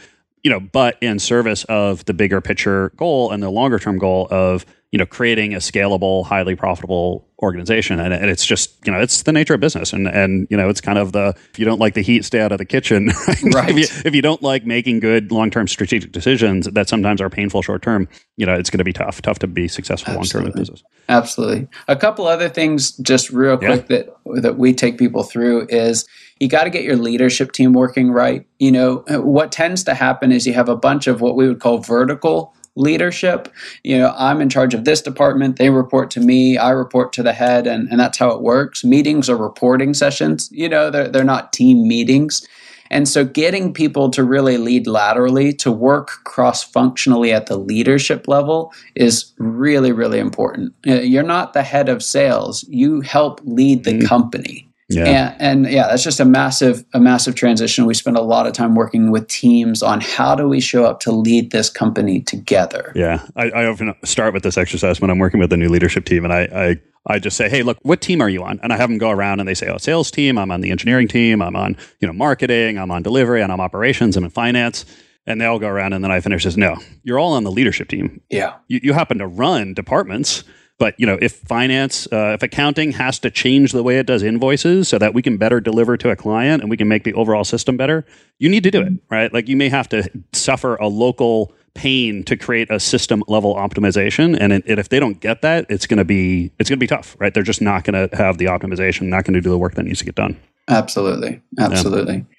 you 0.43 0.51
know, 0.51 0.59
but 0.59 0.97
in 1.01 1.19
service 1.19 1.65
of 1.65 2.05
the 2.05 2.13
bigger 2.13 2.39
picture 2.41 2.91
goal 2.95 3.31
and 3.31 3.43
the 3.43 3.49
longer 3.49 3.79
term 3.79 3.97
goal 3.97 4.27
of 4.31 4.65
you 4.91 4.97
know 4.97 5.05
creating 5.05 5.53
a 5.53 5.57
scalable 5.57 6.25
highly 6.25 6.55
profitable 6.55 7.27
organization. 7.41 7.99
And, 7.99 8.13
and, 8.13 8.31
it's 8.31 8.45
just 8.45 8.75
you 8.85 8.91
know 8.91 8.99
it's 8.99 9.23
the 9.23 9.31
nature 9.31 9.53
of 9.53 9.59
business. 9.59 9.93
And 9.93 10.07
and 10.07 10.47
you 10.49 10.57
know 10.57 10.69
it's 10.69 10.81
kind 10.81 10.97
of 10.97 11.11
the 11.11 11.33
if 11.51 11.59
you 11.59 11.65
don't 11.65 11.79
like 11.79 11.93
the 11.93 12.01
heat 12.01 12.25
stay 12.25 12.39
out 12.39 12.51
of 12.51 12.57
the 12.57 12.65
kitchen. 12.65 13.07
Right, 13.27 13.43
right. 13.53 13.69
if, 13.69 13.77
you, 13.77 14.01
if 14.05 14.15
you 14.15 14.21
don't 14.21 14.41
like 14.41 14.65
making 14.65 14.99
good 14.99 15.31
long-term 15.31 15.67
strategic 15.67 16.11
decisions 16.11 16.67
that 16.67 16.89
sometimes 16.89 17.21
are 17.21 17.29
painful 17.29 17.61
short-term 17.61 18.07
you 18.37 18.45
know 18.45 18.53
it's 18.53 18.69
going 18.69 18.79
to 18.79 18.83
be 18.83 18.93
tough 18.93 19.21
tough 19.21 19.39
to 19.39 19.47
be 19.47 19.67
successful 19.67 20.13
long-term 20.13 20.45
in 20.45 20.51
business. 20.53 20.83
Absolutely. 21.09 21.67
A 21.87 21.95
couple 21.95 22.27
other 22.27 22.49
things 22.49 22.91
just 22.97 23.29
real 23.29 23.57
quick 23.57 23.87
that 23.87 24.09
that 24.41 24.57
we 24.57 24.73
take 24.73 24.97
people 24.97 25.23
through 25.23 25.67
is 25.69 26.07
you 26.39 26.47
got 26.47 26.65
to 26.65 26.69
get 26.69 26.83
your 26.83 26.95
leadership 26.95 27.51
team 27.51 27.73
working 27.73 28.11
right. 28.11 28.45
You 28.59 28.71
know 28.71 29.03
what 29.09 29.51
tends 29.51 29.83
to 29.85 29.93
happen 29.93 30.31
is 30.31 30.47
you 30.47 30.53
have 30.53 30.69
a 30.69 30.75
bunch 30.75 31.07
of 31.07 31.21
what 31.21 31.35
we 31.35 31.47
would 31.47 31.59
call 31.59 31.79
vertical 31.79 32.55
leadership. 32.77 33.53
You 33.83 33.97
know, 33.97 34.13
I'm 34.17 34.41
in 34.41 34.49
charge 34.49 34.73
of 34.73 34.85
this 34.85 35.01
department. 35.01 35.57
They 35.57 35.69
report 35.69 36.11
to 36.11 36.19
me. 36.19 36.57
I 36.57 36.71
report 36.71 37.13
to 37.13 37.23
the 37.23 37.33
head, 37.33 37.67
and, 37.67 37.89
and 37.89 37.99
that's 37.99 38.17
how 38.17 38.29
it 38.29 38.41
works. 38.41 38.83
Meetings 38.83 39.29
are 39.29 39.37
reporting 39.37 39.93
sessions. 39.93 40.49
You 40.51 40.69
know, 40.69 40.89
they're, 40.89 41.07
they're 41.07 41.23
not 41.23 41.53
team 41.53 41.87
meetings. 41.87 42.47
And 42.89 43.07
so 43.07 43.25
getting 43.25 43.73
people 43.73 44.09
to 44.11 44.23
really 44.23 44.57
lead 44.57 44.87
laterally, 44.87 45.53
to 45.55 45.71
work 45.71 46.23
cross 46.23 46.63
functionally 46.63 47.33
at 47.33 47.47
the 47.47 47.57
leadership 47.57 48.27
level 48.27 48.73
is 48.95 49.33
really, 49.37 49.91
really 49.91 50.19
important. 50.19 50.73
You're 50.85 51.23
not 51.23 51.53
the 51.53 51.63
head 51.63 51.89
of 51.89 52.01
sales, 52.03 52.63
you 52.69 53.01
help 53.01 53.41
lead 53.43 53.83
the 53.83 53.99
mm. 53.99 54.07
company. 54.07 54.66
Yeah. 54.89 55.35
And, 55.39 55.65
and, 55.65 55.73
yeah, 55.73 55.87
that's 55.87 56.03
just 56.03 56.19
a 56.19 56.25
massive, 56.25 56.85
a 56.93 56.99
massive 56.99 57.35
transition. 57.35 57.85
We 57.85 57.93
spend 57.93 58.15
a 58.15 58.21
lot 58.21 58.47
of 58.47 58.53
time 58.53 58.73
working 58.73 59.11
with 59.11 59.27
teams 59.27 59.83
on 59.83 59.99
how 59.99 60.33
do 60.33 60.47
we 60.47 60.61
show 60.61 60.85
up 60.85 61.01
to 61.01 61.11
lead 61.11 61.51
this 61.51 61.69
company 61.69 62.21
together. 62.21 62.93
Yeah, 62.95 63.25
I, 63.35 63.49
I 63.49 63.65
often 63.65 63.93
start 64.05 64.33
with 64.33 64.43
this 64.43 64.57
exercise 64.57 65.01
when 65.01 65.09
I'm 65.09 65.19
working 65.19 65.39
with 65.41 65.51
a 65.51 65.57
new 65.57 65.67
leadership 65.67 66.05
team, 66.05 66.23
and 66.23 66.33
I, 66.33 66.41
I 66.53 66.77
I 67.09 67.19
just 67.19 67.37
say, 67.37 67.49
hey, 67.49 67.63
look, 67.63 67.77
what 67.83 68.01
team 68.01 68.21
are 68.21 68.29
you 68.29 68.43
on? 68.43 68.59
And 68.61 68.73
I 68.73 68.77
have 68.77 68.89
them 68.89 68.97
go 68.97 69.09
around 69.09 69.39
and 69.39 69.47
they 69.47 69.53
say, 69.53 69.69
oh, 69.69 69.77
sales 69.77 70.11
team, 70.11 70.37
I'm 70.37 70.51
on 70.51 70.61
the 70.61 70.71
engineering 70.71 71.07
team, 71.07 71.41
I'm 71.41 71.55
on, 71.55 71.77
you 72.01 72.07
know, 72.07 72.13
marketing, 72.13 72.77
I'm 72.77 72.91
on 72.91 73.01
delivery, 73.01 73.41
and 73.41 73.51
I'm 73.51 73.61
operations, 73.61 74.17
I'm 74.17 74.25
in 74.25 74.29
finance. 74.29 74.85
And 75.25 75.41
they 75.41 75.45
all 75.45 75.59
go 75.59 75.67
around 75.67 75.93
and 75.93 76.03
then 76.03 76.11
I 76.11 76.19
finish 76.21 76.45
as 76.45 76.57
no, 76.57 76.77
you're 77.03 77.19
all 77.19 77.33
on 77.33 77.43
the 77.43 77.51
leadership 77.51 77.89
team. 77.89 78.21
Yeah. 78.29 78.55
You, 78.67 78.79
you 78.83 78.93
happen 78.93 79.17
to 79.19 79.27
run 79.27 79.73
departments, 79.73 80.43
but 80.77 80.95
you 80.99 81.05
know, 81.05 81.17
if 81.21 81.33
finance, 81.33 82.07
uh, 82.11 82.33
if 82.35 82.43
accounting 82.43 82.91
has 82.93 83.19
to 83.19 83.31
change 83.31 83.71
the 83.71 83.83
way 83.83 83.97
it 83.97 84.05
does 84.05 84.23
invoices 84.23 84.87
so 84.87 84.97
that 84.97 85.13
we 85.13 85.21
can 85.21 85.37
better 85.37 85.59
deliver 85.59 85.97
to 85.97 86.09
a 86.09 86.15
client 86.15 86.61
and 86.61 86.69
we 86.69 86.77
can 86.77 86.87
make 86.87 87.03
the 87.03 87.13
overall 87.13 87.43
system 87.43 87.77
better, 87.77 88.05
you 88.37 88.49
need 88.49 88.63
to 88.63 88.71
do 88.71 88.81
it, 88.81 88.93
right? 89.09 89.33
Like 89.33 89.47
you 89.47 89.57
may 89.57 89.69
have 89.69 89.89
to 89.89 90.09
suffer 90.33 90.75
a 90.75 90.87
local 90.87 91.53
pain 91.73 92.23
to 92.23 92.35
create 92.35 92.69
a 92.71 92.79
system 92.79 93.23
level 93.27 93.55
optimization. 93.55 94.37
And, 94.39 94.51
it, 94.51 94.63
it, 94.65 94.79
if 94.79 94.89
they 94.89 94.99
don't 94.99 95.19
get 95.19 95.41
that 95.43 95.65
it's 95.69 95.85
going 95.85 95.99
to 95.99 96.05
be 96.05 96.51
it's 96.59 96.69
going 96.69 96.77
to 96.77 96.83
be 96.83 96.87
tough 96.87 97.15
right? 97.19 97.33
They're 97.33 97.43
just 97.43 97.61
not 97.61 97.83
going 97.83 98.09
to 98.09 98.15
have 98.15 98.37
the 98.37 98.45
optimization 98.45 99.03
not 99.03 99.25
going 99.25 99.35
to 99.35 99.41
do 99.41 99.49
the 99.49 99.57
work 99.57 99.75
that 99.75 99.83
needs 99.83 99.99
to 99.99 100.05
get 100.05 100.15
done. 100.15 100.39
Absolutely. 100.67 101.41
Absolutely. 101.59 102.15
Yeah. 102.15 102.36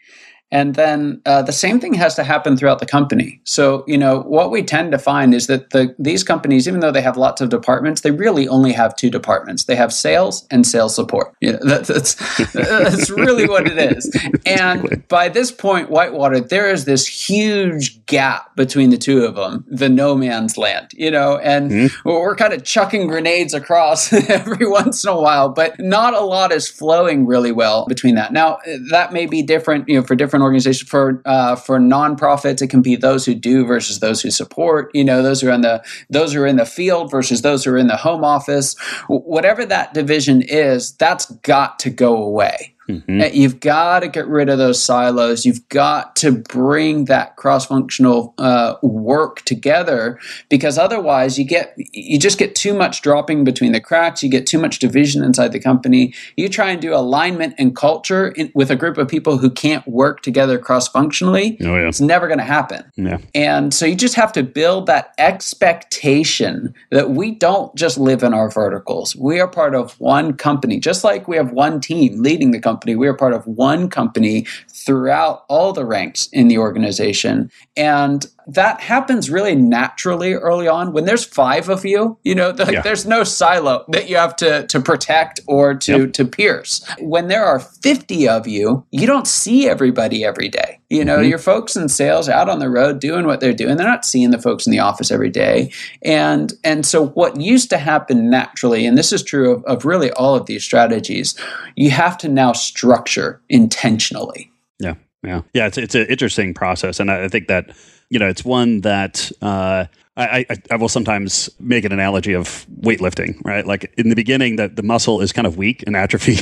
And 0.51 0.75
then 0.75 1.21
uh, 1.27 1.43
the 1.43 1.53
same 1.53 1.79
thing 1.79 1.95
has 1.95 2.15
to 2.15 2.25
happen 2.25 2.57
throughout 2.57 2.79
the 2.79 2.87
company. 2.87 3.41
So, 3.45 3.85
you 3.87 3.99
know, 3.99 4.21
what 4.21 4.51
we 4.51 4.63
tend 4.63 4.93
to 4.93 4.99
find 4.99 5.35
is 5.35 5.47
that 5.47 5.71
the, 5.71 5.95
these 5.99 6.25
companies, 6.25 6.67
even 6.67 6.81
though 6.81 6.91
they 6.91 7.03
have 7.03 7.17
lots 7.17 7.41
of 7.41 7.51
departments, 7.51 8.01
they 8.01 8.11
really 8.11 8.49
only 8.49 8.73
have 8.73 8.97
two 8.97 9.11
departments. 9.11 9.65
They 9.65 9.77
have 9.77 9.93
sales 9.93 10.47
and 10.51 10.67
sales 10.67 10.95
support. 10.95 11.35
You 11.41 11.53
know, 11.53 11.59
that, 11.63 11.87
that's, 11.87 12.15
that's 12.53 13.11
really 13.11 13.47
what 13.47 13.67
it 13.67 13.79
is. 13.79 14.11
And 14.47 15.07
by 15.09 15.29
this 15.29 15.51
point, 15.51 15.91
Whitewater, 15.91 16.41
there 16.41 16.71
is 16.71 16.85
this 16.85 17.07
huge 17.07 18.05
gap 18.07 18.57
between 18.57 18.91
the 18.91 18.97
two 18.97 19.25
of 19.25 19.37
them, 19.37 19.65
the 19.69 19.89
no 19.89 20.15
man's 20.15 20.57
land, 20.57 20.89
you 20.95 21.11
know, 21.11 21.39
and 21.39 21.71
mm-hmm. 21.71 22.09
we're 22.09 22.35
kind 22.35 22.53
of 22.53 22.65
chucking 22.65 23.07
grenades 23.07 23.55
across 23.55 24.13
every 24.31 24.67
once 24.67 25.05
in 25.05 25.11
a 25.11 25.21
while, 25.21 25.49
but 25.51 25.79
not 25.79 26.15
a 26.15 26.21
lot 26.21 26.53
is 26.53 26.69
flowing 26.69 27.27
really 27.27 27.53
well 27.53 27.87
between 27.87 28.15
that. 28.15 28.33
Now, 28.33 28.59
that 28.91 29.13
may 29.13 29.27
be 29.27 29.43
different, 29.43 29.89
you 29.89 29.97
know, 29.97 30.03
for 30.03 30.17
different 30.17 30.38
different 30.39 30.45
organizations. 30.45 30.89
For 30.89 31.23
uh, 31.25 31.57
for 31.57 31.79
nonprofits, 31.79 32.63
it 32.63 32.69
can 32.69 32.83
be 32.83 32.97
those 32.97 33.27
who 33.27 33.35
do 33.35 33.65
versus 33.65 34.01
those 34.01 34.23
who 34.23 34.31
support. 34.31 34.91
You 34.95 35.05
know, 35.05 35.23
those 35.23 35.41
who 35.41 35.49
are 35.49 35.53
in 35.53 35.63
the 35.63 35.85
those 36.11 36.33
who 36.33 36.43
are 36.43 36.47
in 36.47 36.57
the 36.57 36.67
field 36.67 37.11
versus 37.11 37.43
those 37.43 37.65
who 37.65 37.73
are 37.73 37.79
in 37.79 37.89
the 37.89 37.97
home 37.97 38.25
office. 38.25 38.79
Whatever 39.09 39.67
that 39.67 39.95
division 39.95 40.43
is, 40.43 40.93
that's 40.93 41.27
got 41.43 41.79
to 41.81 41.91
go 41.91 42.17
away. 42.17 42.75
Mm-hmm. 42.89 43.21
You've 43.35 43.61
got 43.61 44.01
to 44.01 44.09
get 44.09 44.27
rid 44.27 44.49
of 44.49 44.57
those 44.57 44.83
silos. 44.83 45.45
You've 45.45 45.69
got 45.69 46.17
to 46.17 46.33
bring 46.33 47.05
that 47.05 47.37
cross-functional 47.37 48.33
uh, 48.39 48.77
work 48.83 49.43
together 49.43 50.19
because 50.49 50.79
otherwise 50.79 51.39
you 51.39 51.45
get 51.45 51.75
you 51.93 52.19
just 52.19 52.39
get 52.39 52.55
too 52.55 52.73
much 52.73 53.03
dropping 53.03 53.45
between 53.45 53.73
the 53.73 53.81
cracks. 53.81 54.23
You 54.23 54.31
get 54.31 54.47
too 54.47 54.59
much 54.59 54.79
division 54.79 55.23
inside 55.23 55.53
the 55.53 55.61
company. 55.61 56.15
You 56.37 56.49
try 56.49 56.71
and 56.71 56.81
do 56.81 56.95
alignment 56.95 57.55
and 57.59 57.77
culture 57.77 58.29
in, 58.29 58.51
with 58.55 58.71
a 58.71 58.77
group 58.77 58.97
of 58.97 59.07
people 59.07 59.37
who 59.37 59.51
can't 59.51 59.87
work 59.87 60.23
together 60.23 60.59
cross-functionally. 60.59 61.59
Oh, 61.61 61.77
yeah. 61.77 61.89
It's 61.89 62.01
never 62.01 62.27
going 62.27 62.39
to 62.39 62.45
happen. 62.45 62.91
Yeah. 62.97 63.19
And 63.35 63.75
so 63.75 63.85
you 63.85 63.97
just 63.97 64.15
have 64.15 64.33
to 64.33 64.43
build 64.43 64.87
that 64.87 65.13
expectation 65.19 66.75
that 66.91 67.11
we 67.11 67.33
don't 67.33 67.75
just 67.77 67.99
live 67.99 68.23
in 68.23 68.33
our 68.33 68.51
verticals. 68.51 69.15
We 69.15 69.41
are 69.41 69.49
part 69.49 69.75
of 69.75 70.01
one 70.01 70.33
company, 70.33 70.81
just 70.81 71.05
like 71.05 71.29
we 71.29 71.37
have 71.37 71.53
one 71.53 71.81
team 71.81 72.23
leading 72.23 72.51
the 72.51 72.59
company 72.59 72.78
company. 72.79 72.95
We 72.95 73.09
are 73.09 73.15
part 73.15 73.35
of 73.35 73.45
one 73.47 73.91
company 73.91 74.47
throughout 74.69 75.45
all 75.49 75.73
the 75.73 75.85
ranks 75.85 76.29
in 76.33 76.47
the 76.47 76.59
organization. 76.59 77.51
And 77.77 78.27
that 78.49 78.81
happens 78.81 79.31
really 79.31 79.55
naturally 79.55 80.33
early 80.33 80.67
on 80.67 80.93
when 80.93 81.05
there's 81.05 81.25
five 81.25 81.69
of 81.69 81.85
you 81.85 82.19
you 82.25 82.35
know 82.35 82.55
yeah. 82.71 82.81
there's 82.81 83.07
no 83.07 83.23
silo 83.23 83.85
that 83.89 84.09
you 84.09 84.17
have 84.17 84.35
to 84.35 84.67
to 84.69 84.81
protect 84.81 85.41
or 85.47 85.75
to 85.75 86.05
yep. 86.05 86.13
to 86.15 86.25
pierce 86.25 86.85
when 87.01 87.29
there 87.29 87.45
are 87.45 87.61
50 87.61 88.29
of 88.29 88.49
you 88.49 88.85
you 88.91 89.07
don't 89.07 89.27
see 89.27 89.69
everybody 89.69 90.25
every 90.25 90.49
day 90.49 90.81
you 90.89 91.05
know 91.05 91.19
mm-hmm. 91.19 91.29
your 91.29 91.39
folks 91.39 91.77
in 91.77 91.89
sales 91.89 92.29
are 92.29 92.33
out 92.33 92.49
on 92.49 92.59
the 92.59 92.71
road 92.71 93.01
doing 93.01 93.27
what 93.27 93.41
they're 93.41 93.53
doing 93.53 93.77
they're 93.77 93.87
not 93.87 94.07
seeing 94.07 94.31
the 94.31 94.41
folks 94.41 94.67
in 94.67 94.71
the 94.71 94.79
office 94.79 95.11
every 95.11 95.31
day 95.31 95.71
and 96.03 96.55
and 96.65 96.87
so 96.87 97.09
what 97.09 97.39
used 97.41 97.69
to 97.69 97.79
happen 97.79 98.31
naturally 98.31 98.87
and 98.87 98.97
this 98.97 99.13
is 99.13 99.23
true 99.23 99.53
of, 99.53 99.65
of 99.65 99.85
really 99.85 100.11
all 100.13 100.35
of 100.35 100.47
these 100.47 100.65
strategies 100.65 101.39
you 101.77 101.91
have 101.91 102.17
to 102.17 102.29
now 102.29 102.53
structure 102.53 103.43
intentionally 103.51 104.51
yeah 104.79 104.95
yeah 105.23 105.43
yeah 105.55 105.67
it's 105.67 105.79
it's 105.79 105.95
an 105.95 106.07
interesting 106.07 106.55
process 106.55 107.01
and 107.01 107.11
i, 107.11 107.25
I 107.25 107.29
think 107.29 107.49
that 107.49 107.75
you 108.11 108.19
know, 108.19 108.29
it's 108.29 108.45
one 108.45 108.81
that 108.83 109.31
uh, 109.43 109.85
I, 110.17 110.47
I, 110.51 110.57
I, 110.71 110.77
will 110.77 110.89
sometimes 110.89 111.51
make 111.61 111.85
an 111.85 111.93
analogy 111.93 112.33
of 112.33 112.67
weightlifting, 112.81 113.45
right? 113.45 113.67
Like 113.67 113.93
in 113.99 114.09
the 114.09 114.15
beginning, 114.15 114.57
that 114.57 114.77
the 114.77 114.83
muscle 114.83 115.21
is 115.21 115.31
kind 115.31 115.47
of 115.47 115.57
weak 115.57 115.85
and 115.87 115.95
atrophy, 115.95 116.37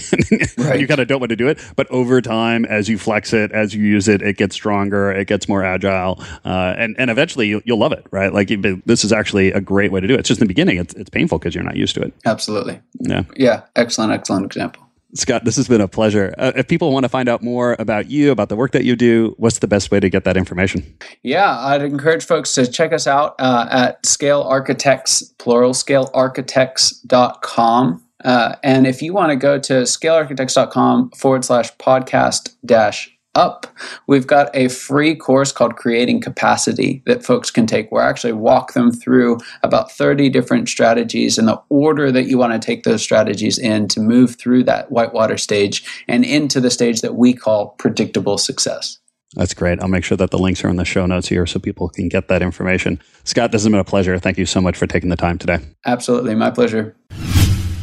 right. 0.58 0.78
you 0.78 0.86
kind 0.86 1.00
of 1.00 1.08
don't 1.08 1.20
want 1.20 1.30
to 1.30 1.36
do 1.36 1.48
it. 1.48 1.58
But 1.74 1.90
over 1.90 2.22
time, 2.22 2.64
as 2.66 2.88
you 2.88 2.98
flex 2.98 3.32
it, 3.32 3.50
as 3.50 3.74
you 3.74 3.82
use 3.82 4.06
it, 4.06 4.22
it 4.22 4.36
gets 4.36 4.54
stronger, 4.54 5.10
it 5.10 5.26
gets 5.26 5.48
more 5.48 5.64
agile, 5.64 6.22
uh, 6.44 6.74
and 6.78 6.94
and 6.98 7.10
eventually 7.10 7.48
you, 7.48 7.62
will 7.66 7.78
love 7.78 7.92
it, 7.92 8.06
right? 8.12 8.32
Like 8.32 8.48
this 8.86 9.04
is 9.04 9.12
actually 9.12 9.50
a 9.52 9.60
great 9.60 9.90
way 9.90 10.00
to 10.00 10.06
do 10.06 10.14
it. 10.14 10.20
It's 10.20 10.28
just 10.28 10.40
in 10.40 10.46
the 10.46 10.52
beginning, 10.52 10.78
it's 10.78 10.94
it's 10.94 11.10
painful 11.10 11.38
because 11.38 11.54
you're 11.54 11.64
not 11.64 11.76
used 11.76 11.96
to 11.96 12.02
it. 12.02 12.14
Absolutely. 12.24 12.80
Yeah. 13.00 13.24
Yeah. 13.36 13.62
Excellent. 13.74 14.12
Excellent 14.12 14.46
example. 14.46 14.85
Scott, 15.14 15.44
this 15.44 15.56
has 15.56 15.68
been 15.68 15.80
a 15.80 15.88
pleasure. 15.88 16.34
Uh, 16.36 16.52
if 16.56 16.68
people 16.68 16.92
want 16.92 17.04
to 17.04 17.08
find 17.08 17.28
out 17.28 17.42
more 17.42 17.76
about 17.78 18.10
you, 18.10 18.30
about 18.30 18.48
the 18.48 18.56
work 18.56 18.72
that 18.72 18.84
you 18.84 18.96
do, 18.96 19.34
what's 19.38 19.60
the 19.60 19.68
best 19.68 19.90
way 19.90 20.00
to 20.00 20.10
get 20.10 20.24
that 20.24 20.36
information? 20.36 20.84
Yeah, 21.22 21.58
I'd 21.58 21.82
encourage 21.82 22.24
folks 22.24 22.52
to 22.54 22.66
check 22.66 22.92
us 22.92 23.06
out 23.06 23.34
uh, 23.38 23.68
at 23.70 24.04
Scale 24.04 24.42
Architects, 24.42 25.22
plural, 25.38 25.72
scalearchitects.com. 25.72 28.02
Uh, 28.24 28.56
and 28.62 28.86
if 28.86 29.02
you 29.02 29.12
want 29.12 29.30
to 29.30 29.36
go 29.36 29.58
to 29.58 29.82
scalearchitects.com 29.82 31.10
forward 31.10 31.44
slash 31.44 31.70
podcast 31.76 32.54
dash 32.64 33.15
up, 33.36 33.66
we've 34.08 34.26
got 34.26 34.50
a 34.54 34.68
free 34.68 35.14
course 35.14 35.52
called 35.52 35.76
Creating 35.76 36.20
Capacity 36.20 37.02
that 37.06 37.24
folks 37.24 37.50
can 37.50 37.66
take 37.66 37.92
where 37.92 38.02
I 38.02 38.08
actually 38.08 38.32
walk 38.32 38.72
them 38.72 38.90
through 38.90 39.38
about 39.62 39.92
30 39.92 40.28
different 40.30 40.68
strategies 40.68 41.38
and 41.38 41.46
the 41.46 41.62
order 41.68 42.10
that 42.10 42.26
you 42.26 42.38
want 42.38 42.54
to 42.54 42.58
take 42.58 42.82
those 42.82 43.02
strategies 43.02 43.58
in 43.58 43.86
to 43.88 44.00
move 44.00 44.36
through 44.36 44.64
that 44.64 44.90
whitewater 44.90 45.36
stage 45.36 45.84
and 46.08 46.24
into 46.24 46.60
the 46.60 46.70
stage 46.70 47.02
that 47.02 47.14
we 47.14 47.32
call 47.32 47.68
predictable 47.78 48.38
success. 48.38 48.98
That's 49.34 49.52
great. 49.52 49.80
I'll 49.82 49.88
make 49.88 50.04
sure 50.04 50.16
that 50.16 50.30
the 50.30 50.38
links 50.38 50.64
are 50.64 50.68
in 50.68 50.76
the 50.76 50.84
show 50.84 51.04
notes 51.04 51.28
here 51.28 51.46
so 51.46 51.58
people 51.58 51.90
can 51.90 52.08
get 52.08 52.28
that 52.28 52.40
information. 52.40 53.00
Scott, 53.24 53.52
this 53.52 53.62
has 53.62 53.70
been 53.70 53.78
a 53.78 53.84
pleasure. 53.84 54.18
Thank 54.18 54.38
you 54.38 54.46
so 54.46 54.62
much 54.62 54.76
for 54.76 54.86
taking 54.86 55.10
the 55.10 55.16
time 55.16 55.36
today. 55.36 55.58
Absolutely. 55.84 56.34
My 56.34 56.50
pleasure. 56.50 56.96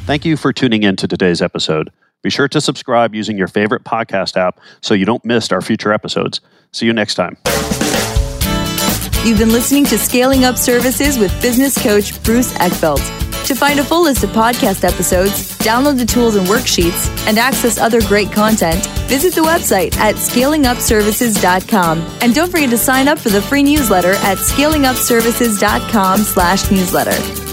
Thank 0.05 0.25
you 0.25 0.35
for 0.35 0.51
tuning 0.51 0.83
in 0.83 0.95
to 0.97 1.07
today's 1.07 1.41
episode. 1.41 1.91
Be 2.23 2.31
sure 2.31 2.47
to 2.47 2.59
subscribe 2.59 3.13
using 3.13 3.38
your 3.38 3.47
favorite 3.47 3.83
podcast 3.83 4.36
app 4.38 4.59
so 4.81 4.95
you 4.95 5.05
don't 5.05 5.23
miss 5.23 5.51
our 5.51 5.62
future 5.62 5.93
episodes. 5.93 6.41
See 6.71 6.88
you 6.88 6.93
next 6.93 7.15
time. 7.15 7.38
You've 9.23 9.38
been 9.38 9.53
listening 9.53 9.86
to 9.86 9.97
Scaling 9.97 10.43
Up 10.43 10.57
Services 10.57 11.17
with 11.17 11.31
business 11.41 11.81
coach 11.81 12.21
Bruce 12.23 12.51
Eckfeldt. 12.53 13.23
To 13.47 13.55
find 13.55 13.79
a 13.79 13.83
full 13.83 14.03
list 14.03 14.23
of 14.23 14.29
podcast 14.29 14.83
episodes, 14.86 15.57
download 15.59 15.97
the 15.97 16.05
tools 16.05 16.36
and 16.36 16.47
worksheets, 16.47 17.09
and 17.27 17.38
access 17.38 17.77
other 17.77 18.01
great 18.01 18.31
content, 18.31 18.86
visit 19.07 19.33
the 19.33 19.41
website 19.41 19.95
at 19.97 20.15
scalingupservices.com. 20.15 21.99
And 22.21 22.33
don't 22.33 22.49
forget 22.49 22.69
to 22.69 22.77
sign 22.77 23.09
up 23.09 23.19
for 23.19 23.29
the 23.29 23.41
free 23.41 23.63
newsletter 23.63 24.12
at 24.12 24.38
scalingupservices.com 24.38 26.19
slash 26.19 26.71
newsletter. 26.71 27.52